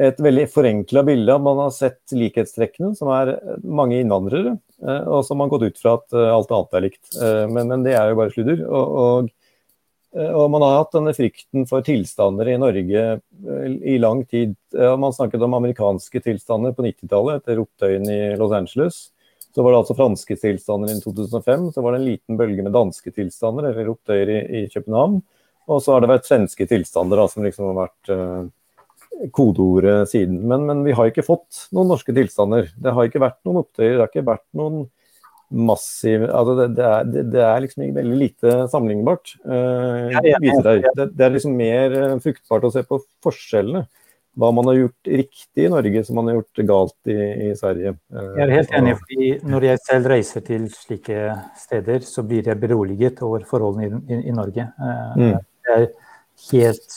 et 0.00 0.20
veldig 0.20 0.46
forenkla 0.50 1.02
bilde. 1.06 1.36
Man 1.42 1.60
har 1.60 1.72
sett 1.74 2.14
likhetstrekkene, 2.16 2.94
som 2.96 3.10
er 3.12 3.34
mange 3.62 4.00
innvandrere. 4.00 4.56
Eh, 4.82 5.04
og 5.06 5.22
som 5.26 5.42
har 5.42 5.52
gått 5.52 5.68
ut 5.68 5.78
fra 5.78 5.96
at 5.98 6.16
eh, 6.16 6.32
alt 6.32 6.50
annet 6.50 6.78
er 6.78 6.84
likt. 6.86 7.02
Eh, 7.14 7.44
men, 7.50 7.70
men 7.70 7.86
det 7.86 7.94
er 7.98 8.10
jo 8.10 8.18
bare 8.18 8.34
sludder. 8.34 8.64
Og, 8.66 8.98
og, 9.02 9.32
og, 10.26 10.44
man 10.52 10.64
har 10.66 10.78
hatt 10.80 10.96
denne 10.96 11.14
frykten 11.16 11.68
for 11.70 11.84
tilstander 11.86 12.50
i 12.52 12.58
Norge 12.60 13.04
i 13.88 13.96
lang 14.00 14.26
tid. 14.28 14.56
Man 14.72 15.14
snakket 15.16 15.44
om 15.44 15.56
amerikanske 15.56 16.20
tilstander 16.24 16.74
på 16.76 16.84
90-tallet, 16.84 17.40
etter 17.40 17.62
opptøyene 17.62 18.16
i 18.16 18.32
Los 18.40 18.52
Angeles. 18.56 18.98
Så 19.52 19.64
var 19.64 19.72
det 19.72 19.82
altså 19.82 19.96
franske 19.96 20.36
tilstander 20.40 20.92
i 20.92 20.98
2005. 21.00 21.70
Så 21.72 21.84
var 21.84 21.94
det 21.94 22.02
en 22.02 22.10
liten 22.10 22.40
bølge 22.40 22.64
med 22.64 22.76
danske 22.76 23.12
tilstander, 23.12 23.70
eller 23.70 23.92
opptøyer 23.92 24.34
i, 24.34 24.42
i 24.60 24.66
København. 24.72 25.22
Og 25.72 25.80
så 25.80 25.94
har 25.94 26.04
det 26.04 26.10
vært 26.10 26.28
svenske 26.28 26.66
tilstander 26.68 27.22
da, 27.22 27.28
som 27.30 27.46
liksom 27.46 27.70
har 27.70 27.80
vært 27.84 28.12
kodeordet 29.34 30.10
siden. 30.10 30.40
Men, 30.48 30.66
men, 30.68 30.82
vi 30.86 30.94
har 30.96 31.10
ikke 31.10 31.26
fått 31.26 31.66
noen 31.74 31.92
norske 31.92 32.14
tilstander. 32.16 32.72
Det 32.74 32.94
har 32.96 33.08
ikke 33.08 33.22
vært 33.22 33.40
noen 33.46 33.62
opptøyer, 33.62 33.94
det 33.96 34.04
har 34.04 34.12
ikke 34.12 34.30
vært 34.32 34.46
noen 34.58 34.84
massiv 35.52 36.22
altså 36.30 36.54
det, 36.56 36.66
det, 36.78 36.84
er, 36.88 37.08
det, 37.12 37.22
det, 37.32 37.40
er, 37.44 37.58
liksom 37.60 37.82
veldig 37.96 38.18
lite 38.18 38.54
sammenlignbart. 38.72 39.34
Uh, 39.44 40.08
det, 40.24 41.10
det, 41.12 41.26
er 41.26 41.34
liksom 41.34 41.58
mer 41.58 41.96
uh, 41.96 42.14
fruktbart 42.24 42.68
å 42.68 42.72
se 42.72 42.84
på 42.88 43.02
forskjellene. 43.24 43.84
Hva 44.40 44.48
man 44.56 44.64
har 44.70 44.78
gjort 44.78 45.10
riktig 45.12 45.66
i 45.66 45.68
Norge 45.68 46.02
som 46.06 46.16
man 46.16 46.30
har 46.30 46.38
gjort 46.38 46.62
galt 46.70 47.10
i, 47.12 47.18
i 47.18 47.56
Sverige. 47.58 47.92
Uh, 48.08 48.30
jeg 48.38 48.46
er 48.46 48.54
helt 48.56 48.72
enig, 48.78 48.94
fordi 49.02 49.28
når 49.52 49.66
jeg 49.68 49.82
selv 49.90 50.08
reiser 50.14 50.46
til 50.46 50.64
slike 50.72 51.26
steder, 51.60 52.06
så 52.08 52.24
blir 52.24 52.48
jeg 52.48 52.60
beroliget 52.62 53.20
over 53.26 53.44
forholdene 53.48 53.90
i, 53.90 54.00
i, 54.08 54.22
i 54.32 54.36
Norge. 54.38 54.70
Mm. 55.20 55.36
Det 55.36 55.76
er 55.76 55.86
helt 56.48 56.96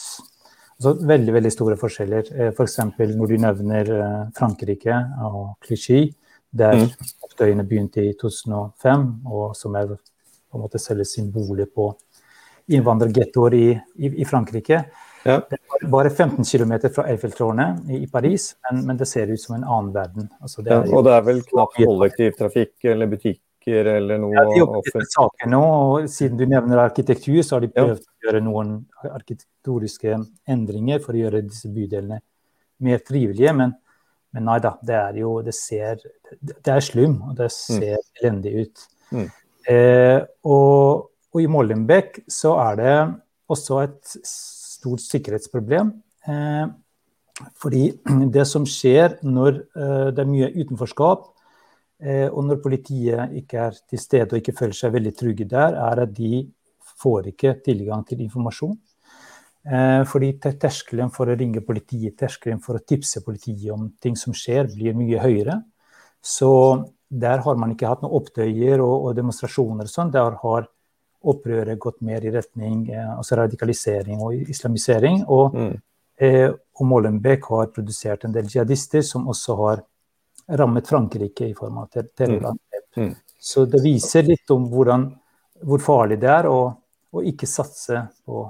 Altså, 0.75 0.91
veldig 1.07 1.33
veldig 1.37 1.51
store 1.53 1.77
forskjeller. 1.79 2.31
Eh, 2.35 2.51
F.eks. 2.51 2.77
For 2.97 3.15
når 3.19 3.31
du 3.31 3.35
nevner 3.39 3.91
eh, 3.95 4.21
Frankrike 4.35 4.97
og 5.23 5.55
Clichy, 5.63 6.09
der 6.55 6.81
mm. 6.81 6.89
opptøyene 7.27 7.65
begynte 7.67 8.03
i 8.03 8.13
2005, 8.19 9.07
og 9.31 9.55
som 9.55 9.75
er 9.79 9.93
på 9.95 10.59
en 10.59 10.63
måte 10.63 10.79
selger 10.79 11.07
sin 11.07 11.31
bolig 11.31 11.67
på 11.75 11.89
innvandrergettoer 12.71 13.55
i, 13.55 13.65
i, 13.95 14.11
i, 14.21 14.25
Frankrike. 14.25 14.83
Ja. 15.25 15.39
Det 15.49 15.89
bare 15.91 16.09
15 16.09 16.45
km 16.45 16.73
fra 16.93 17.07
Eiffeltårnet 17.11 17.89
i 17.97 18.05
Paris, 18.11 18.53
men, 18.67 18.85
men, 18.87 18.97
det 18.97 19.07
ser 19.09 19.31
ut 19.31 19.41
som 19.41 19.55
en 19.57 19.65
annen 19.65 19.91
verden. 19.93 20.29
Altså, 20.39 20.61
det 20.61 20.73
ja, 20.73 20.83
og 20.85 21.05
det 21.05 21.15
er 21.15 21.25
vel 21.25 21.41
knapt 21.49 21.79
kollektivtrafikk 21.81 22.87
eller 22.93 23.09
butikker 23.65 23.85
eller 23.85 24.17
noe? 24.17 24.33
Ja, 24.33 24.43
de 24.45 24.59
har 24.59 25.05
saker 25.09 25.49
nå, 25.49 25.61
og 25.61 26.09
Siden 26.09 26.37
du 26.37 26.45
nevner 26.45 26.83
arkitektur, 26.83 27.41
så 27.43 27.55
har 27.55 27.61
de 27.61 27.71
prøvd 27.73 27.99
ja. 27.99 28.05
å 28.05 28.27
gjøre 28.27 28.43
noen 28.43 28.85
arkitekturiske 29.03 30.17
endringer 30.47 30.99
for 30.99 31.13
å 31.13 31.23
gjøre 31.23 31.41
disse 31.41 31.69
bydelene 31.69 32.21
mer 32.79 32.99
trivelige. 32.99 33.53
Men, 33.53 33.73
men 34.33 34.45
nei 34.45 34.59
da, 34.59 34.75
det 34.81 34.95
er 34.95 35.19
jo 35.21 35.41
Det 35.41 35.53
ser 35.55 35.99
Det 36.29 36.71
er 36.71 36.81
slum, 36.81 37.21
og 37.29 37.35
det 37.35 37.49
mm. 37.49 37.57
ser 37.57 37.97
mm. 37.97 38.07
elendig 38.21 38.55
ut. 38.61 38.87
Mm. 39.11 39.27
Eh, 39.67 40.21
og, 40.45 41.11
og, 41.33 41.41
i 41.41 41.47
Mollenbeck 41.49 42.23
så 42.29 42.55
er 42.61 42.81
det 42.81 42.97
også 43.49 43.83
et 43.83 44.17
stort 44.25 45.01
sikkerhetsproblem. 45.01 45.93
Eh, 46.27 46.65
fordi 47.59 47.87
det 48.35 48.45
som 48.47 48.65
skjer 48.67 49.17
når 49.25 49.63
eh, 49.75 50.11
det 50.15 50.21
er 50.21 50.29
mye 50.29 50.51
utenforskap, 50.55 51.31
og 52.03 52.41
når 52.43 52.57
politiet 52.59 53.31
ikke 53.39 53.59
er 53.69 53.77
til 53.87 53.99
stede 54.01 54.35
og 54.35 54.41
ikke 54.41 54.53
føler 54.57 54.75
seg 54.75 54.91
veldig 54.91 55.13
trygge 55.15 55.45
der, 55.47 55.77
er 55.79 56.01
at 56.03 56.11
de 56.17 56.41
får 56.99 57.29
ikke 57.31 57.53
tilgang 57.63 58.01
til 58.07 58.19
informasjon. 58.25 58.75
Fordi 60.11 60.33
terskelen 60.43 61.13
for 61.15 61.31
å 61.31 61.37
ringe 61.39 61.63
politiet, 61.63 62.17
terskelen 62.19 62.59
for 62.61 62.75
å 62.75 62.83
tipse 62.83 63.23
politiet 63.23 63.71
om 63.71 63.87
ting 64.03 64.19
som 64.19 64.35
skjer, 64.35 64.67
blir 64.75 64.97
mye 64.99 65.23
høyere. 65.23 65.55
Så 66.19 66.51
der 67.09 67.37
har 67.37 67.55
man 67.55 67.73
ikke 67.73 67.89
hatt 67.89 68.03
noen 68.03 68.15
opptøyer 68.17 68.81
og, 68.83 69.09
og 69.09 69.17
demonstrasjoner 69.17 69.87
og 69.87 69.91
sånn. 69.91 70.13
Der 70.13 70.37
har 70.41 70.69
opprøret 71.25 71.79
gått 71.81 72.01
mer 72.05 72.25
i 72.25 72.33
retning 72.33 72.85
eh, 72.91 73.11
altså 73.15 73.39
radikalisering 73.39 74.21
og 74.25 74.49
islamisering. 74.53 75.23
Og, 75.31 75.55
mm. 75.55 75.75
eh, 76.21 76.49
og 76.49 76.89
Molenbeek 76.89 77.49
har 77.51 77.71
produsert 77.75 78.25
en 78.25 78.35
del 78.35 78.49
jihadister 78.51 79.05
som 79.05 79.29
også 79.31 79.57
har 79.61 79.83
rammet 80.47 80.87
Frankrike 80.87 81.47
i 81.47 81.53
form 81.55 81.77
av 81.77 81.87
ter 81.93 82.09
terrorangrep. 82.17 82.89
Mm. 82.97 83.07
Mm. 83.07 83.15
Så 83.39 83.65
det 83.69 83.81
viser 83.83 84.25
litt 84.25 84.51
om 84.53 84.67
hvordan, 84.71 85.09
hvor 85.65 85.81
farlig 85.83 86.19
det 86.21 86.29
er 86.31 86.47
å, 86.49 86.59
å 87.11 87.23
ikke 87.25 87.49
satse 87.49 88.05
på, 88.25 88.45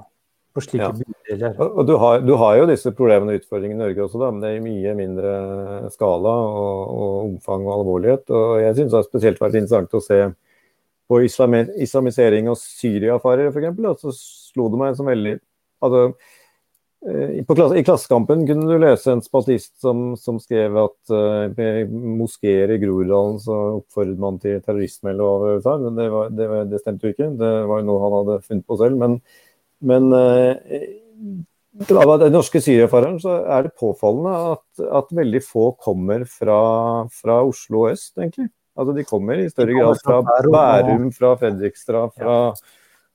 på 0.54 0.64
slike 0.64 0.86
ja. 0.86 0.92
bydeler. 0.94 1.58
Og, 1.60 1.80
og 1.80 1.88
du, 1.88 1.94
har, 2.00 2.22
du, 2.24 2.32
har, 2.40 2.56
jo 2.60 2.70
disse 2.70 2.92
problemene 2.96 3.34
og 3.34 3.42
utfordringene 3.42 3.80
i 3.80 3.82
Norge 3.84 4.06
også, 4.06 4.22
da, 4.22 4.30
men 4.32 4.44
det 4.44 4.52
er 4.52 4.58
i 4.60 4.64
mye 4.64 4.96
mindre 4.98 5.34
skala 5.94 6.34
og, 6.46 6.96
og 6.96 7.18
omfang 7.26 7.66
og 7.66 7.74
alvorlighet. 7.80 8.32
Og 8.32 8.56
jeg 8.62 8.78
syns 8.78 8.92
det 8.92 9.00
har 9.00 9.08
spesielt 9.08 9.42
vært 9.42 9.60
interessant 9.60 9.98
å 9.98 10.04
se 10.04 10.22
på 11.06 11.20
islamisering 11.22 12.48
og 12.50 12.58
Syria-farer, 12.58 13.52
f.eks., 13.52 14.00
så 14.02 14.14
slo 14.16 14.70
det 14.72 14.80
meg 14.80 14.96
som 14.98 15.06
veldig 15.06 15.36
altså, 15.84 16.08
I 17.06 17.82
Klassekampen 17.84 18.46
kunne 18.48 18.66
du 18.66 18.80
lese 18.82 19.12
en 19.12 19.20
spaltist 19.22 19.74
som, 19.80 20.14
som 20.18 20.40
skrev 20.42 20.74
at 20.80 21.12
uh, 21.12 21.90
moskeer 21.92 22.72
i 22.74 22.78
Groruddalen 22.82 23.36
så 23.42 23.58
oppfordret 23.76 24.18
man 24.18 24.40
til 24.42 24.62
terrorisme 24.64 25.12
eller 25.12 25.22
hva 25.22 25.50
det 25.52 25.66
var. 25.66 25.82
Men 25.84 26.00
det, 26.00 26.06
var, 26.14 26.32
det, 26.34 26.48
var, 26.50 26.64
det, 26.72 26.80
stemte 26.82 27.06
jo 27.06 27.14
ikke. 27.14 27.28
Det 27.38 27.52
var 27.70 27.82
jo 27.82 27.88
noe 27.90 28.02
han 28.02 28.16
hadde 28.16 28.38
funnet 28.48 28.66
på 28.66 28.80
selv. 28.80 28.98
Men, 29.04 29.18
men 29.92 30.08
uh, 30.16 30.56
av 32.00 32.14
den 32.24 32.34
norske 32.34 32.62
syriafareren 32.64 33.20
så 33.22 33.38
er 33.44 33.68
det 33.68 33.76
påfallende 33.78 34.34
at, 34.56 34.86
at 35.02 35.12
veldig 35.20 35.42
få 35.44 35.68
kommer 35.82 36.24
fra, 36.30 36.60
fra 37.12 37.42
Oslo 37.44 37.86
øst, 37.90 38.16
egentlig. 38.16 38.48
Altså 38.76 38.96
De 38.96 39.04
kommer 39.08 39.40
i 39.40 39.50
større 39.52 39.76
grad 39.76 40.00
fra 40.04 40.18
Bærum, 40.24 41.10
fra 41.14 41.36
Fredrikstad, 41.40 42.10
fra, 42.16 42.40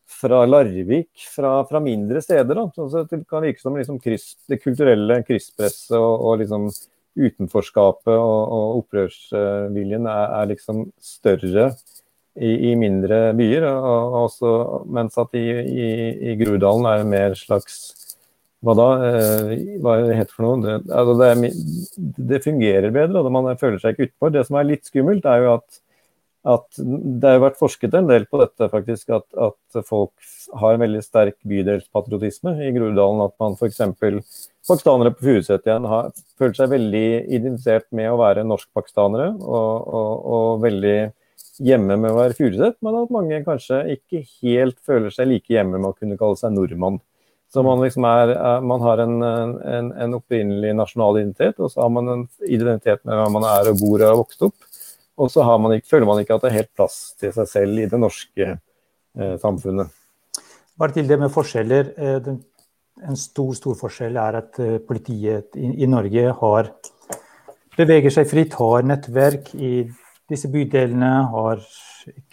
fra 0.09 0.45
Larvik, 0.45 1.09
fra, 1.35 1.53
fra, 1.67 1.81
mindre 1.83 2.21
steder. 2.21 2.55
da, 2.55 2.67
så 2.75 3.03
Det 3.09 3.23
kan 3.29 3.43
virke 3.43 3.61
som 3.61 3.77
liksom 3.77 3.99
kryss, 3.99 4.35
det 4.49 4.61
kulturelle 4.63 5.21
krysspresset 5.27 5.97
og, 5.97 6.21
og 6.21 6.41
liksom 6.41 6.69
utenforskapet 7.17 8.13
og, 8.15 8.41
og 8.55 8.83
opprørsviljen 8.83 10.07
er, 10.07 10.27
er, 10.39 10.51
liksom 10.53 10.85
større 11.03 11.71
i, 12.35 12.71
i 12.71 12.75
mindre 12.79 13.31
byer. 13.37 13.67
Og, 13.67 14.19
også, 14.25 14.53
mens 14.87 15.17
at 15.19 15.35
i, 15.39 15.47
i, 15.49 15.89
i 16.31 16.37
Groruddalen 16.39 16.87
er 16.87 17.01
det 17.01 17.11
mer 17.11 17.35
slags 17.39 17.81
hva 18.61 18.75
da? 18.77 18.89
Eh, 19.07 19.53
hva 19.81 19.95
er 19.97 20.03
det 20.05 20.17
het 20.19 20.33
for 20.35 20.45
noe? 20.45 20.59
Det, 20.61 20.75
altså 20.93 21.15
det, 21.17 21.49
det, 22.29 22.43
fungerer 22.43 22.93
bedre, 22.93 23.23
og 23.23 23.33
man 23.33 23.57
føler 23.57 23.81
seg 23.81 23.95
ikke 23.95 24.11
utenfor. 24.11 24.33
Det 24.35 24.43
som 24.45 24.59
er 24.59 24.67
litt 24.69 24.85
skummelt, 24.85 25.25
er 25.25 25.47
jo 25.47 25.55
at, 25.55 25.80
at 26.41 26.79
det 26.81 27.29
har 27.29 27.41
vært 27.43 27.59
forsket 27.59 27.93
en 27.97 28.07
del 28.09 28.25
på 28.25 28.39
dette, 28.41 28.69
faktisk, 28.71 29.11
at, 29.13 29.27
at 29.37 29.83
folk 29.85 30.11
har 30.57 30.73
en 30.73 30.81
veldig 30.81 31.03
sterk 31.05 31.37
bydelspatriotisme 31.45 32.55
i 32.65 32.71
Groruddalen. 32.73 33.21
At 33.27 33.35
man 33.41 33.57
f.eks. 33.59 33.81
pakistanere 34.67 35.13
på 35.13 35.27
Furuset 35.27 35.69
igjen 35.69 35.85
har, 35.91 36.09
føler 36.41 36.57
seg 36.57 36.73
veldig 36.73 37.05
identifisert 37.27 37.87
med 37.97 38.09
å 38.09 38.17
være 38.21 38.47
norskpakistanere, 38.49 39.35
og, 39.37 39.93
og, 40.01 40.25
og 40.37 40.65
veldig 40.65 40.97
hjemme 41.61 41.99
med 41.99 42.09
å 42.09 42.17
være 42.17 42.37
Furuset, 42.39 42.79
men 42.81 42.97
at 43.03 43.13
mange 43.13 43.43
kanskje 43.45 43.83
ikke 43.97 44.23
helt 44.41 44.79
føler 44.85 45.13
seg 45.13 45.29
like 45.29 45.53
hjemme 45.53 45.77
med 45.77 45.91
å 45.91 45.97
kunne 45.97 46.17
kalle 46.17 46.39
seg 46.39 46.55
nordmann. 46.55 46.97
Så 47.51 47.61
man, 47.67 47.81
liksom 47.83 48.05
er, 48.07 48.31
man 48.63 48.81
har 48.81 49.01
en, 49.03 49.17
en, 49.21 49.87
en, 49.91 50.13
opprinnelig 50.15 50.71
nasjonal 50.79 51.19
identitet, 51.19 51.57
og 51.59 51.73
så 51.73 51.83
har 51.83 51.89
man 51.91 52.07
en 52.13 52.21
identitet 52.47 53.03
med 53.03 53.19
hva 53.19 53.25
man 53.33 53.47
er 53.49 53.73
og 53.73 53.81
bor 53.81 53.97
og 53.97 54.07
har 54.07 54.19
vokst 54.21 54.45
opp. 54.47 54.55
Og 55.21 55.31
så 55.31 55.45
man 55.57 55.75
ikke, 55.75 55.89
føler 55.93 56.09
man 56.09 56.21
ikke 56.21 56.37
at 56.37 56.45
det 56.45 56.51
er 56.51 56.59
helt 56.61 56.75
plass 56.77 56.99
til 57.19 57.33
seg 57.35 57.49
selv 57.49 57.81
i 57.81 57.89
det 57.89 57.99
norske 57.99 58.47
eh, 58.51 59.35
samfunnet. 59.41 59.91
Bare 60.79 60.95
til 60.95 61.09
det 61.09 61.19
med 61.21 61.33
forskjeller. 61.33 61.91
Eh, 61.97 62.31
en 63.07 63.19
stor 63.19 63.53
stor 63.57 63.77
forskjell 63.79 64.17
er 64.21 64.39
at 64.41 64.59
eh, 64.63 64.79
politiet 64.87 65.57
i, 65.59 65.75
i 65.83 65.89
Norge 65.89 66.33
har 66.41 66.71
beveger 67.77 68.13
seg 68.13 68.27
fritt, 68.29 68.57
har 68.59 68.87
nettverk 68.87 69.53
i 69.55 69.85
disse 70.31 70.49
bydelene, 70.51 71.11
har 71.31 71.61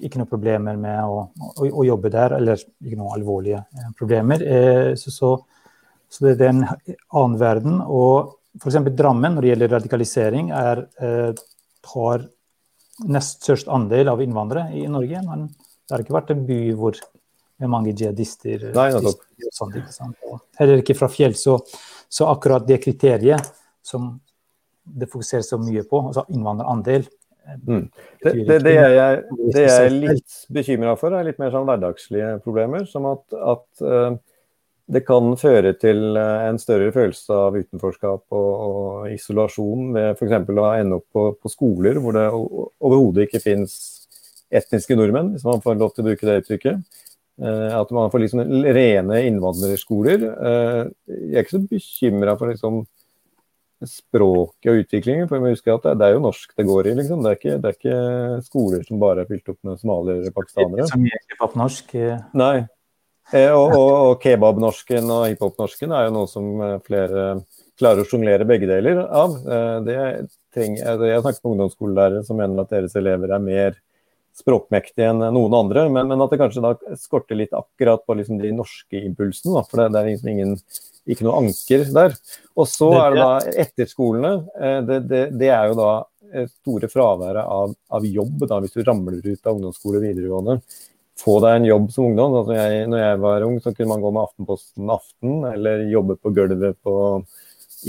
ikke 0.01 0.21
noen 0.21 0.31
problemer 0.31 0.79
med 0.81 0.99
å, 1.05 1.29
å, 1.29 1.69
å, 1.69 1.85
jobbe 1.85 2.11
der, 2.13 2.35
eller 2.39 2.59
ikke 2.59 2.97
noen 2.97 3.15
alvorlige 3.19 3.63
eh, 3.77 3.93
problemer. 3.99 4.45
Så, 4.97 5.13
så, 5.13 5.35
så, 6.09 6.27
det 6.31 6.39
er 6.41 6.55
en 6.55 6.65
annen 6.65 7.39
verden. 7.41 7.81
Og 7.85 8.39
f.eks. 8.59 8.81
Drammen, 8.97 9.35
når 9.35 9.45
det 9.45 9.53
gjelder 9.53 9.73
radikalisering, 9.77 10.51
er, 10.57 10.85
eh, 11.03 11.31
har 11.93 12.27
nest 13.07 13.45
størst 13.47 13.71
andel 13.71 14.11
av 14.13 14.23
innvandrere 14.25 14.75
i 14.77 14.87
Norge. 14.91 15.23
Men 15.27 15.47
det 15.51 15.95
har 15.95 16.05
ikke 16.05 16.17
vært 16.19 16.35
en 16.35 16.47
by 16.49 16.59
hvor 16.79 16.99
med 17.59 17.73
mange 17.73 17.93
jihadister. 17.93 18.69
Nei, 18.75 18.89
og 18.95 19.13
sånt, 19.55 19.77
ikke 19.79 20.39
Heller 20.61 20.83
ikke 20.83 20.99
fra 20.99 21.11
fjell. 21.11 21.35
Så, 21.39 21.59
så 22.11 22.29
akkurat 22.31 22.67
det 22.67 22.81
kriteriet 22.85 23.53
som 23.83 24.13
det 24.89 25.11
fokuseres 25.11 25.51
så 25.51 25.59
mye 25.61 25.83
på, 25.85 26.01
altså 26.11 26.25
innvandrerandel, 26.33 27.09
Mm. 27.67 27.91
Det, 28.23 28.33
det, 28.33 28.59
det, 28.59 28.73
jeg, 28.75 29.23
det, 29.55 29.63
jeg, 29.63 29.85
er 29.87 29.95
litt 29.95 30.35
bekymra 30.53 30.95
for, 31.01 31.15
er 31.17 31.25
litt 31.29 31.39
mer 31.41 31.53
sånn 31.55 31.65
hverdagslige 31.69 32.33
problemer. 32.45 32.85
Som 32.91 33.09
at, 33.09 33.25
at 33.33 33.85
uh, 33.85 34.19
det 34.89 35.03
kan 35.05 35.35
føre 35.37 35.75
til 35.77 36.17
uh, 36.17 36.47
en 36.49 36.59
større 36.61 36.89
følelse 36.95 37.37
av 37.37 37.57
utenforskap 37.59 38.25
og, 38.33 38.49
og 38.69 39.13
isolasjon 39.13 39.93
ved 39.97 40.15
f.eks. 40.15 40.37
å 40.49 40.69
ende 40.73 41.01
opp 41.01 41.07
på, 41.13 41.25
på, 41.37 41.53
skoler 41.53 42.01
hvor 42.01 42.17
det 42.17 42.25
overhodet 42.33 43.29
ikke 43.29 43.43
finnes 43.45 43.77
etniske 44.49 44.97
nordmenn, 44.97 45.35
hvis 45.35 45.45
man 45.45 45.61
får 45.65 45.77
lov 45.77 45.93
til 45.93 46.07
å 46.07 46.09
bruke 46.09 46.25
det 46.25 46.39
uttrykket. 46.41 47.03
Eh, 47.39 47.75
at 47.77 47.91
man 47.93 48.09
får 48.09 48.23
liksom 48.23 48.41
rene 48.65 49.19
innvandrerskoler. 49.29 50.25
jeg 50.25 51.35
er 51.35 51.45
ikke 51.45 51.59
så 51.59 51.61
bekymra 51.69 52.37
for 52.41 52.49
liksom, 52.55 52.81
språket 53.85 54.73
og 54.73 54.81
utviklingen. 54.87 55.29
For 55.29 55.45
vi 55.45 55.53
husker 55.53 55.77
at 55.77 55.85
det, 55.85 55.99
det, 56.01 56.09
er 56.09 56.17
jo 56.17 56.25
norsk 56.25 56.57
det 56.57 56.67
går 56.71 56.89
i, 56.89 56.97
liksom. 57.03 57.21
Det 57.21 57.35
er 57.35 57.39
ikke, 57.43 57.61
det 57.61 57.69
er 57.69 57.77
ikke 57.77 58.01
skoler 58.49 58.89
som 58.89 59.05
bare 59.05 59.27
er 59.27 59.31
fylt 59.35 59.53
opp 59.53 59.61
med 59.69 59.85
somaliere 59.85 60.33
og 60.33 60.41
pakistanere. 60.41 60.89
Som 60.89 61.05
gir 61.05 61.45
opp 61.45 61.61
norsk. 61.61 61.97
Nei. 62.41 62.57
Eh, 63.33 63.53
og, 63.53 63.75
og, 63.77 63.91
og 63.93 64.23
kebabnorsken 64.23 65.11
og 65.13 65.27
hiphopnorsken 65.29 65.93
er 65.93 66.07
jo 66.07 66.15
noe 66.15 66.31
som 66.31 66.47
eh, 66.65 66.79
flere 66.87 67.27
klarer 67.79 68.03
å 68.03 68.09
sjonglere 68.09 68.47
begge 68.49 68.71
deler 68.71 69.03
av. 69.05 69.37
Eh, 69.45 69.75
det 69.85 69.99
trenger, 70.55 71.05
jeg 71.05 71.19
har 71.19 71.27
snakket 71.27 71.45
med 71.45 71.53
ungdomsskolelærere 71.53 72.25
som 72.25 72.41
mener 72.41 72.65
at 72.65 72.73
deres 72.73 72.97
elever 72.99 73.37
er 73.37 73.45
mer 73.45 73.79
språkmektige 74.39 75.11
enn 75.11 75.21
noen 75.35 75.57
andre, 75.59 75.89
men, 75.91 76.09
men, 76.09 76.21
at 76.23 76.33
det 76.33 76.39
kanskje 76.41 76.63
da 76.63 76.73
skorter 76.97 77.37
litt 77.37 77.57
akkurat 77.59 78.05
på 78.07 78.17
liksom 78.17 78.39
de 78.41 78.53
norske 78.55 79.01
impulsene. 79.03 79.59
Da, 79.59 79.65
for 79.67 79.83
det, 79.83 79.89
det 79.93 80.01
er 80.01 80.13
liksom 80.13 80.33
ingen 80.33 80.55
ikke 81.09 81.27
noe 81.27 81.41
anker 81.43 81.89
der. 81.97 82.15
Og 82.55 82.69
så 82.71 82.93
er 83.01 83.17
det 83.17 83.25
da 83.25 83.57
etterskolene. 83.65 84.33
Det, 84.87 84.99
det, 85.11 85.23
det 85.41 85.51
er 85.51 85.73
jo 85.73 85.79
da 85.81 85.91
store 86.53 86.91
fraværet 86.93 87.41
av, 87.43 87.73
av, 87.97 88.07
jobb 88.07 88.45
da, 88.45 88.61
hvis 88.63 88.77
du 88.77 88.85
ramler 88.87 89.19
ut 89.25 89.49
av 89.49 89.57
ungdomsskole 89.57 89.99
og 89.99 90.07
videregående. 90.07 90.59
Få 91.19 91.41
deg 91.43 91.59
en 91.59 91.67
jobb 91.67 91.91
som 91.91 92.09
ungdom. 92.11 92.37
Altså 92.41 92.55
jeg, 92.55 92.87
når 92.91 93.03
jeg 93.03 93.21
var 93.25 93.45
ung, 93.49 93.59
så 93.63 93.75
kunne 93.75 93.91
man 93.91 94.03
gå 94.05 94.15
med 94.15 94.23
Aftenposten 94.23 94.91
Aften 94.95 95.45
eller 95.51 95.89
jobbe 95.91 96.15
på 96.23 96.31
gulvet 96.37 96.79
på, 96.87 96.95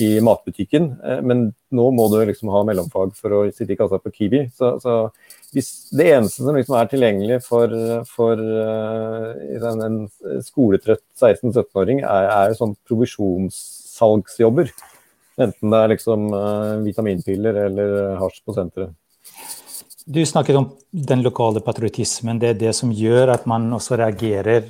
i 0.02 0.10
matbutikken. 0.26 0.88
Eh, 1.06 1.22
men 1.26 1.44
nå 1.76 1.86
må 1.94 2.08
du 2.10 2.18
liksom 2.26 2.50
ha 2.54 2.64
mellomfag 2.66 3.14
for 3.18 3.36
å 3.38 3.42
sitte 3.54 3.76
i 3.76 3.80
kassa 3.80 4.00
på 4.02 4.12
Kiwi. 4.16 4.44
Så, 4.58 4.76
så 4.82 4.96
hvis 5.54 5.70
det 5.94 6.10
eneste 6.14 6.46
som 6.46 6.58
liksom 6.58 6.78
er 6.78 6.90
tilgjengelig 6.90 7.40
for, 7.46 7.74
for 8.10 8.38
uh, 8.38 9.66
en, 9.86 10.00
skoletrøtt 10.46 11.04
16-17-åring, 11.18 12.04
er, 12.06 12.30
er 12.34 12.58
sånn 12.58 12.76
provisjonssalgsjobber. 12.90 14.74
Enten 15.40 15.74
det 15.74 15.80
er 15.80 15.94
liksom 15.94 16.26
vitaminpiller 16.84 17.62
eller 17.70 17.94
hasj 18.20 18.42
på 18.44 18.58
senteret. 18.58 18.92
Du 20.10 20.26
snakket 20.26 20.58
om 20.58 20.72
den 20.90 21.22
lokale 21.22 21.62
patriotismen. 21.62 22.40
Det 22.42 22.48
er 22.50 22.56
det 22.58 22.72
som 22.74 22.90
gjør 22.90 23.30
at 23.36 23.44
man 23.46 23.68
også 23.78 23.98
reagerer 24.00 24.64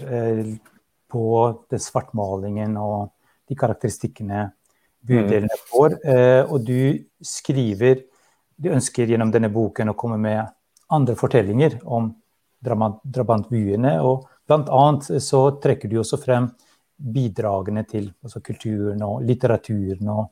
på 1.07 1.27
den 1.71 1.79
svartmalingen 1.79 2.73
og 2.75 3.13
de 3.47 3.55
karakteristikkene 3.55 4.49
bydelene 4.99 5.47
mm. 5.47 5.61
får. 5.71 5.95
Og 6.51 6.65
du 6.67 6.81
skriver 7.23 8.03
Du 8.59 8.67
ønsker 8.75 9.07
gjennom 9.07 9.31
denne 9.31 9.47
boken 9.47 9.93
å 9.93 9.95
komme 9.95 10.17
med 10.19 10.43
andre 10.91 11.15
fortellinger 11.15 11.77
om 11.87 12.09
drabantbyene. 12.59 13.95
Og 14.03 14.27
bl.a. 14.43 14.83
så 15.23 15.43
trekker 15.63 15.87
du 15.87 16.01
også 16.01 16.19
frem 16.19 16.49
bidragene 16.99 17.85
til 17.87 18.09
altså 18.25 18.43
kulturen 18.43 19.07
og 19.07 19.23
litteraturen 19.23 20.11
og, 20.11 20.25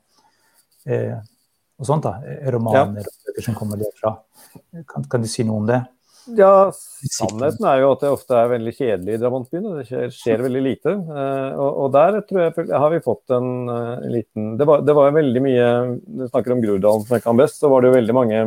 eh, 0.83 1.15
og 1.79 1.87
sånt. 1.87 2.03
da, 2.03 2.17
Romaner 2.51 3.07
ja. 3.07 3.26
Og 3.37 3.43
bøker 3.43 3.45
som 3.45 3.55
kommer 3.55 3.77
derfra. 3.77 4.17
Kan, 4.87 5.05
kan, 5.09 5.21
du 5.21 5.27
si 5.29 5.43
noe 5.45 5.61
om 5.61 5.67
det? 5.67 5.83
Ja, 6.35 6.71
sannheten 7.07 7.65
er 7.69 7.81
jo 7.81 7.93
at 7.93 8.01
det 8.03 8.09
ofte 8.11 8.35
er 8.35 8.49
veldig 8.51 8.73
kjedelig 8.75 9.13
i 9.15 9.19
drabantbyene. 9.21 9.75
Det 9.77 9.85
skjer, 9.87 10.09
skjer, 10.11 10.41
veldig 10.43 10.63
lite. 10.63 10.91
Eh, 10.91 11.51
og, 11.55 11.69
og, 11.85 11.91
der 11.95 12.19
tror 12.27 12.41
jeg 12.43 12.67
har 12.73 12.91
vi 12.91 13.03
fått 13.05 13.31
en 13.31 13.69
uh, 13.69 14.07
liten 14.11 14.57
det 14.59 14.67
var, 14.67 14.83
det 14.83 14.95
var 14.97 15.15
veldig 15.15 15.43
mye 15.45 15.69
Du 16.03 16.25
snakker 16.27 16.51
om 16.51 16.63
Groruddalen 16.63 17.05
som 17.05 17.15
jeg 17.15 17.23
kan 17.23 17.39
best, 17.39 17.61
så 17.61 17.71
var 17.71 17.81
det 17.81 17.91
jo 17.91 17.95
veldig 17.95 18.17
mange 18.17 18.41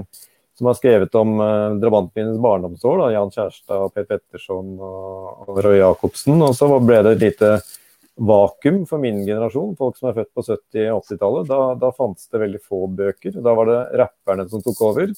som 0.58 0.68
har 0.68 0.76
skrevet 0.76 1.16
om 1.16 1.38
uh, 1.40 1.78
drabantbyenes 1.80 2.40
barndomsår. 2.44 3.00
Da, 3.00 3.10
Jan 3.14 3.32
Kjærstad, 3.32 3.86
Per 3.94 4.08
Petterson 4.10 4.74
og, 4.76 5.46
og 5.46 5.62
Roy 5.64 5.80
Jacobsen. 5.80 6.36
Og 6.44 6.52
så 6.58 6.68
ble 6.84 7.00
det 7.06 7.16
et 7.16 7.28
lite 7.30 7.54
vakuum 8.20 8.82
for 8.86 9.00
min 9.00 9.22
generasjon, 9.24 9.76
folk 9.78 9.96
som 9.96 10.10
er 10.10 10.18
født 10.18 10.32
på 10.36 10.44
70- 10.44 10.90
og 10.92 11.06
80-tallet. 11.06 11.46
Da, 11.48 11.60
da 11.80 11.92
fantes 11.96 12.28
det 12.28 12.42
veldig 12.42 12.60
få 12.60 12.84
bøker. 12.98 13.38
Da 13.40 13.54
var 13.56 13.70
det 13.70 13.78
rapperne 14.02 14.44
som 14.50 14.64
tok 14.64 14.82
over. 14.90 15.14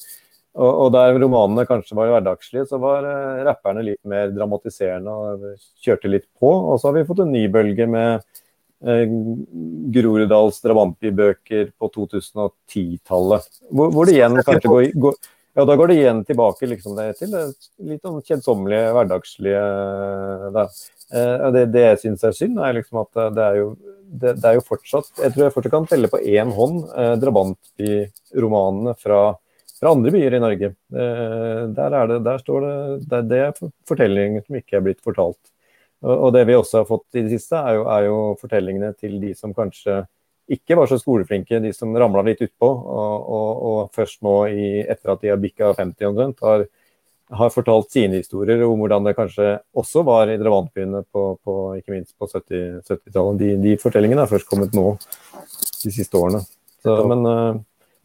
Og, 0.53 0.69
og 0.69 0.93
der 0.95 1.17
romanene 1.17 1.65
kanskje 1.67 1.97
var 1.99 2.13
hverdagslige, 2.13 2.67
så 2.69 2.79
var 2.83 3.09
uh, 3.09 3.43
rapperne 3.49 3.85
litt 3.87 4.01
mer 4.09 4.31
dramatiserende 4.35 5.17
og 5.17 5.47
kjørte 5.83 6.13
litt 6.13 6.29
på. 6.39 6.51
Og 6.53 6.79
så 6.79 6.91
har 6.91 6.99
vi 7.01 7.07
fått 7.09 7.25
en 7.25 7.35
ny 7.35 7.47
bølge 7.53 7.89
med 7.91 8.23
uh, 8.87 9.05
Groruddals 9.97 10.63
drabantbybøker 10.63 11.73
på 11.75 11.93
2010-tallet. 11.97 13.49
Hvor, 13.73 13.95
hvor, 13.97 14.07
det 14.07 14.19
igjen 14.21 14.39
kanskje 14.45 14.77
går, 14.77 14.91
går 15.07 15.23
ja, 15.53 15.67
da 15.69 15.75
går 15.77 15.91
det 15.91 15.99
igjen 16.01 16.23
tilbake 16.25 16.69
liksom, 16.71 16.95
det, 16.97 17.11
til 17.19 17.33
det 17.35 17.43
litt 17.85 18.07
sånn 18.07 18.23
kjedsommelige, 18.25 18.93
hverdagslige 18.97 19.65
da. 20.55 20.69
Eh, 21.13 21.47
det, 21.53 21.67
det 21.75 21.85
jeg 21.85 22.01
syns 22.07 22.25
er 22.25 22.37
synd, 22.37 22.59
er 22.63 22.77
liksom 22.79 23.03
at 23.03 23.23
det 23.37 23.45
er, 23.45 23.61
jo, 23.61 23.69
det, 24.09 24.35
det 24.41 24.49
er 24.49 24.57
jo 24.57 24.65
fortsatt 24.65 25.21
Jeg 25.21 25.35
tror 25.35 25.45
jeg 25.45 25.55
fortsatt 25.55 25.75
kan 25.75 25.89
telle 25.91 26.09
på 26.13 26.21
én 26.25 26.53
hånd 26.57 26.83
eh, 26.97 27.15
drabantbyromanene 27.21 28.95
fra, 29.01 29.21
fra 29.77 29.93
andre 29.93 30.15
byer 30.15 30.39
i 30.39 30.43
Norge. 30.43 30.73
Eh, 30.73 31.61
der, 31.77 31.99
er 31.99 32.13
det, 32.15 32.23
der 32.29 32.41
står 32.41 32.67
det, 32.67 32.77
det, 33.11 33.23
det 33.33 33.43
er 33.49 33.61
fortellinger 33.89 34.47
som 34.47 34.61
ikke 34.63 34.79
er 34.79 34.87
blitt 34.89 35.05
fortalt. 35.05 35.41
Og, 36.03 36.15
og 36.17 36.35
det 36.35 36.47
vi 36.49 36.57
også 36.59 36.83
har 36.83 36.89
fått 36.89 37.21
i 37.21 37.27
det 37.27 37.37
siste, 37.37 37.61
er 37.61 37.79
jo, 37.79 37.87
er 37.93 38.09
jo 38.09 38.19
fortellingene 38.41 38.93
til 38.99 39.21
de 39.23 39.37
som 39.39 39.55
kanskje 39.57 40.03
ikke 40.53 40.77
var 40.77 40.89
så 40.91 40.99
skoleflinke, 40.99 41.61
de 41.63 41.71
som 41.77 41.93
ramla 41.97 42.25
litt 42.27 42.43
utpå. 42.45 42.69
Og, 42.69 43.29
og, 43.37 43.51
og, 43.69 43.81
først 43.95 44.23
nå, 44.27 44.37
i, 44.51 44.71
etter 44.83 45.15
at 45.15 45.23
de 45.23 45.31
har 45.33 45.41
bikka 45.41 45.75
50 45.79 46.09
omtrent, 46.09 46.43
har, 46.45 46.67
har, 47.33 47.51
fortalt 47.55 47.91
sine 47.93 48.21
historier 48.21 48.63
om 48.67 48.81
hvordan 48.83 49.07
det 49.07 49.17
kanskje 49.19 49.57
også 49.79 50.05
var 50.07 50.31
i 50.31 50.39
drevantbyene 50.41 51.03
på, 51.13 51.27
på, 51.45 51.59
ikke 51.79 51.95
minst 51.95 52.15
på 52.19 52.29
70-tallet. 52.29 52.89
70 52.89 53.39
de, 53.41 53.51
de, 53.63 53.77
fortellingene 53.81 54.25
er 54.25 54.31
først 54.31 54.49
kommet 54.51 54.75
nå, 54.77 54.95
de 55.83 55.93
siste 55.93 56.19
årene. 56.19 56.43
Så, 56.83 56.97
men, 57.09 57.25
eh, 57.29 57.61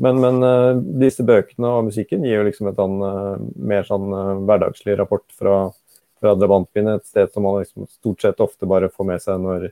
men, 0.06 0.22
men, 0.24 0.40
eh, 0.46 0.84
disse 1.04 1.26
bøkene 1.28 1.74
og 1.80 1.90
musikken 1.90 2.26
gir 2.26 2.40
jo 2.40 2.46
liksom 2.48 2.72
et 2.72 2.80
annet, 2.84 3.10
eh, 3.10 3.50
mer 3.74 3.88
sånn 3.88 4.08
hverdagslig 4.48 4.98
rapport 5.00 5.26
fra, 5.34 5.58
fra 6.22 6.38
drevantbyene, 6.38 6.98
et 7.00 7.10
sted 7.10 7.34
som 7.34 7.48
man 7.48 7.60
liksom 7.64 7.90
stort 7.90 8.24
sett 8.24 8.44
ofte 8.44 8.70
bare 8.70 8.92
får 8.94 9.12
med 9.12 9.24
seg 9.24 9.44
når 9.44 9.70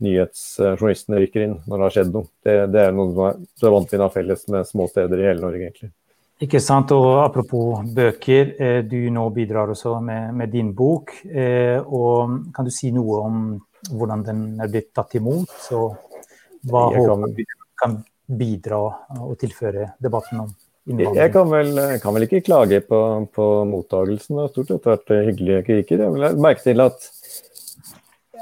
nyhetsjournalistene 0.00 1.20
rykker 1.20 1.44
inn 1.44 1.56
når 1.66 1.76
det 1.76 1.84
har 1.84 1.96
skjedd 1.96 2.12
noe. 2.14 2.28
Det, 2.44 2.58
det 2.72 2.84
er 2.86 2.94
noe 2.96 3.34
som 3.60 4.04
har 4.06 4.14
felles 4.14 4.46
med 4.48 4.68
små 4.68 4.88
steder 4.88 5.20
i 5.20 5.26
hele 5.28 5.44
Norge, 5.44 5.66
egentlig. 5.66 5.92
Ikke 6.40 6.60
sant. 6.64 6.92
Og 6.96 7.20
apropos 7.20 7.82
bøker, 7.96 8.54
eh, 8.58 8.78
du 8.88 9.10
nå 9.12 9.26
bidrar 9.34 9.72
også 9.74 9.98
med, 10.04 10.32
med 10.34 10.52
din 10.52 10.72
bok. 10.76 11.12
Eh, 11.28 11.76
og 11.80 12.52
kan 12.56 12.64
du 12.64 12.72
si 12.72 12.92
noe 12.96 13.20
om 13.26 13.42
hvordan 13.90 14.24
den 14.24 14.40
er 14.60 14.72
blitt 14.72 14.90
tatt 14.96 15.14
imot, 15.16 15.52
og 15.76 15.94
hva 16.68 16.88
håper 16.92 17.46
kan 17.80 17.94
bidra 18.40 18.80
og 19.24 19.38
tilføre 19.40 19.94
debatten 20.02 20.42
om 20.42 20.50
innvandring? 20.50 21.16
Jeg 21.16 21.32
kan 21.32 21.48
vel, 21.48 21.70
kan 22.02 22.16
vel 22.16 22.26
ikke 22.26 22.42
klage 22.44 22.82
på, 22.84 22.98
på 23.32 23.46
mottagelsen. 23.68 24.36
Det 24.36 24.44
har 24.44 24.52
stort 24.52 24.74
sett 24.74 24.90
vært 24.90 25.14
hyggelige 25.30 25.64
kritikker. 25.68 26.04
Jeg 26.04 26.16
vil 26.16 26.44
merke 26.44 26.64
til 26.66 26.84
at 26.84 27.08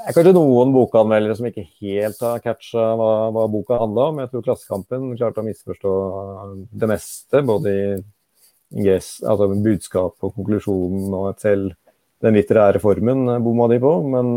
er 0.07 0.15
kanskje 0.15 0.35
noen 0.35 0.71
bokanmeldere 0.75 1.35
som 1.37 1.47
ikke 1.49 1.65
helt 1.81 2.21
har 2.23 2.41
catcha 2.43 2.85
hva, 2.99 3.09
hva 3.35 3.47
boka 3.51 3.79
handla 3.81 4.07
om. 4.11 4.21
Jeg 4.23 4.31
tror 4.31 4.45
Klassekampen 4.47 5.11
klarte 5.19 5.43
å 5.43 5.47
misforstå 5.47 5.93
det 6.81 6.89
meste, 6.89 7.43
både 7.45 7.73
i 7.73 7.83
ingress, 8.79 9.17
altså 9.25 9.49
budskap 9.55 10.25
og 10.25 10.35
konklusjonen 10.35 11.13
og 11.17 11.41
selv 11.41 11.73
den 12.23 12.35
litterære 12.35 12.81
formen 12.83 13.27
bomma 13.43 13.69
de 13.71 13.79
på. 13.81 13.93
Men, 14.13 14.33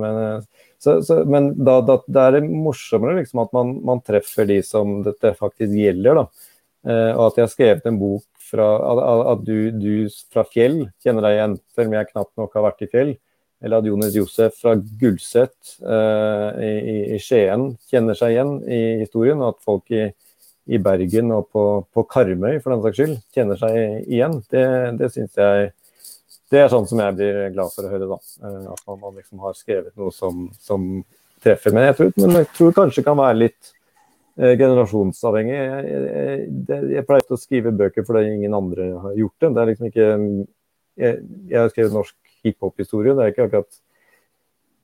men, 0.00 0.46
så, 0.82 0.98
så, 1.04 1.20
men 1.28 1.52
da, 1.58 1.78
da, 1.84 1.98
da, 2.06 2.26
er 2.26 2.38
det 2.38 2.46
morsommere 2.48 3.20
liksom 3.20 3.44
at 3.44 3.52
man, 3.56 3.76
man, 3.86 4.02
treffer 4.06 4.48
de 4.48 4.62
som 4.64 5.00
dette 5.06 5.34
faktisk 5.38 5.76
gjelder. 5.76 6.22
Da. 6.22 6.50
Eh, 6.86 7.12
og 7.12 7.28
at 7.28 7.38
jeg 7.38 7.46
har 7.46 7.52
skrevet 7.52 7.90
en 7.90 8.00
bok 8.00 8.26
fra 8.46 8.66
at, 8.78 9.04
at 9.34 9.46
du, 9.46 9.70
du, 9.74 9.92
fra 10.32 10.46
Fjell 10.48 10.84
kjenner 11.02 11.26
deg 11.26 11.38
igjen, 11.38 11.56
selv 11.74 11.90
om 11.90 11.96
jeg 11.98 12.10
knapt 12.12 12.34
nok 12.40 12.56
har 12.56 12.68
vært 12.68 12.84
i 12.86 12.90
Fjell 12.92 13.16
eller 13.64 13.80
at 13.80 13.88
Jonas 13.88 14.14
Josef 14.14 14.58
fra 14.60 14.74
Gulset 15.00 15.76
eh, 15.80 16.64
i, 16.66 16.96
i, 17.16 17.18
Skien 17.22 17.70
kjenner 17.88 18.18
seg 18.18 18.34
igjen 18.34 18.52
i 18.68 18.80
historien. 19.00 19.40
Og 19.40 19.54
at 19.54 19.62
folk 19.64 19.92
i, 19.94 20.04
i 20.68 20.80
Bergen 20.82 21.32
og 21.34 21.48
på, 21.54 21.64
på, 21.94 22.04
Karmøy 22.10 22.60
for 22.60 22.74
den 22.74 22.84
saks 22.84 23.00
skyld 23.00 23.16
kjenner 23.34 23.60
seg 23.60 23.78
igjen. 24.04 24.38
Det, 24.52 24.66
det 25.00 25.12
syns 25.14 25.40
jeg 25.40 25.70
det 26.52 26.60
er 26.62 26.68
sånn 26.70 26.84
som 26.86 27.00
jeg 27.02 27.16
blir 27.16 27.38
glad 27.56 27.72
for 27.74 27.86
å 27.86 27.90
høre. 27.90 28.06
da, 28.06 28.18
uh, 28.44 28.66
At 28.74 28.82
man, 28.86 29.00
man, 29.00 29.16
liksom 29.18 29.40
har 29.42 29.56
skrevet 29.58 29.96
noe 29.98 30.12
som, 30.14 30.44
som 30.62 30.84
treffer. 31.42 31.74
Men 31.74 31.88
jeg, 31.88 31.96
tror, 31.98 32.12
men 32.22 32.38
jeg 32.42 32.52
tror 32.54 32.76
kanskje 32.76 33.00
det 33.00 33.06
kan 33.08 33.18
være 33.18 33.40
litt 33.40 33.72
eh, 34.38 34.52
generasjonsavhengig. 34.52 35.56
Jeg, 35.56 35.88
jeg, 35.90 36.44
jeg, 36.68 36.92
jeg 36.94 37.06
pleier 37.08 37.34
å 37.34 37.40
skrive 37.40 37.74
bøker 37.80 38.06
fordi 38.06 38.36
ingen 38.36 38.54
andre 38.54 38.92
har 39.02 39.18
gjort 39.18 39.42
det. 39.42 39.50
Det 39.56 39.64
er 39.64 39.72
liksom 39.72 39.90
ikke 39.90 40.06
jeg 40.96 41.58
har 41.58 41.68
skrevet 41.72 41.92
norsk 41.92 42.14
hiphop-historie. 42.46 43.14
Det 43.16 43.24
er 43.26 43.34
ikke 43.34 43.48
akkurat 43.50 43.82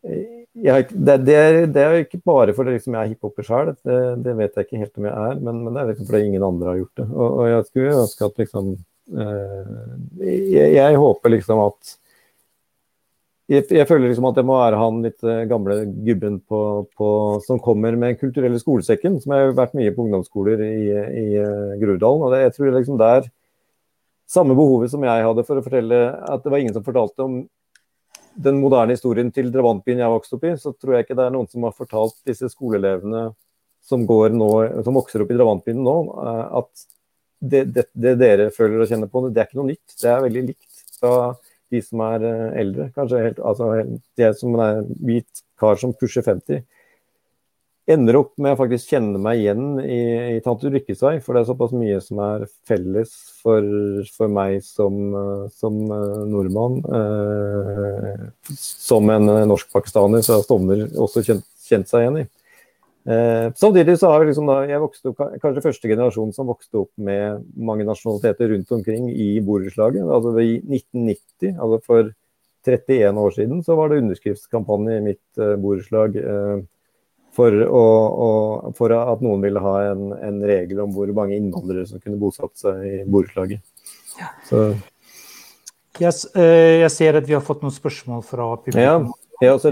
jeg, 0.02 0.88
det, 0.90 1.16
det, 1.24 1.38
det, 1.72 1.82
er 1.82 2.02
ikke 2.02 2.20
bare 2.26 2.52
fordi 2.56 2.74
liksom 2.74 2.96
jeg 2.96 3.06
er 3.06 3.10
hiphoper 3.14 3.46
sjøl, 3.46 3.72
det, 3.86 3.98
det, 4.24 4.36
vet 4.36 4.56
jeg 4.58 4.66
ikke 4.66 4.82
helt 4.82 5.00
om 5.00 5.08
jeg 5.08 5.30
er, 5.30 5.40
men, 5.40 5.64
men, 5.64 5.72
det 5.72 5.82
er 5.82 5.90
liksom 5.92 6.08
fordi 6.10 6.22
ingen 6.28 6.46
andre 6.46 6.72
har 6.72 6.80
gjort 6.82 7.00
det. 7.00 7.08
Og, 7.08 7.26
og 7.30 7.50
jeg 7.50 7.66
skulle 7.68 7.98
ønske 8.02 8.28
at 8.28 8.40
liksom 8.42 8.70
eh, 9.22 9.74
jeg, 10.26 10.72
jeg, 10.76 11.02
håper 11.04 11.34
liksom 11.36 11.62
at 11.64 11.94
jeg, 13.52 13.66
jeg, 13.78 13.86
føler 13.88 14.08
liksom 14.08 14.28
at 14.28 14.40
det 14.40 14.46
må 14.48 14.58
være 14.58 14.80
han 14.82 15.00
litt 15.06 15.28
eh, 15.28 15.44
gamle 15.50 15.78
gubben 16.08 16.40
på, 16.50 16.62
på, 16.98 17.12
som 17.46 17.62
kommer 17.62 17.96
med 18.00 18.18
kulturelle 18.20 18.60
skolesekken, 18.60 19.20
som 19.22 19.36
har 19.36 19.54
vært 19.56 19.78
mye 19.78 19.94
på 19.94 20.04
ungdomsskoler 20.08 20.66
i, 20.66 20.82
i 21.22 21.26
Groruddalen. 21.80 22.26
og 22.26 22.36
jeg 22.42 22.56
tror 22.58 22.74
liksom 22.76 23.00
der 23.00 23.30
samme 24.32 24.56
behovet 24.56 24.92
som 24.92 25.02
jeg 25.04 25.26
hadde 25.26 25.44
for 25.46 25.60
å 25.60 25.64
fortelle 25.64 25.98
at 26.28 26.44
det 26.44 26.52
var 26.52 26.62
ingen 26.62 26.76
som 26.76 26.84
fortalte 26.86 27.26
om 27.26 27.42
den 28.32 28.60
moderne 28.62 28.96
historien 28.96 29.28
til 29.34 29.50
drabantbyen 29.52 30.00
jeg 30.00 30.12
vokste 30.14 30.38
opp 30.38 30.46
i, 30.48 30.54
så 30.56 30.72
tror 30.72 30.96
jeg 30.96 31.06
ikke 31.06 31.16
det 31.18 31.26
er 31.26 31.34
noen 31.34 31.50
som 31.52 31.66
har 31.66 31.76
fortalt 31.76 32.16
disse 32.28 32.48
skoleelevene 32.52 33.26
som, 33.84 34.04
nå, 34.06 34.50
som 34.86 34.96
vokser 34.96 35.24
opp 35.24 35.32
i 35.32 35.36
drabantbyen 35.36 35.82
nå, 35.84 35.96
eh, 36.22 36.44
at 36.62 36.86
det, 37.42 37.64
det, 37.74 37.88
det, 37.92 38.14
dere 38.20 38.50
føler 38.54 38.84
og 38.84 38.90
kjenner 38.90 39.10
på, 39.10 39.24
det 39.28 39.42
er 39.42 39.48
ikke 39.50 39.58
noe 39.58 39.72
nytt. 39.72 39.96
Det 39.98 40.10
er 40.12 40.22
veldig 40.22 40.44
likt 40.52 40.84
fra 40.94 41.14
de 41.72 41.80
som 41.82 42.04
er 42.06 42.26
eh, 42.28 42.44
eldre. 42.62 42.88
Kanskje 42.94 43.24
helt, 43.26 43.40
altså, 43.42 43.72
det 44.20 44.30
som 44.38 44.54
er 44.62 44.84
hvit 45.02 45.42
kar 45.60 45.80
som 45.80 45.94
pusher 45.98 46.24
50 46.24 46.62
ender 47.94 48.16
opp 48.18 48.32
med 48.42 48.54
å 48.54 48.58
faktisk 48.58 48.92
kjenne 48.92 49.20
meg 49.22 49.40
igjen 49.42 49.78
i, 49.82 50.00
i 50.36 50.40
Tante 50.44 50.68
Ulrikkes 50.68 51.02
vei, 51.04 51.16
for 51.22 51.34
det 51.34 51.42
er 51.42 51.48
såpass 51.50 51.72
mye 51.76 51.98
som 52.04 52.20
er 52.24 52.44
felles 52.68 53.12
for, 53.42 53.66
for 54.16 54.32
meg 54.32 54.60
som, 54.66 54.98
som 55.56 55.78
uh, 55.90 56.22
nordmann. 56.28 56.78
Eh, 56.98 58.24
som 58.58 59.10
en 59.14 59.30
uh, 59.30 59.42
norsk-pakistaner 59.50 60.24
så 60.24 60.38
har 60.38 60.46
Stovner 60.46 60.86
også 60.90 61.24
kjent, 61.26 61.46
kjent, 61.66 61.90
seg 61.90 62.06
igjen 62.06 62.20
i. 62.22 62.24
Eh, 63.02 63.46
samtidig 63.58 63.96
så 63.98 64.12
har 64.12 64.22
jeg 64.22 64.30
liksom 64.30 64.50
da, 64.50 64.58
jeg 64.70 64.82
vokste 64.82 65.10
opp, 65.10 65.22
kanskje 65.42 65.64
første 65.64 65.90
generasjon 65.90 66.34
som 66.36 66.50
vokste 66.50 66.84
opp 66.84 66.92
med 67.02 67.46
mange 67.58 67.86
nasjonaliteter 67.88 68.52
rundt 68.54 68.76
omkring 68.78 69.08
i 69.10 69.30
borettslaget. 69.42 70.04
Altså 70.06 70.36
I 70.38 70.58
1990, 70.60 71.56
altså 71.56 71.80
for 71.86 72.12
31 72.68 73.18
år 73.18 73.34
siden, 73.34 73.64
så 73.66 73.74
var 73.74 73.90
det 73.90 74.04
underskriftskampanje 74.04 75.00
i 75.00 75.06
mitt 75.08 75.42
borettslag 75.64 76.14
for, 77.36 77.56
å, 77.64 77.82
å, 78.26 78.30
for, 78.76 78.94
at 78.96 79.24
noen 79.24 79.44
ville 79.44 79.62
ha 79.64 79.74
en, 79.90 80.10
en, 80.18 80.40
regel 80.46 80.84
om 80.84 80.92
hvor 80.94 81.10
mange 81.16 81.38
innvandrere 81.38 81.86
som 81.88 82.02
kunne 82.02 82.20
bosatt 82.20 82.54
seg 82.60 82.82
i 82.88 82.94
borettslaget. 83.08 83.64
Så. 84.48 84.66
Yes, 86.00 86.24
jeg 86.36 86.88
ser 86.92 87.18
at 87.20 87.28
vi 87.28 87.36
har 87.36 87.44
fått 87.44 87.64
noen 87.64 87.74
spørsmål 87.74 88.24
fra 88.24 88.54
publikum. 88.60 89.10
Ja. 89.10 89.22
Jeg 89.42 89.50
har 89.50 89.56
også 89.56 89.70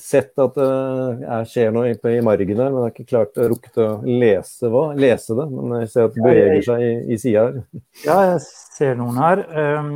sett 0.00 0.40
at 0.40 0.54
det 0.56 1.38
skjer 1.50 1.72
noe 1.74 1.90
i 1.92 2.20
margen 2.24 2.62
her, 2.62 2.70
men 2.72 2.78
jeg 2.78 2.86
har 2.86 2.94
ikke 2.94 3.10
klart 3.10 3.40
rukket 3.52 3.80
å 3.82 3.88
lese, 4.06 4.70
hva, 4.72 4.84
lese 4.96 5.36
det. 5.36 5.46
Men 5.52 5.74
jeg 5.82 5.90
ser 5.92 6.08
at 6.08 6.16
det 6.16 6.24
beveger 6.24 6.64
seg 6.64 6.84
i, 6.86 6.92
i 7.12 7.18
sida 7.20 7.42
her. 7.44 7.58
Ja, 8.06 8.16
jeg 8.30 8.38
ser 8.46 8.96
noen 8.96 9.20
her. 9.20 9.42
Um, 9.52 9.90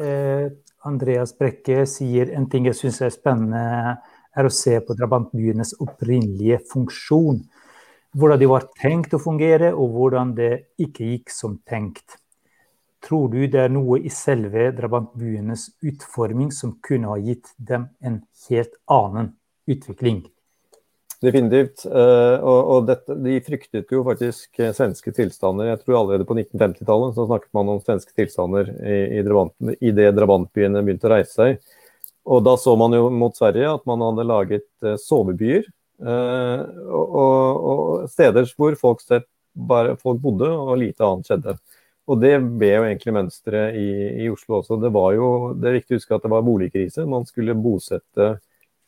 eh, 0.00 0.46
Andreas 0.88 1.34
Brekke 1.36 1.84
sier 1.88 2.32
en 2.36 2.48
ting 2.52 2.70
jeg 2.70 2.78
syns 2.80 3.02
er 3.04 3.12
spennende 3.12 3.98
er 4.34 4.48
å 4.48 4.52
se 4.52 4.76
på 4.82 4.96
drabantbyenes 4.98 5.76
opprinnelige 5.84 6.60
funksjon. 6.72 7.40
Hvordan 8.14 8.40
de 8.40 8.50
var 8.50 8.68
tenkt 8.78 9.14
å 9.16 9.22
fungere, 9.22 9.72
og 9.74 9.94
hvordan 9.94 10.34
det 10.36 10.52
ikke 10.80 11.08
gikk 11.12 11.32
som 11.34 11.58
tenkt. 11.66 12.18
Tror 13.04 13.28
du 13.32 13.42
det 13.50 13.66
er 13.66 13.72
noe 13.72 13.98
i 14.00 14.12
selve 14.12 14.70
drabantbyenes 14.76 15.66
utforming 15.84 16.52
som 16.54 16.78
kunne 16.84 17.10
ha 17.10 17.18
gitt 17.20 17.50
dem 17.58 17.90
en 18.00 18.22
helt 18.48 18.78
annen 18.90 19.34
utvikling? 19.68 20.22
Definitivt. 21.24 21.84
Og, 21.88 22.60
og, 22.60 22.86
dette, 22.88 23.16
de 23.24 23.36
fryktet 23.44 23.92
jo 23.92 24.02
faktisk 24.06 24.60
svenske 24.76 25.12
tilstander. 25.16 25.70
Jeg 25.70 25.82
tror 25.82 26.00
allerede 26.00 26.26
på 26.28 26.36
1950-tallet 26.36 27.16
så 27.16 27.28
snakket 27.28 27.52
man 27.56 27.70
om 27.74 27.80
svenske 27.84 28.12
tilstander 28.16 28.72
i, 28.80 28.98
i, 29.20 29.76
i 29.88 29.94
det 29.96 30.10
drabantbyene 30.16 30.84
begynte 30.84 31.08
å 31.08 31.14
reise 31.14 31.32
seg. 31.36 31.74
Og 32.24 32.44
da 32.44 32.54
så 32.60 32.72
man 32.80 32.94
jo 32.96 33.10
mot 33.12 33.36
Sverige 33.36 33.74
at 33.76 33.84
man 33.88 34.02
hadde 34.04 34.28
laget 34.28 34.68
uh, 34.84 34.96
sovebyer. 35.00 35.66
Og, 36.04 37.12
og, 37.14 37.66
og, 37.70 38.08
steder 38.10 38.48
hvor 38.58 38.74
folk, 38.76 39.04
bare, 39.54 39.92
folk, 39.96 40.18
bodde 40.20 40.48
og 40.50 40.74
lite 40.80 41.06
annet 41.06 41.28
skjedde. 41.30 41.54
Og 42.10 42.18
det 42.20 42.32
ble 42.58 42.72
jo 42.72 42.82
egentlig 42.84 43.14
mønsteret 43.16 43.78
i, 43.80 43.86
i, 44.24 44.26
Oslo 44.28 44.58
også. 44.58 44.76
Det 44.82 44.90
var 44.92 45.14
jo, 45.16 45.28
det 45.56 45.70
er 45.70 45.78
viktig 45.78 45.94
å 45.94 46.00
huske 46.00 46.16
at 46.18 46.26
det 46.26 46.32
var 46.34 46.44
boligkrise. 46.44 47.06
Man 47.08 47.24
skulle 47.28 47.56
bosette 47.56 48.26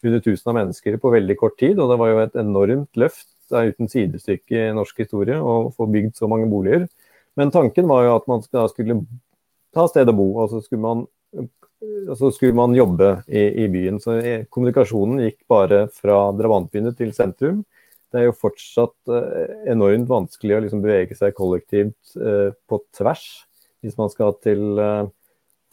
100 0.05 0.21
000 0.27 0.51
av 0.51 0.59
mennesker 0.59 0.99
på 1.01 1.13
veldig 1.15 1.37
kort 1.41 1.57
tid. 1.63 1.81
Og 1.81 1.93
det 1.93 1.99
var 2.03 2.13
jo 2.13 2.21
et 2.25 2.37
enormt 2.43 3.01
løft, 3.01 3.29
det 3.51 3.59
er 3.59 3.73
uten 3.73 3.91
sidestykke 3.91 4.67
i 4.67 4.75
norsk 4.77 5.05
historie, 5.05 5.39
å 5.39 5.71
få 5.77 5.87
bygd 5.91 6.17
så 6.19 6.29
mange 6.31 6.49
boliger. 6.51 6.89
Men 7.39 7.53
tanken 7.55 7.89
var 7.89 8.05
jo 8.05 8.17
at 8.19 8.29
man 8.29 8.43
skulle 8.45 9.01
ta 9.77 9.87
sted 9.89 10.11
å 10.11 10.17
bo. 10.17 10.29
og 10.43 10.51
så 10.53 10.61
skulle 10.65 10.85
man 10.85 11.07
så 12.17 12.31
skulle 12.33 12.57
man 12.57 12.75
jobbe 12.75 13.23
i, 13.27 13.65
i, 13.65 13.69
byen. 13.69 14.01
Så 14.01 14.17
kommunikasjonen 14.53 15.21
gikk 15.27 15.43
bare 15.51 15.87
fra 15.93 16.31
drabantbyene 16.37 16.95
til 16.97 17.13
sentrum. 17.17 17.65
Det 18.13 18.23
er 18.23 18.29
jo 18.29 18.39
fortsatt 18.39 19.13
eh, 19.13 19.53
enormt 19.73 20.09
vanskelig 20.09 20.57
å 20.57 20.63
liksom 20.65 20.83
bevege 20.85 21.17
seg 21.19 21.35
kollektivt 21.37 22.17
eh, 22.17 22.55
på 22.69 22.81
tvers. 22.97 23.27
Hvis 23.85 23.99
man 23.99 24.11
skal 24.13 24.37
til 24.45 24.81
eh, 24.81 25.09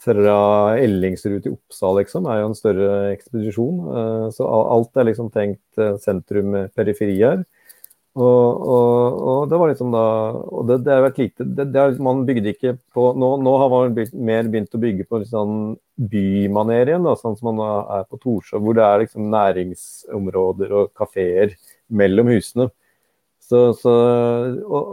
fra 0.04 0.38
Ellingsrud 0.76 1.38
til 1.44 1.54
Oppsal, 1.54 2.02
liksom, 2.02 2.26
er 2.28 2.42
jo 2.42 2.48
en 2.50 2.58
større 2.58 2.88
ekspedisjon. 3.14 3.78
Så 4.36 4.44
alt 4.44 4.98
er 5.00 5.06
liksom 5.08 5.30
tenkt 5.32 5.78
sentrum-periferi 6.04 7.14
her. 7.22 7.46
Og, 8.14 8.66
og, 8.70 9.16
og, 9.26 9.38
det 9.50 9.58
var 9.58 9.70
liksom 9.72 9.88
da 9.90 10.02
og 10.38 10.68
det, 10.68 10.76
det 10.86 10.92
har 10.94 11.00
vært 11.02 11.16
lite 11.18 11.46
det, 11.50 11.64
det 11.74 11.80
er, 11.82 11.96
Man 11.98 12.20
bygde 12.28 12.52
ikke 12.52 12.76
på 12.94 13.08
Nå, 13.18 13.30
nå 13.42 13.54
har 13.58 13.72
man 13.72 13.96
bygd, 13.96 14.12
mer 14.14 14.46
begynt 14.52 14.76
å 14.76 14.82
bygge 14.84 15.06
på 15.08 15.18
liksom 15.24 15.56
bymaner 16.12 16.92
igjen, 16.92 17.06
da, 17.06 17.16
sånn 17.18 17.34
som 17.38 17.50
man 17.50 17.64
er 17.96 18.06
på 18.06 18.20
Torshov, 18.22 18.62
hvor 18.62 18.78
det 18.78 18.84
er 18.86 19.02
liksom 19.02 19.26
næringsområder 19.30 20.76
og 20.78 20.94
kafeer 20.98 21.56
mellom 21.90 22.30
husene. 22.34 22.68
Så, 23.42 23.60
så, 23.78 23.92
og, 24.66 24.88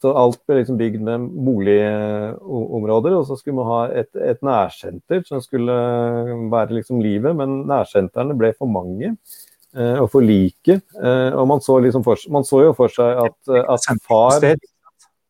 så, 0.00 0.12
alt 0.16 0.40
ble 0.48 0.60
liksom 0.60 0.78
bygd 0.80 1.02
med 1.04 1.26
boligområder, 1.48 3.18
og 3.18 3.26
så 3.28 3.36
skulle 3.36 3.58
man 3.58 3.68
ha 3.72 3.80
et, 4.02 4.10
et 4.16 4.40
nærsenter 4.44 5.24
som 5.28 5.44
skulle 5.44 5.76
være 6.52 6.78
liksom 6.78 7.04
livet, 7.04 7.36
men 7.36 7.62
nærsentrene 7.68 8.36
ble 8.38 8.54
for 8.56 8.72
mange. 8.72 9.12
Eh, 9.76 9.98
og 10.00 10.08
forlike. 10.08 10.78
Eh, 10.96 11.34
og 11.36 11.44
man 11.50 11.60
så, 11.60 11.76
liksom 11.84 12.04
for, 12.06 12.20
man 12.32 12.46
så, 12.48 12.62
jo 12.64 12.72
for 12.76 12.92
seg 12.92 13.18
at, 13.26 13.36
eh, 13.52 13.66
at 13.74 13.88
far, 14.06 14.46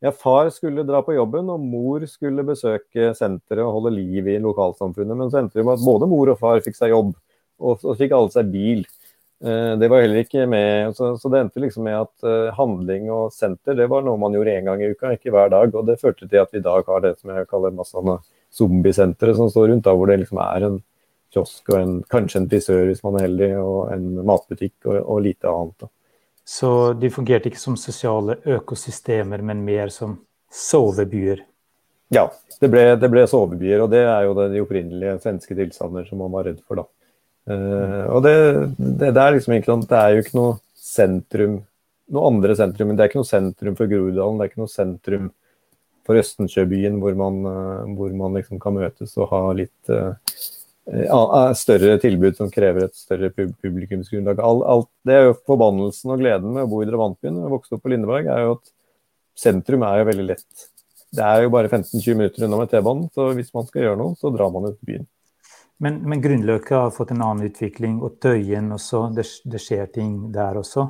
ja, 0.05 0.13
far 0.15 0.53
skulle 0.55 0.85
dra 0.87 1.01
på 1.03 1.17
jobben, 1.17 1.51
og 1.51 1.65
mor 1.65 2.05
skulle 2.07 2.47
besøke 2.47 3.11
senteret 3.19 3.65
og 3.65 3.81
holde 3.81 3.97
liv 3.97 4.29
i 4.31 4.39
lokalsamfunnet. 4.43 5.19
Men 5.19 5.33
så 5.33 5.41
endte 5.43 5.59
det 5.59 5.67
med 5.67 5.81
at 5.81 5.87
både 5.87 6.11
mor 6.11 6.31
og 6.31 6.39
far 6.39 6.63
fikk 6.63 6.79
seg 6.79 6.95
jobb, 6.95 7.17
og 7.59 7.83
så 7.83 7.97
fikk 7.99 8.15
alle 8.15 8.35
seg 8.35 8.55
bil. 8.55 8.87
Det 9.37 9.89
var 9.93 10.01
heller 10.01 10.23
ikke 10.23 10.47
med, 10.49 10.95
så, 10.97 11.11
så 11.21 11.29
det 11.29 11.43
endte 11.43 11.61
liksom 11.61 11.85
med 11.85 11.99
at 11.99 12.55
handling 12.57 13.11
og 13.13 13.35
senter 13.37 13.77
det 13.77 13.85
var 13.93 14.01
noe 14.01 14.17
man 14.17 14.33
gjorde 14.33 14.55
én 14.57 14.65
gang 14.65 14.81
i 14.81 14.89
uka, 14.95 15.11
ikke 15.13 15.35
hver 15.35 15.51
dag. 15.53 15.75
Og 15.77 15.91
det 15.91 15.99
førte 16.01 16.25
til 16.25 16.41
at 16.41 16.55
vi 16.55 16.63
i 16.63 16.65
dag 16.65 16.89
har 16.89 17.03
det 17.05 17.13
som 17.19 17.35
jeg 17.35 17.49
kaller 17.51 17.75
masse 17.77 18.17
zombiesentre 18.57 19.35
som 19.37 19.51
står 19.53 19.75
rundt, 19.75 19.85
da, 19.85 19.93
hvor 19.93 20.09
det 20.09 20.23
liksom 20.23 20.41
er 20.41 20.71
en 20.71 20.79
kiosk 21.37 21.71
og 21.73 21.79
en, 21.79 21.99
kanskje 22.11 22.43
en 22.43 22.49
frisør 22.51 22.89
hvis 22.89 23.05
man 23.05 23.19
er 23.19 23.27
heldig, 23.29 23.51
og 23.61 23.93
en 23.95 24.09
matbutikk 24.27 24.89
og, 24.89 24.97
og 25.03 25.23
lite 25.27 25.51
annet. 25.51 25.85
Da. 25.85 25.91
Så 26.47 26.71
de 26.95 27.11
fungerte 27.11 27.51
ikke 27.51 27.61
som 27.61 27.77
sosiale 27.81 28.39
økosystemer, 28.57 29.43
men 29.45 29.65
mer 29.67 29.93
som 29.95 30.19
sovebyer? 30.53 31.43
Ja, 32.15 32.29
det 32.63 32.71
ble, 32.71 32.85
det 33.03 33.11
ble 33.11 33.25
sovebyer, 33.27 33.83
og 33.83 33.91
det 33.91 34.05
er 34.07 34.29
jo 34.29 34.37
de 34.39 34.63
opprinnelige 34.63 35.17
svenske 35.25 35.57
tilstander 35.59 36.07
som 36.07 36.23
man 36.23 36.35
var 36.35 36.47
redd 36.47 36.61
for, 36.63 36.83
da. 36.83 36.87
Uh, 37.47 38.05
og 38.11 38.23
det, 38.27 38.37
det, 38.75 39.11
det, 39.15 39.23
er 39.23 39.35
liksom 39.37 39.55
ikke 39.55 39.71
sånn, 39.71 39.83
det 39.87 39.99
er 39.99 40.15
jo 40.15 40.23
ikke 40.25 40.39
noe 40.39 40.55
sentrum 40.75 41.61
noe 42.15 42.29
andre 42.31 42.55
sentrum, 42.59 42.89
men 42.91 42.99
det 42.99 43.05
er 43.05 43.11
ikke 43.11 43.21
noe 43.21 43.27
sentrum 43.29 43.77
for 43.79 43.91
Groruddalen, 43.91 44.39
det 44.39 44.45
er 44.45 44.51
ikke 44.51 44.63
noe 44.63 44.71
sentrum 44.71 45.29
for 46.07 46.19
Østensjøbyen 46.21 47.01
hvor 47.03 47.15
man, 47.19 47.39
uh, 47.47 47.95
hvor 47.99 48.13
man 48.15 48.39
liksom 48.39 48.63
kan 48.63 48.77
møtes 48.79 49.15
og 49.19 49.31
ha 49.33 49.41
litt 49.59 49.91
uh, 49.91 50.13
Eh, 50.15 50.56
større 50.87 51.97
tilbud 51.99 52.37
som 52.39 52.51
krever 52.53 52.87
et 52.87 52.95
større 52.95 53.33
publikumsgrunnlag. 53.35 54.39
Alt, 54.39 54.65
alt, 54.71 54.89
det 55.07 55.17
er 55.17 55.29
jo 55.29 55.37
forbannelsen 55.49 56.15
og 56.15 56.23
gleden 56.23 56.55
med 56.55 56.67
å 56.67 56.71
bo 56.71 56.83
i 56.83 56.89
drabantbyen. 56.89 57.43
og 57.43 57.59
vokse 57.59 57.75
opp 57.75 57.83
på 57.83 57.91
Lindeberg, 57.91 58.31
er 58.31 58.45
jo 58.45 58.55
at 58.59 58.73
sentrum 59.37 59.83
er 59.83 60.01
jo 60.01 60.09
veldig 60.13 60.29
lett. 60.31 60.69
Det 61.17 61.27
er 61.27 61.43
jo 61.43 61.53
bare 61.55 61.69
15-20 61.71 62.15
minutter 62.15 62.47
unna 62.47 62.63
med 62.63 62.71
T-banen, 62.71 63.11
så 63.15 63.31
hvis 63.35 63.53
man 63.55 63.67
skal 63.67 63.83
gjøre 63.83 64.01
noe, 64.01 64.17
så 64.19 64.31
drar 64.35 64.51
man 64.55 64.71
ut 64.71 64.79
til 64.79 64.93
byen. 64.93 65.07
Men, 65.83 65.99
men 66.09 66.23
Grunnløkka 66.25 66.87
har 66.87 66.95
fått 66.95 67.13
en 67.13 67.23
annen 67.25 67.51
utvikling, 67.51 67.99
og 68.01 68.17
Tøyen 68.23 68.71
også. 68.73 69.11
Det, 69.17 69.27
det 69.45 69.61
skjer 69.61 69.91
ting 69.93 70.17
der 70.33 70.57
også. 70.63 70.89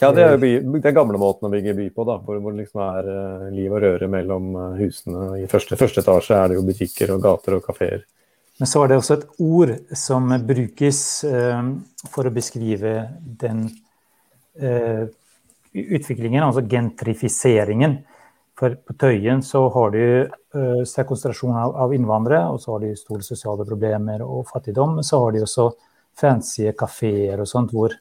Ja, 0.00 0.12
det 0.14 0.22
er 0.22 0.36
jo 0.36 0.40
by, 0.40 0.52
den 0.80 0.94
gamle 0.96 1.18
måten 1.20 1.48
å 1.48 1.52
bygge 1.52 1.74
by 1.76 1.88
på, 1.92 2.04
da, 2.08 2.20
hvor, 2.24 2.38
hvor 2.40 2.54
det 2.54 2.62
liksom 2.62 2.80
er 2.84 3.08
uh, 3.10 3.48
liv 3.52 3.72
og 3.74 3.82
røre 3.82 4.08
mellom 4.08 4.54
husene. 4.78 5.26
I 5.42 5.48
første, 5.50 5.76
første 5.80 6.04
etasje 6.04 6.38
er 6.38 6.52
det 6.52 6.60
jo 6.60 6.64
butikker 6.68 7.12
og 7.16 7.24
gater 7.26 7.58
og 7.58 7.66
kafeer. 7.66 8.06
Men 8.60 8.68
så 8.68 8.82
er 8.82 8.90
det 8.90 8.98
også 9.00 9.16
et 9.16 9.26
ord 9.40 9.70
som 9.96 10.28
brukes 10.44 11.00
eh, 11.24 11.60
for 12.12 12.28
å 12.28 12.32
beskrive 12.34 12.92
den 13.40 13.64
eh, 14.60 15.06
utviklingen, 15.72 16.44
altså 16.44 16.66
gentrifiseringen. 16.68 17.96
For 18.60 18.76
på 18.84 18.96
Tøyen 19.00 19.40
så 19.46 19.62
har 19.72 19.94
du 19.94 20.02
uh, 20.28 20.80
sterk 20.84 21.08
konsentrasjon 21.08 21.56
av, 21.56 21.70
av, 21.80 21.94
innvandrere, 21.96 22.50
og 22.52 22.60
så 22.60 22.74
har 22.74 22.82
de 22.82 22.90
store 22.98 23.24
sosiale 23.24 23.64
problemer 23.64 24.20
og 24.26 24.50
fattigdom. 24.50 24.98
Men 24.98 25.06
så 25.06 25.22
har 25.22 25.32
de 25.32 25.44
også 25.46 25.70
fancy 26.20 26.68
kafeer 26.76 27.40
og 27.40 27.48
sånt 27.48 27.72
hvor 27.72 27.94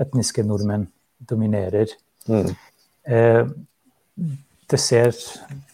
etniske 0.00 0.46
nordmenn 0.46 0.86
dominerer. 1.28 1.92
Mm. 2.30 2.54
Eh, 4.68 4.74
det 4.74 4.78
ser 4.78 5.14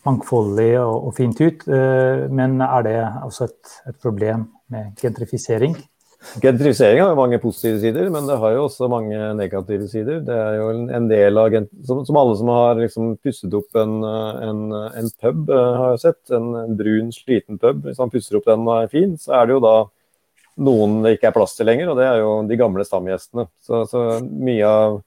mangfoldig 0.05 0.79
og, 0.81 1.09
og, 1.09 1.15
fint 1.17 1.41
ut, 1.41 1.67
uh, 1.67 2.31
men 2.31 2.61
er 2.61 2.83
det 2.85 3.01
også 3.25 3.49
et, 3.49 3.75
et, 3.89 3.99
problem 4.03 4.51
med 4.71 4.95
gentrifisering? 5.01 5.77
Gentrifisering 6.41 7.01
har 7.03 7.11
jo 7.11 7.17
mange 7.19 7.39
positive 7.39 7.81
sider, 7.81 8.09
men 8.11 8.27
det 8.29 8.39
har 8.41 8.53
jo 8.55 8.65
også 8.65 8.89
mange 8.89 9.17
negative 9.37 9.89
sider. 9.89 10.21
Det 10.25 10.35
er 10.35 10.55
jo 10.57 10.69
en, 10.89 11.09
del 11.09 11.37
av 11.39 11.57
som, 11.85 12.05
som, 12.05 12.17
alle 12.17 12.37
som 12.37 12.49
har 12.49 12.79
liksom 12.81 13.17
pusset 13.21 13.57
opp 13.57 13.77
en, 13.77 13.99
en, 14.05 14.63
en 14.73 15.11
pub, 15.21 15.51
uh, 15.51 15.75
har 15.81 15.99
sett, 16.01 16.23
en, 16.31 16.77
brun, 16.77 17.11
sliten 17.13 17.59
pub. 17.59 17.83
Hvis 17.85 18.01
man 18.01 18.13
pusser 18.13 18.39
opp 18.39 18.49
den 18.49 18.65
og 18.69 18.77
er 18.79 18.93
fin, 18.93 19.19
så 19.21 19.41
er 19.41 19.49
det 19.49 19.59
jo 19.59 19.65
da 19.65 19.77
noen 20.65 21.01
det 21.03 21.17
ikke 21.17 21.33
er 21.33 21.35
plass 21.35 21.57
til 21.59 21.67
lenger, 21.67 21.91
og 21.91 21.99
det 21.99 22.07
er 22.07 22.23
jo 22.23 22.31
de 22.47 22.61
gamle 22.61 22.87
stamgjestene. 22.87 23.49
Så, 23.65 23.85
så 23.91 24.05
mye 24.23 24.69
av 24.69 25.01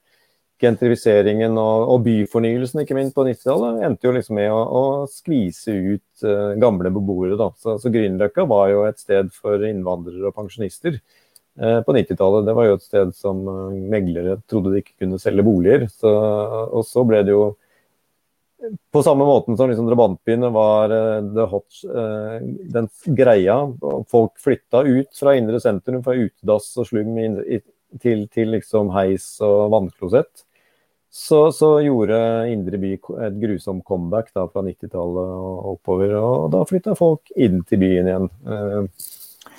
gentrifiseringen 0.62 1.58
og, 1.62 1.91
og, 1.91 2.01
byfornyelsen 2.08 2.82
ikke 2.82 2.97
minst 2.97 3.16
på 3.18 3.26
90-tallet 3.28 3.84
endte 3.86 4.08
jo 4.08 4.14
liksom 4.16 4.39
med 4.39 4.49
å, 4.53 4.58
å 4.58 4.84
skvise 5.12 5.76
ut 5.76 6.26
uh, 6.26 6.58
gamle 6.62 6.91
beboere. 6.93 7.38
da. 7.39 7.51
Så, 7.62 7.78
så 7.82 7.91
Grünerløkka 7.93 8.47
var 8.49 8.72
jo 8.74 8.84
et 8.88 8.99
sted 9.01 9.30
for 9.36 9.62
innvandrere 9.68 10.32
og 10.32 10.36
pensjonister 10.38 10.97
uh, 10.97 11.80
på 11.86 11.95
90-tallet. 11.99 12.47
Det 12.47 12.58
var 12.58 12.70
jo 12.70 12.80
et 12.80 12.88
sted 12.88 13.14
som 13.18 13.45
uh, 13.45 13.78
meglere 13.93 14.39
trodde 14.49 14.74
de 14.74 14.82
ikke 14.82 14.97
kunne 15.05 15.22
selge 15.22 15.45
boliger. 15.45 15.88
Så, 15.93 16.10
og 16.10 16.86
så 16.89 17.05
ble 17.08 17.22
det 17.28 17.38
jo 17.38 17.47
på 18.89 19.03
samme 19.05 19.22
måten 19.22 19.53
som 19.53 19.70
liksom 19.70 19.86
drabantbyene 19.86 20.47
var 20.49 20.89
the 20.89 21.43
hot, 21.45 21.76
den 22.74 22.88
greia. 23.14 23.60
Folk 24.10 24.34
flytta 24.41 24.82
ut 24.82 25.12
fra 25.14 25.36
indre 25.38 25.62
sentrum, 25.62 26.01
fra 26.01 26.16
utedass 26.18 26.72
og 26.82 26.89
slum 26.89 27.14
til, 28.01 28.26
til 28.34 28.53
liksom 28.55 28.91
heis 28.95 29.28
og 29.45 29.70
vannklosett, 29.76 30.47
så, 31.10 31.51
så, 31.51 31.70
gjorde 31.82 32.18
Indre 32.51 32.78
by 32.82 32.93
et 33.26 33.38
grusomt 33.41 33.86
comeback 33.88 34.34
da, 34.36 34.45
fra 34.51 34.64
90-tallet 34.66 35.32
og 35.38 35.72
oppover. 35.74 36.14
Og 36.20 36.49
da 36.53 36.64
flytta 36.68 36.97
folk 36.99 37.32
inn 37.36 37.64
til 37.68 37.82
byen 37.82 38.12
igjen. 38.12 38.30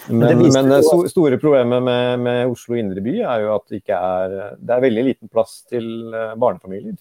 Men, 0.08 0.20
men, 0.20 0.44
men 0.54 0.70
det 0.70 0.82
store 0.86 1.38
problemet 1.40 1.82
med, 1.82 2.20
med, 2.22 2.52
Oslo 2.52 2.76
indre 2.78 3.02
by 3.02 3.16
er 3.18 3.42
jo 3.42 3.54
at 3.56 3.64
det 3.68 3.80
ikke 3.80 3.96
er 3.98 4.34
Det 4.56 4.74
er 4.74 4.84
veldig 4.84 5.04
liten 5.08 5.30
plass 5.32 5.62
til 5.68 5.88
eh, 6.14 6.36
barnefamilier. 6.38 6.94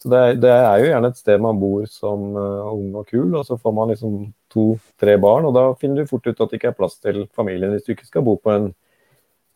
Så 0.00 0.10
det, 0.10 0.20
det 0.42 0.50
er 0.50 0.80
jo 0.80 0.88
gjerne 0.88 1.10
et 1.12 1.20
sted 1.20 1.40
man 1.44 1.60
bor 1.60 1.84
som 1.92 2.30
ung 2.34 2.94
og 2.96 3.08
kul, 3.12 3.34
og 3.36 3.44
så 3.46 3.58
får 3.60 3.74
man 3.76 3.92
liksom 3.92 4.14
to-tre 4.50 5.18
barn, 5.20 5.44
og 5.44 5.52
da 5.54 5.64
finner 5.76 6.00
du 6.00 6.10
fort 6.10 6.24
ut 6.26 6.40
at 6.40 6.48
det 6.48 6.56
ikke 6.56 6.70
er 6.72 6.78
plass 6.78 6.96
til 7.04 7.26
familien 7.36 7.74
hvis 7.74 7.84
du 7.84 7.92
ikke 7.92 8.08
skal 8.08 8.24
bo 8.24 8.38
på 8.40 8.54
en 8.54 8.70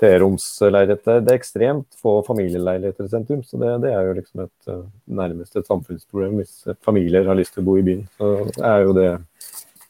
treromsleilighet. 0.05 1.05
Det, 1.09 1.32
er 1.32 1.40
ekstremt 1.40 1.98
få 1.98 2.18
familieleiligheter 2.28 3.09
i 3.09 3.14
sentrum, 3.16 3.42
så 3.42 3.59
det, 3.61 3.72
det 3.86 3.94
er 3.96 4.07
jo 4.07 4.16
liksom 4.20 4.44
et, 4.44 4.57
uh, 4.68 4.84
nærmest 5.24 5.57
et 5.57 5.70
samfunnsproblem 5.70 6.38
hvis 6.42 6.76
familier 6.84 7.26
har 7.26 7.40
lyst 7.40 7.57
til 7.57 7.64
å 7.64 7.68
bo 7.72 7.78
i 7.80 7.86
byen. 7.86 8.05
Så 8.20 8.34
er 8.61 8.84
jo 8.84 8.94
det 8.96 9.11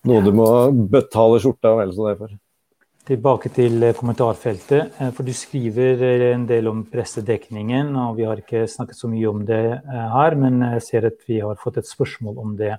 noe 0.05 0.21
du 0.25 0.35
må 0.37 0.49
betale 0.93 1.39
skjorta 1.41 1.75
vel 1.79 1.93
så 1.97 2.11
det 2.11 2.19
for. 2.21 2.33
Tilbake 3.05 3.51
til 3.53 3.83
eh, 3.85 3.93
kommentarfeltet. 3.97 4.95
Eh, 4.97 5.11
for 5.13 5.29
du 5.29 5.33
skriver 5.37 6.01
eh, 6.01 6.25
en 6.33 6.47
del 6.49 6.71
om 6.71 6.83
pressedekningen, 6.89 7.93
og 8.01 8.17
vi 8.17 8.25
har 8.29 8.41
ikke 8.41 8.67
snakket 8.71 8.97
så 8.97 9.11
mye 9.13 9.29
om 9.29 9.43
det 9.49 9.61
her, 10.15 10.37
men 10.41 10.63
jeg 10.77 10.85
ser 10.87 11.09
at 11.11 11.21
vi 11.29 11.43
har 11.45 11.61
fått 11.61 11.83
et 11.83 11.91
spørsmål 11.91 12.41
om 12.41 12.59
det. 12.61 12.77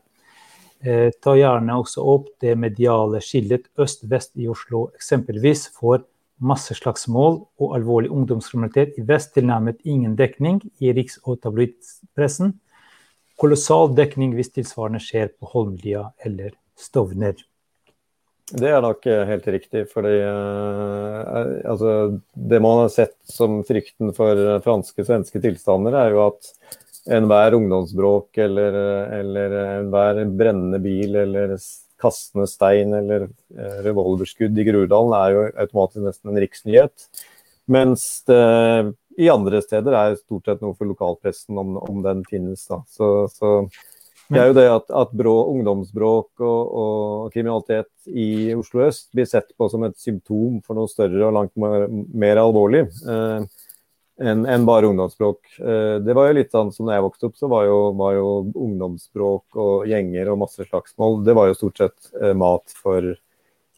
Ta 1.24 1.32
gjerne 1.34 1.78
også 1.80 2.04
opp 2.06 2.28
det 2.44 2.52
mediale 2.62 3.18
skillet 3.24 3.64
øst-vest 3.82 4.36
i 4.38 4.46
Oslo, 4.52 4.84
eksempelvis 4.94 5.64
for 5.74 6.04
masseslagsmål 6.44 7.40
og 7.62 7.74
alvorlig 7.78 8.12
ungdomskriminalitet 8.12 9.00
i 9.00 9.06
vest 9.08 9.34
tilnærmet 9.36 9.82
ingen 9.84 10.16
dekning 10.20 10.62
i 10.84 10.92
riks- 10.96 11.20
og 11.24 11.40
tabloidpressen. 11.44 12.54
Kolossal 13.40 13.92
dekning 13.96 14.36
hvis 14.36 14.54
tilsvarende 14.56 15.02
skjer 15.04 15.32
på 15.36 15.50
Holmlia 15.52 16.10
eller 16.26 16.56
Stovner. 16.80 17.36
Det 18.46 18.70
er 18.70 18.82
nok 18.84 19.06
eh, 19.10 19.24
helt 19.26 19.48
riktig. 19.48 19.88
fordi 19.90 20.20
uh, 20.22 21.62
altså, 21.66 22.20
Det 22.34 22.62
man 22.62 22.84
har 22.84 22.92
sett 22.94 23.16
som 23.26 23.64
frykten 23.66 24.14
for 24.14 24.60
franske-svenske 24.62 25.42
tilstander, 25.42 25.98
er 25.98 26.14
jo 26.14 26.28
at 26.28 26.52
enhver 27.16 27.58
ungdomsbråk 27.58 28.38
eller, 28.46 28.78
eller 29.20 29.56
enhver 29.80 30.22
brennende 30.38 30.80
bil 30.82 31.16
eller 31.22 31.56
kastende 32.02 32.48
stein 32.50 32.94
eller 32.98 33.28
uh, 33.30 33.80
revolverskudd 33.86 34.58
i 34.60 34.68
Groruddalen 34.68 35.16
er 35.20 35.34
jo 35.36 35.48
automatisk 35.66 36.04
nesten 36.06 36.34
en 36.34 36.44
riksnyhet. 36.44 37.10
Mens 37.72 38.06
det 38.30 38.44
i 39.18 39.32
andre 39.32 39.62
steder 39.64 39.96
er 39.96 40.18
stort 40.20 40.50
sett 40.50 40.64
noe 40.64 40.76
for 40.76 40.90
lokalpressen 40.90 41.58
om, 41.58 41.78
om 41.80 42.02
den 42.06 42.24
finnes. 42.30 42.66
Da. 42.68 42.82
Så, 42.92 43.12
så 43.32 43.62
det 44.28 44.42
er 44.42 44.50
jo 44.50 44.58
det 44.58 44.66
at, 44.70 44.88
at 45.04 45.12
brå, 45.14 45.34
ungdomsbråk 45.54 46.44
og, 46.44 46.62
og, 46.82 47.28
kriminalitet 47.34 47.90
i 48.10 48.56
Oslo 48.58 48.86
øst 48.88 49.12
blir 49.14 49.28
sett 49.30 49.52
på 49.58 49.70
som 49.70 49.86
et 49.86 49.98
symptom 50.02 50.60
for 50.66 50.78
noe 50.78 50.90
større 50.90 51.28
og 51.28 51.36
langt 51.36 51.54
mer, 51.62 51.86
mer 51.92 52.42
alvorlig 52.42 52.86
eh, 52.86 53.46
enn 54.22 54.46
en 54.46 54.66
bare 54.66 54.88
ungdomsspråk. 54.88 55.60
Eh, 55.60 55.98
det 56.04 56.16
var 56.16 56.30
jo 56.30 56.38
litt 56.38 56.54
sånn 56.56 56.72
som 56.72 56.88
da 56.88 56.96
jeg 56.96 57.06
vokste 57.06 57.30
opp, 57.30 57.36
så 57.40 57.50
var 57.52 57.68
jo, 57.68 57.78
var 58.00 58.16
jo 58.16 58.30
ungdomsspråk 58.54 59.60
og 59.60 59.88
gjenger 59.90 60.32
og 60.32 60.42
masse 60.46 60.68
slagsmål 60.70 61.22
det 61.26 61.36
var 61.36 61.50
jo 61.50 61.58
stort 61.58 61.82
sett 61.84 62.12
eh, 62.22 62.34
mat 62.38 62.76
for 62.80 63.14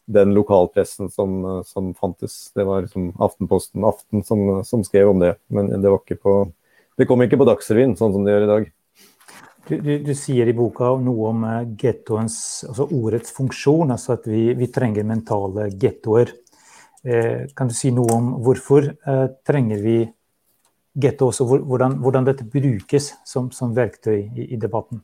den 0.08 0.32
lokalpressen 0.32 1.10
som, 1.12 1.42
som, 1.68 1.90
fantes. 1.92 2.48
Det 2.56 2.64
var 2.64 2.86
liksom 2.86 3.10
Aftenposten 3.20 3.84
Aften 3.84 4.24
som, 4.24 4.62
som, 4.64 4.84
skrev 4.86 5.10
om 5.10 5.20
det, 5.20 5.34
men 5.52 5.68
det 5.68 5.90
var 5.90 6.00
ikke 6.00 6.22
på 6.22 6.38
det 6.98 7.06
kom 7.06 7.20
ikke 7.22 7.38
på 7.38 7.46
Dagsrevyen, 7.46 7.92
sånn 7.94 8.14
som 8.14 8.24
det 8.26 8.32
gjør 8.32 8.44
i 8.46 8.50
dag. 8.50 8.70
Du, 9.68 9.74
du, 9.84 9.90
du, 10.02 10.14
sier 10.16 10.48
i 10.48 10.54
boka 10.56 10.94
noe 10.98 11.28
om 11.28 11.44
gettoens, 11.78 12.38
altså 12.66 12.88
ordets 12.88 13.30
funksjon, 13.36 13.92
altså 13.94 14.16
at 14.16 14.26
vi, 14.26 14.48
vi 14.58 14.66
trenger 14.72 15.06
mentale 15.06 15.68
gettoer. 15.78 16.32
Eh, 17.04 17.44
kan 17.54 17.70
du 17.70 17.76
si 17.76 17.92
noe 17.94 18.10
om 18.16 18.32
hvorfor 18.42 18.88
eh, 18.88 19.26
trenger 19.46 19.84
vi 19.84 19.98
getto 20.98 21.30
også, 21.30 21.46
hvordan, 21.46 21.98
hvordan, 22.02 22.26
dette 22.28 22.46
brukes 22.48 23.12
som, 23.28 23.52
som 23.54 23.74
verktøy 23.76 24.18
i, 24.18 24.48
i, 24.52 24.58
debatten? 24.60 25.00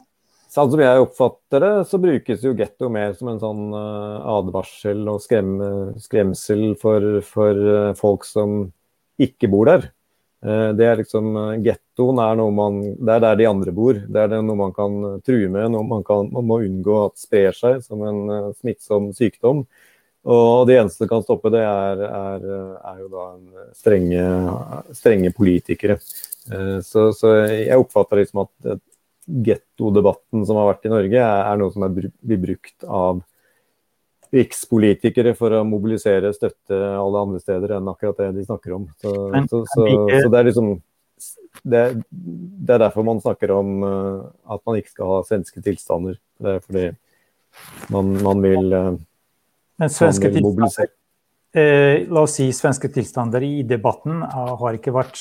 Sånn 0.50 0.70
som 0.70 0.82
jeg 0.82 1.02
oppfatter 1.02 1.64
det, 1.64 1.72
så 1.90 1.98
brukes 2.02 2.44
jo 2.46 2.54
getto 2.58 2.90
mer 2.92 3.16
som 3.18 3.32
en 3.32 3.42
sånn 3.42 3.64
uh, 3.74 4.22
advarsel 4.36 5.02
og 5.10 5.22
skrem, 5.24 5.56
skremsel 6.02 6.72
for, 6.78 7.18
for 7.26 7.58
uh, 7.58 7.92
folk 7.98 8.26
som 8.28 8.68
ikke 9.22 9.50
bor 9.50 9.70
der. 9.70 9.88
Eh, 10.44 10.70
det 10.76 10.84
er 10.84 10.98
liksom 11.00 11.30
eh, 11.40 11.52
Gettoen 11.64 12.18
er 12.20 12.34
noe 12.36 12.52
man 12.52 12.82
Det 12.98 13.14
er 13.14 13.22
der 13.24 13.38
de 13.40 13.46
andre 13.48 13.72
bor. 13.72 13.96
Det 13.96 14.24
er 14.26 14.34
noe 14.34 14.58
man 14.58 14.74
kan 14.76 14.98
eh, 15.08 15.20
true 15.24 15.48
med, 15.48 15.70
noe 15.72 15.86
man, 15.88 16.04
kan, 16.04 16.28
man 16.34 16.48
må 16.50 16.60
unngå 16.66 16.98
at 17.06 17.16
sprer 17.22 17.56
seg 17.56 17.80
som 17.86 18.04
en 18.04 18.52
smittsom 18.58 19.12
sykdom. 19.16 19.64
Og 20.24 20.64
det 20.68 20.78
eneste 20.80 21.02
som 21.02 21.10
kan 21.10 21.24
stoppe 21.24 21.52
det, 21.52 21.60
er, 21.60 22.00
er, 22.06 22.46
er 22.80 23.02
jo 23.02 23.10
da 23.12 23.24
strenge, 23.76 24.24
strenge 24.96 25.32
politikere. 25.36 25.98
Så, 26.84 27.10
så, 27.16 27.34
jeg 27.52 27.80
oppfatter 27.80 28.22
liksom 28.22 28.42
at 28.44 28.78
gettodebatten 29.24 30.46
som 30.48 30.60
har 30.60 30.70
vært 30.70 30.88
i 30.88 30.92
Norge, 30.92 31.20
er, 31.20 31.44
er 31.44 31.60
noe 31.60 31.72
som 31.74 31.84
er, 31.84 32.08
blir 32.24 32.40
brukt 32.40 32.88
av 32.88 33.20
rikspolitikere 34.34 35.34
for 35.38 35.54
å 35.54 35.62
mobilisere 35.68 36.32
støtte 36.34 36.74
alle 36.74 37.22
andre 37.26 37.40
steder 37.42 37.76
enn 37.76 37.92
akkurat 37.92 38.20
det 38.22 38.32
de 38.38 38.46
snakker 38.48 38.74
om. 38.78 38.88
Så, 39.02 39.12
så, 39.50 39.62
så, 39.70 39.86
så 39.86 40.32
det 40.32 40.40
er 40.40 40.48
liksom 40.48 40.74
det, 41.62 41.82
det, 42.10 42.74
er 42.74 42.82
derfor 42.82 43.06
man 43.06 43.22
snakker 43.22 43.52
om 43.54 43.74
uh, 43.86 44.24
at 44.50 44.62
man 44.66 44.80
ikke 44.80 44.92
skal 44.96 45.12
ha 45.12 45.18
svenske 45.28 45.62
tilstander. 45.64 46.18
Det 46.42 46.56
er 46.56 46.64
fordi 46.64 46.86
man, 47.94 48.10
man 48.24 48.42
vil, 48.42 48.74
uh, 48.74 48.96
Men 49.80 49.90
svenske 49.90 50.30
tilstander. 50.34 50.92
Eh, 51.54 52.06
la 52.10 52.24
oss 52.26 52.38
si 52.38 52.48
svenske 52.54 52.90
tilstander 52.90 53.44
i 53.46 53.62
debatten 53.62 54.22
uh, 54.22 54.54
har 54.58 54.78
vært 54.94 55.20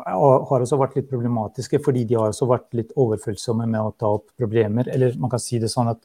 har 0.00 0.62
også 0.64 0.78
vært 0.80 0.94
litt 0.96 1.10
problematiske, 1.10 1.80
fordi 1.84 2.06
de 2.08 2.16
har 2.16 2.30
også 2.32 2.46
vært 2.48 2.70
litt 2.78 2.92
overfølsomme 2.96 3.66
med 3.68 3.80
å 3.80 3.92
ta 3.92 4.14
opp 4.16 4.30
problemer. 4.38 4.88
Eller 4.88 5.16
man 5.20 5.32
kan 5.32 5.42
si 5.42 5.60
det 5.60 5.68
sånn 5.68 5.90
at 5.92 6.00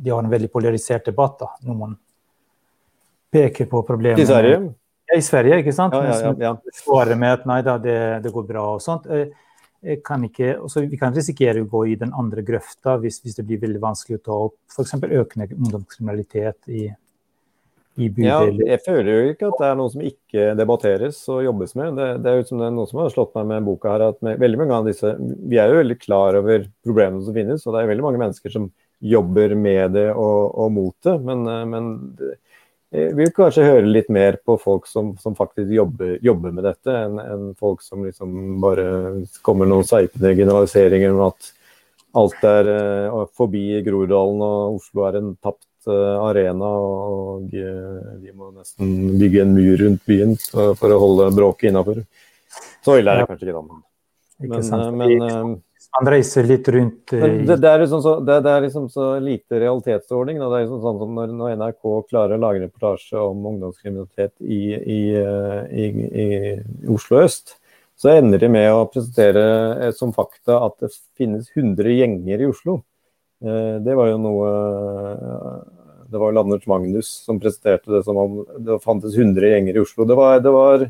de 0.00 0.10
har 0.10 0.22
en 0.24 0.32
veldig 0.32 0.50
polarisert 0.50 1.06
debatt. 1.06 1.38
da, 1.38 1.50
når 1.66 1.76
man 1.78 1.96
peker 3.30 3.68
på 3.70 3.82
problemer 3.86 4.20
I 4.20 4.26
Sverige? 4.26 4.58
Ja, 5.10 5.18
I 5.18 5.22
Sverige, 5.22 5.60
ikke 5.62 5.74
sant? 5.74 5.94
Ja, 5.94 6.16
ja, 6.22 6.34
ja, 6.38 6.56
Svarer 6.74 7.18
med 7.18 7.40
at 7.40 7.46
nei 7.46 7.60
da, 7.66 7.76
det, 7.82 7.98
det 8.24 8.32
går 8.34 8.46
bra 8.48 8.66
og 8.74 8.82
sånt. 8.82 9.06
Eh, 9.10 9.30
kan 10.04 10.24
ikke, 10.26 10.54
også, 10.60 10.82
vi 10.90 10.98
kan 11.00 11.14
risikere 11.16 11.62
å 11.62 11.68
gå 11.68 11.86
i 11.88 11.98
den 12.00 12.10
andre 12.16 12.44
grøfta 12.44 12.98
hvis, 13.00 13.20
hvis 13.24 13.38
det 13.38 13.46
blir 13.48 13.62
veldig 13.62 13.80
vanskelig 13.80 14.18
å 14.18 14.24
ta 14.26 14.40
opp 14.48 14.74
f.eks. 14.74 14.98
økende 15.00 15.48
ungdomskriminalitet 15.56 16.68
i, 16.68 16.82
i 17.96 18.10
bydeler. 18.12 18.60
Ja, 18.60 18.68
jeg 18.74 18.82
føler 18.84 19.10
jo 19.10 19.30
ikke 19.32 19.48
at 19.48 19.62
det 19.62 19.70
er 19.70 19.80
noe 19.80 19.94
som 19.94 20.04
ikke 20.04 20.50
debatteres 20.58 21.22
og 21.32 21.40
jobbes 21.46 21.72
med. 21.80 21.96
Det, 21.96 22.10
det 22.20 22.32
er 22.32 22.38
jo 22.42 22.46
som 22.50 22.60
det 22.60 22.68
er 22.68 22.76
noe 22.76 22.90
som 22.90 23.00
har 23.00 23.14
slått 23.14 23.32
meg 23.38 23.48
med 23.54 23.70
boka 23.70 23.94
her, 23.94 24.06
at 24.12 24.20
med, 24.26 24.36
veldig 24.42 24.60
mange 24.60 24.82
av 24.82 24.92
disse, 24.92 25.14
Vi 25.20 25.60
er 25.62 25.72
jo 25.72 25.80
veldig 25.80 25.98
klar 26.02 26.38
over 26.42 26.68
problemene 26.84 27.24
som 27.24 27.36
finnes, 27.36 27.64
og 27.64 27.74
det 27.74 27.82
er 27.82 27.92
veldig 27.94 28.08
mange 28.10 28.22
mennesker 28.26 28.56
som 28.56 28.68
jobber 29.00 29.56
med 29.56 29.96
det 29.96 30.08
og, 30.12 30.40
og 30.60 30.72
mot 30.76 31.08
det. 31.08 31.16
Men, 31.24 31.46
eh, 31.48 31.66
men 31.72 31.90
jeg 32.20 32.36
vil 32.90 33.30
kanskje 33.34 33.66
høre 33.66 33.86
litt 33.86 34.08
mer 34.10 34.40
på 34.44 34.56
folk 34.58 34.88
som, 34.90 35.12
som 35.22 35.36
faktisk 35.38 35.70
jobber, 35.70 36.16
jobber, 36.26 36.54
med 36.56 36.66
dette, 36.66 36.90
enn 36.90 37.20
en 37.22 37.44
folk 37.58 37.84
som 37.86 38.02
liksom 38.06 38.58
bare 38.62 38.86
kommer 39.46 39.70
noen 39.70 39.86
seipende 39.86 40.34
generaliseringer 40.34 41.14
om 41.14 41.28
at 41.28 41.52
alt 42.18 42.42
er 42.42 42.70
uh, 42.74 43.20
forbi 43.38 43.78
Groruddalen 43.86 44.42
og 44.42 44.80
Oslo 44.80 45.04
er 45.06 45.20
en 45.20 45.30
tapt 45.38 45.68
uh, 45.86 46.18
arena. 46.26 46.66
Og 46.66 47.46
vi 47.54 48.34
må 48.34 48.50
nesten 48.50 49.14
bygge 49.20 49.44
en 49.44 49.54
mur 49.54 49.84
rundt 49.84 50.02
byen 50.10 50.34
for 50.50 50.90
å 50.90 51.00
holde 51.04 51.30
bråket 51.36 51.70
innafor. 51.70 52.02
Så 52.82 52.98
ille 52.98 53.14
er 53.14 53.22
det 53.22 53.30
kanskje 53.30 53.50
ikke, 53.50 53.60
da. 53.60 53.82
Men, 54.40 54.96
men 54.98 55.58
man 55.96 56.10
reiser 56.12 56.46
litt 56.46 56.68
rundt 56.70 57.12
det, 57.12 57.56
det, 57.56 57.68
er 57.68 57.82
liksom 57.82 58.02
så, 58.04 58.12
det, 58.22 58.36
det, 58.44 58.50
er 58.52 58.66
liksom 58.66 58.86
så 58.92 59.06
lite 59.22 59.58
realitetsordning. 59.62 60.38
Da. 60.38 60.50
Det 60.52 60.58
er 60.58 60.66
liksom 60.66 60.82
sånn 60.84 61.00
som 61.00 61.16
når, 61.18 61.32
når, 61.38 61.56
NRK 61.58 61.88
klarer 62.10 62.36
å 62.36 62.44
lage 62.44 62.62
reportasje 62.62 63.18
om 63.18 63.48
ungdomskriminalitet 63.50 64.34
i, 64.44 64.60
i, 64.76 65.00
i, 65.82 65.88
i, 66.24 66.28
Oslo 66.94 67.24
øst, 67.24 67.56
så 68.00 68.14
ender 68.14 68.40
de 68.40 68.52
med 68.52 68.70
å 68.72 68.86
presentere 68.92 69.42
eh, 69.88 69.92
som 69.96 70.14
fakta 70.16 70.60
at 70.68 70.78
det 70.84 70.92
finnes 71.18 71.50
100 71.56 71.98
gjenger 71.98 72.46
i 72.46 72.48
Oslo. 72.48 72.78
Eh, 73.42 73.76
det 73.82 73.98
var 73.98 74.12
jo 74.12 74.22
noe 74.22 74.48
Det 76.10 76.18
var 76.18 76.34
Landers 76.34 76.66
Magnus 76.66 77.10
som 77.26 77.38
presenterte 77.42 77.92
det 77.92 78.04
som 78.06 78.16
om 78.18 78.40
det 78.58 78.80
fantes 78.82 79.14
100 79.18 79.52
gjenger 79.52 79.76
i 79.76 79.82
Oslo. 79.82 80.06
Det 80.06 80.16
var, 80.18 80.40
det 80.42 80.54
var 80.54 80.86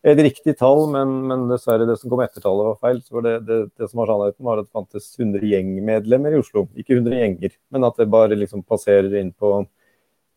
et 0.00 0.20
riktig 0.24 0.54
tall, 0.56 0.86
men, 0.92 1.10
men, 1.28 1.42
dessverre 1.50 1.84
det 1.88 1.98
som 2.00 2.08
kom 2.12 2.22
etter 2.24 2.40
tallet 2.40 2.70
var 2.70 2.78
feil. 2.80 3.02
så 3.04 3.20
det, 3.24 3.34
det, 3.44 3.58
det, 3.76 3.88
som 3.90 4.00
var 4.00 4.08
sannheten, 4.12 4.46
var 4.46 4.62
at 4.62 4.68
det 4.68 4.78
fantes 4.78 5.10
100 5.18 5.44
gjengmedlemmer 5.50 6.36
i 6.36 6.40
Oslo. 6.40 6.64
Ikke 6.80 6.96
100 6.96 7.18
gjenger, 7.20 7.58
men 7.74 7.84
at 7.88 8.00
det 8.00 8.08
bare 8.12 8.38
liksom 8.38 8.64
passerer 8.64 9.18
inn 9.20 9.34
på 9.36 9.58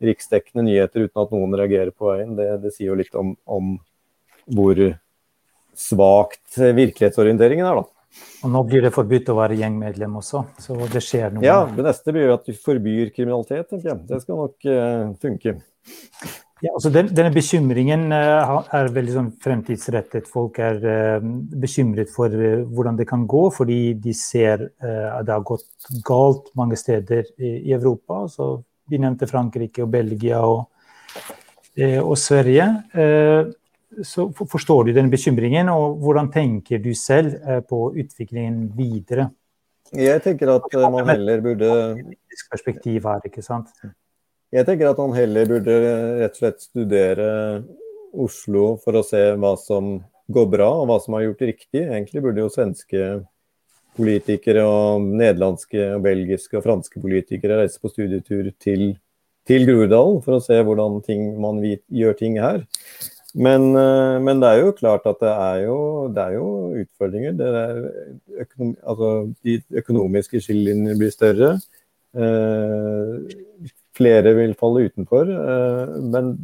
riksdekkende 0.04 0.66
nyheter 0.66 1.06
uten 1.06 1.22
at 1.22 1.32
noen 1.32 1.56
reagerer 1.56 1.94
på 1.94 2.10
veien. 2.10 2.36
Det, 2.36 2.50
det 2.60 2.74
sier 2.74 2.92
jo 2.92 3.00
litt 3.00 3.16
om, 3.16 3.32
om 3.48 3.74
hvor 4.52 4.82
svakt 5.74 6.58
virkelighetsorienteringen 6.60 7.66
er, 7.66 7.80
da. 7.80 7.90
Og 8.44 8.52
nå 8.52 8.60
blir 8.68 8.84
det 8.84 8.92
forbudt 8.94 9.32
å 9.32 9.38
være 9.40 9.56
gjengmedlem 9.58 10.20
også, 10.20 10.44
så 10.60 10.76
det 10.92 11.00
skjer 11.02 11.32
noe. 11.34 11.42
Ja, 11.42 11.64
det 11.66 11.82
neste 11.86 12.12
blir 12.14 12.28
jo 12.28 12.36
at 12.36 12.44
vi 12.46 12.54
forbyr 12.54 13.10
kriminalitet, 13.14 13.66
tenker 13.70 13.90
jeg. 13.90 14.02
Det 14.10 14.20
skal 14.22 14.38
nok 14.38 14.68
uh, 14.68 15.14
funke. 15.24 15.56
Ja, 16.64 16.72
altså 16.72 16.88
den, 16.88 17.10
denne 17.12 17.32
bekymringen 17.34 18.06
uh, 18.14 18.62
er 18.72 18.92
veldig 18.94 19.14
sånn 19.14 19.30
fremtidsrettet. 19.44 20.30
Folk 20.30 20.60
er 20.64 20.78
uh, 20.80 21.26
bekymret 21.60 22.12
for 22.12 22.32
hvordan 22.32 22.96
det 23.00 23.08
kan 23.10 23.26
gå, 23.28 23.42
fordi 23.52 23.80
de 24.00 24.14
ser 24.16 24.70
at 24.80 25.26
det 25.26 25.34
har 25.34 25.44
gått 25.44 25.90
galt 26.06 26.48
mange 26.56 26.78
steder 26.80 27.26
i, 27.36 27.58
i 27.68 27.74
Europa. 27.76 28.24
Så 28.32 28.54
vi 28.88 29.02
nevnte 29.02 29.28
Frankrike 29.28 29.84
og 29.84 29.92
Belgia 29.92 30.40
og, 30.44 30.64
og 31.76 32.16
Sverige 32.20 32.68
så 34.02 34.26
forstår 34.32 34.84
du 34.84 34.92
den 34.92 35.10
bekymringen, 35.10 35.68
og 35.68 35.98
hvordan 36.02 36.30
tenker 36.32 36.78
du 36.82 36.92
selv 36.94 37.34
eh, 37.46 37.60
på 37.60 37.92
utviklingen 37.92 38.72
videre? 38.76 39.28
Jeg 39.94 40.22
tenker 40.24 40.50
at 40.56 40.66
eh, 40.74 40.86
man 40.90 41.08
heller 41.12 41.42
burde 41.44 41.70
perspektiv 42.50 43.06
her, 43.06 43.22
ikke 43.28 43.44
sant? 43.44 43.70
Jeg 44.54 44.66
tenker 44.68 44.92
at 44.92 45.00
han 45.02 45.14
heller 45.16 45.48
burde 45.50 45.76
rett 46.20 46.36
og 46.36 46.38
slett 46.38 46.60
studere 46.62 47.28
Oslo 48.14 48.76
for 48.84 49.00
å 49.00 49.06
se 49.06 49.22
hva 49.34 49.56
som 49.58 49.96
går 50.30 50.46
bra, 50.52 50.68
og 50.78 50.86
hva 50.88 50.98
som 51.02 51.16
har 51.16 51.24
gjort 51.26 51.42
riktig. 51.48 51.82
Egentlig 51.82 52.22
burde 52.22 52.44
jo 52.44 52.52
svenske 52.52 53.08
politikere 53.98 54.62
og 54.66 55.02
nederlandske, 55.06 55.88
og 55.96 56.06
belgiske 56.06 56.58
og 56.58 56.66
franske 56.68 57.02
politikere 57.02 57.58
reise 57.64 57.82
på 57.82 57.90
studietur 57.90 58.52
til, 58.62 58.94
til 59.46 59.66
Groruddalen 59.66 60.22
for 60.22 60.38
å 60.38 60.44
se 60.44 60.60
hvordan 60.62 61.02
ting, 61.06 61.32
man 61.42 61.58
gjør 61.62 62.18
ting 62.22 62.38
her. 62.42 62.62
Men, 63.34 63.72
eh, 63.74 64.16
men, 64.22 64.38
det 64.38 64.52
er 64.52 64.60
jo 64.62 64.74
klart 64.78 65.06
at 65.10 65.18
det 65.18 65.32
er 65.34 65.64
jo, 65.64 65.78
det 66.14 66.28
er 66.28 66.36
jo 66.38 66.48
utfordringer. 66.84 67.40
Er 67.42 68.44
økonom, 68.44 68.76
altså, 68.86 69.14
de 69.42 69.58
økonomiske 69.82 70.42
skillelinjene 70.46 71.00
blir 71.00 71.10
større. 71.10 71.56
Eh, 72.14 73.74
flere 73.96 74.34
vil 74.36 74.54
falle 74.58 74.88
utenfor. 74.88 75.30
Eh, 75.30 75.96
men 76.12 76.34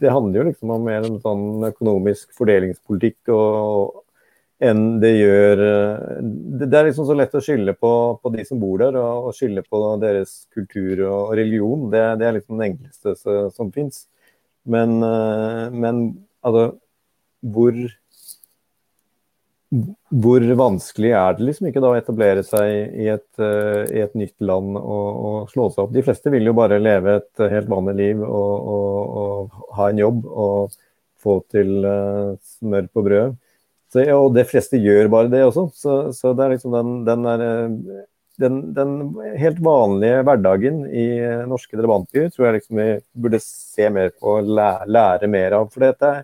det 0.00 0.12
handler 0.12 0.40
jo 0.40 0.46
liksom 0.48 0.72
om 0.74 0.86
mer 0.86 1.04
en 1.04 1.18
sånn 1.22 1.66
økonomisk 1.68 2.30
fordelingspolitikk 2.36 3.32
og, 3.34 4.00
enn 4.60 4.84
det 5.00 5.12
gjør 5.14 5.62
eh, 5.64 6.20
Det 6.60 6.68
er 6.68 6.88
liksom 6.88 7.08
så 7.08 7.16
lett 7.16 7.36
å 7.36 7.42
skylde 7.44 7.74
på, 7.80 7.92
på 8.20 8.32
de 8.34 8.44
som 8.48 8.60
bor 8.60 8.80
der, 8.82 8.98
og, 9.00 9.30
og 9.30 9.36
skylde 9.36 9.64
på 9.66 9.82
deres 10.02 10.44
kultur 10.54 11.04
og 11.08 11.34
religion. 11.38 11.88
Det, 11.92 12.04
det 12.20 12.28
er 12.28 12.38
liksom 12.38 12.60
det 12.60 12.70
enkleste 12.72 13.16
som 13.56 13.72
fins. 13.74 14.04
Men, 14.68 15.00
eh, 15.04 15.66
men 15.72 16.04
altså 16.44 16.70
hvor 17.40 17.76
hvor 19.70 20.42
vanskelig 20.58 21.12
er 21.14 21.36
det 21.38 21.44
liksom 21.46 21.68
ikke 21.68 21.82
da 21.82 21.92
å 21.92 21.98
etablere 21.98 22.42
seg 22.46 22.94
i 22.98 23.06
et, 23.12 23.28
uh, 23.38 23.86
i 23.86 24.02
et 24.02 24.16
nytt 24.18 24.34
land 24.42 24.74
og, 24.80 25.08
og, 25.10 25.36
slå 25.52 25.68
seg 25.70 25.84
opp? 25.84 25.92
De 25.94 26.02
fleste 26.06 26.32
vil 26.34 26.50
jo 26.50 26.56
bare 26.58 26.80
leve 26.82 27.20
et 27.20 27.44
helt 27.52 27.70
vanlig 27.70 27.94
liv 28.00 28.24
og, 28.26 28.70
og, 28.74 29.20
og 29.22 29.76
ha 29.78 29.90
en 29.92 30.02
jobb 30.02 30.26
og 30.26 30.74
få 31.22 31.38
til 31.54 31.86
uh, 31.86 32.34
smør 32.58 32.90
på 32.90 33.06
brød. 33.06 33.38
Så, 33.90 34.06
og 34.16 34.34
de 34.34 34.46
fleste 34.46 34.78
gjør 34.82 35.10
bare 35.12 35.30
det 35.30 35.44
også. 35.46 35.68
Så, 35.74 36.00
så 36.18 36.34
det 36.34 36.46
er 36.46 36.56
liksom 36.56 36.74
den, 36.74 36.92
den, 37.06 37.26
der, 37.26 37.46
den, 38.42 38.60
den, 38.74 38.98
helt 39.38 39.62
vanlige 39.62 40.20
hverdagen 40.26 40.84
i 40.90 41.08
norske 41.50 41.78
drabantbyer 41.78 42.30
tror 42.34 42.48
jeg 42.48 42.58
liksom 42.58 42.82
vi 42.82 42.92
burde 43.22 43.42
se 43.44 43.90
mer 43.90 44.14
på 44.14 44.38
og 44.38 44.50
lære, 44.58 44.90
lære 44.98 45.30
mer 45.30 45.60
av. 45.62 45.70
For 45.70 45.86
dette 45.86 46.14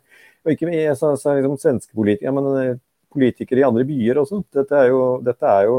og 0.47 0.53
ikke 0.55 0.70
jeg 0.70 0.94
sa, 0.94 1.11
sa 1.18 1.34
liksom 1.34 1.57
svenske 1.59 1.97
politikere, 1.99 2.30
men 2.36 2.47
eh, 2.61 2.76
politikere 3.17 3.62
i 3.62 3.67
andre 3.67 3.85
byer 3.89 4.21
også. 4.23 4.43
Dette 4.55 4.83
er 4.83 4.91
jo, 4.93 5.01
dette 5.25 5.49
er 5.53 5.69
jo, 5.69 5.79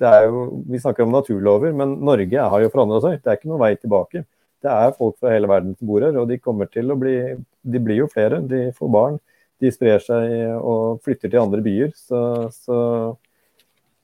er 0.00 0.26
jo 0.28 0.44
Vi 0.68 0.82
snakker 0.82 1.06
om 1.06 1.16
naturlover, 1.16 1.72
men 1.76 1.96
Norge 2.06 2.50
har 2.52 2.62
jo 2.62 2.70
forandra 2.72 3.00
seg. 3.04 3.18
Det 3.20 3.32
er 3.32 3.40
ikke 3.40 3.50
noen 3.50 3.64
vei 3.64 3.72
tilbake. 3.78 4.24
Det 4.60 4.70
er 4.70 4.94
folk 4.96 5.16
fra 5.20 5.32
hele 5.32 5.48
verden 5.48 5.74
som 5.76 5.88
bor 5.88 6.04
her, 6.04 6.16
og 6.20 6.28
de 6.28 6.40
kommer 6.40 6.68
til 6.68 6.92
å 6.92 6.98
bli 7.00 7.16
De 7.62 7.82
blir 7.82 8.02
jo 8.02 8.10
flere. 8.12 8.42
De 8.44 8.68
får 8.76 8.92
barn. 8.92 9.18
De 9.60 9.72
sprer 9.72 10.00
seg 10.04 10.54
og 10.56 11.02
flytter 11.04 11.32
til 11.32 11.42
andre 11.42 11.60
byer. 11.64 11.92
Så, 11.96 12.20
så 12.54 12.78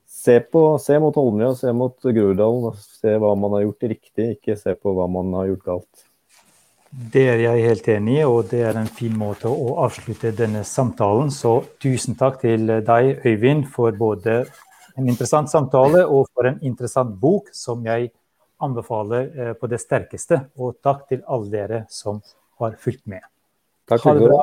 se, 0.05 0.39
på, 0.53 0.63
se 0.81 0.99
mot 1.01 1.15
Holmlia, 1.17 1.53
se 1.57 1.73
mot 1.73 1.97
Groruddalen, 2.01 2.77
se 3.01 3.15
hva 3.21 3.33
man 3.39 3.57
har 3.57 3.65
gjort 3.67 3.89
riktig, 3.93 4.29
ikke 4.37 4.57
se 4.59 4.75
på 4.77 4.93
hva 4.97 5.09
man 5.09 5.33
har 5.37 5.49
gjort 5.51 5.65
galt. 5.71 6.06
Det 6.91 7.25
er 7.27 7.41
jeg 7.41 7.63
helt 7.65 7.87
enig 7.91 8.13
i, 8.21 8.23
og 8.23 8.47
det 8.51 8.61
er 8.69 8.77
en 8.79 8.87
fin 8.87 9.15
måte 9.17 9.49
å 9.51 9.73
avslutte 9.83 10.31
denne 10.35 10.63
samtalen. 10.65 11.31
Så 11.33 11.59
tusen 11.83 12.15
takk 12.19 12.39
til 12.43 12.63
deg, 12.87 13.09
Øyvind, 13.27 13.67
for 13.73 13.91
både 13.91 14.45
en 14.97 15.09
interessant 15.09 15.51
samtale 15.51 16.05
og 16.05 16.29
for 16.33 16.47
en 16.49 16.61
interessant 16.65 17.11
bok 17.21 17.51
som 17.53 17.83
jeg 17.85 18.09
anbefaler 18.63 19.27
eh, 19.35 19.53
på 19.59 19.69
det 19.69 19.81
sterkeste. 19.83 20.39
Og 20.57 20.79
takk 20.83 21.05
til 21.11 21.25
alle 21.27 21.51
dere 21.51 21.81
som 21.93 22.21
har 22.61 22.77
fulgt 22.81 23.05
med. 23.05 23.25
Takk 23.87 24.07
ha 24.07 24.15
det 24.17 24.29
bra. 24.29 24.41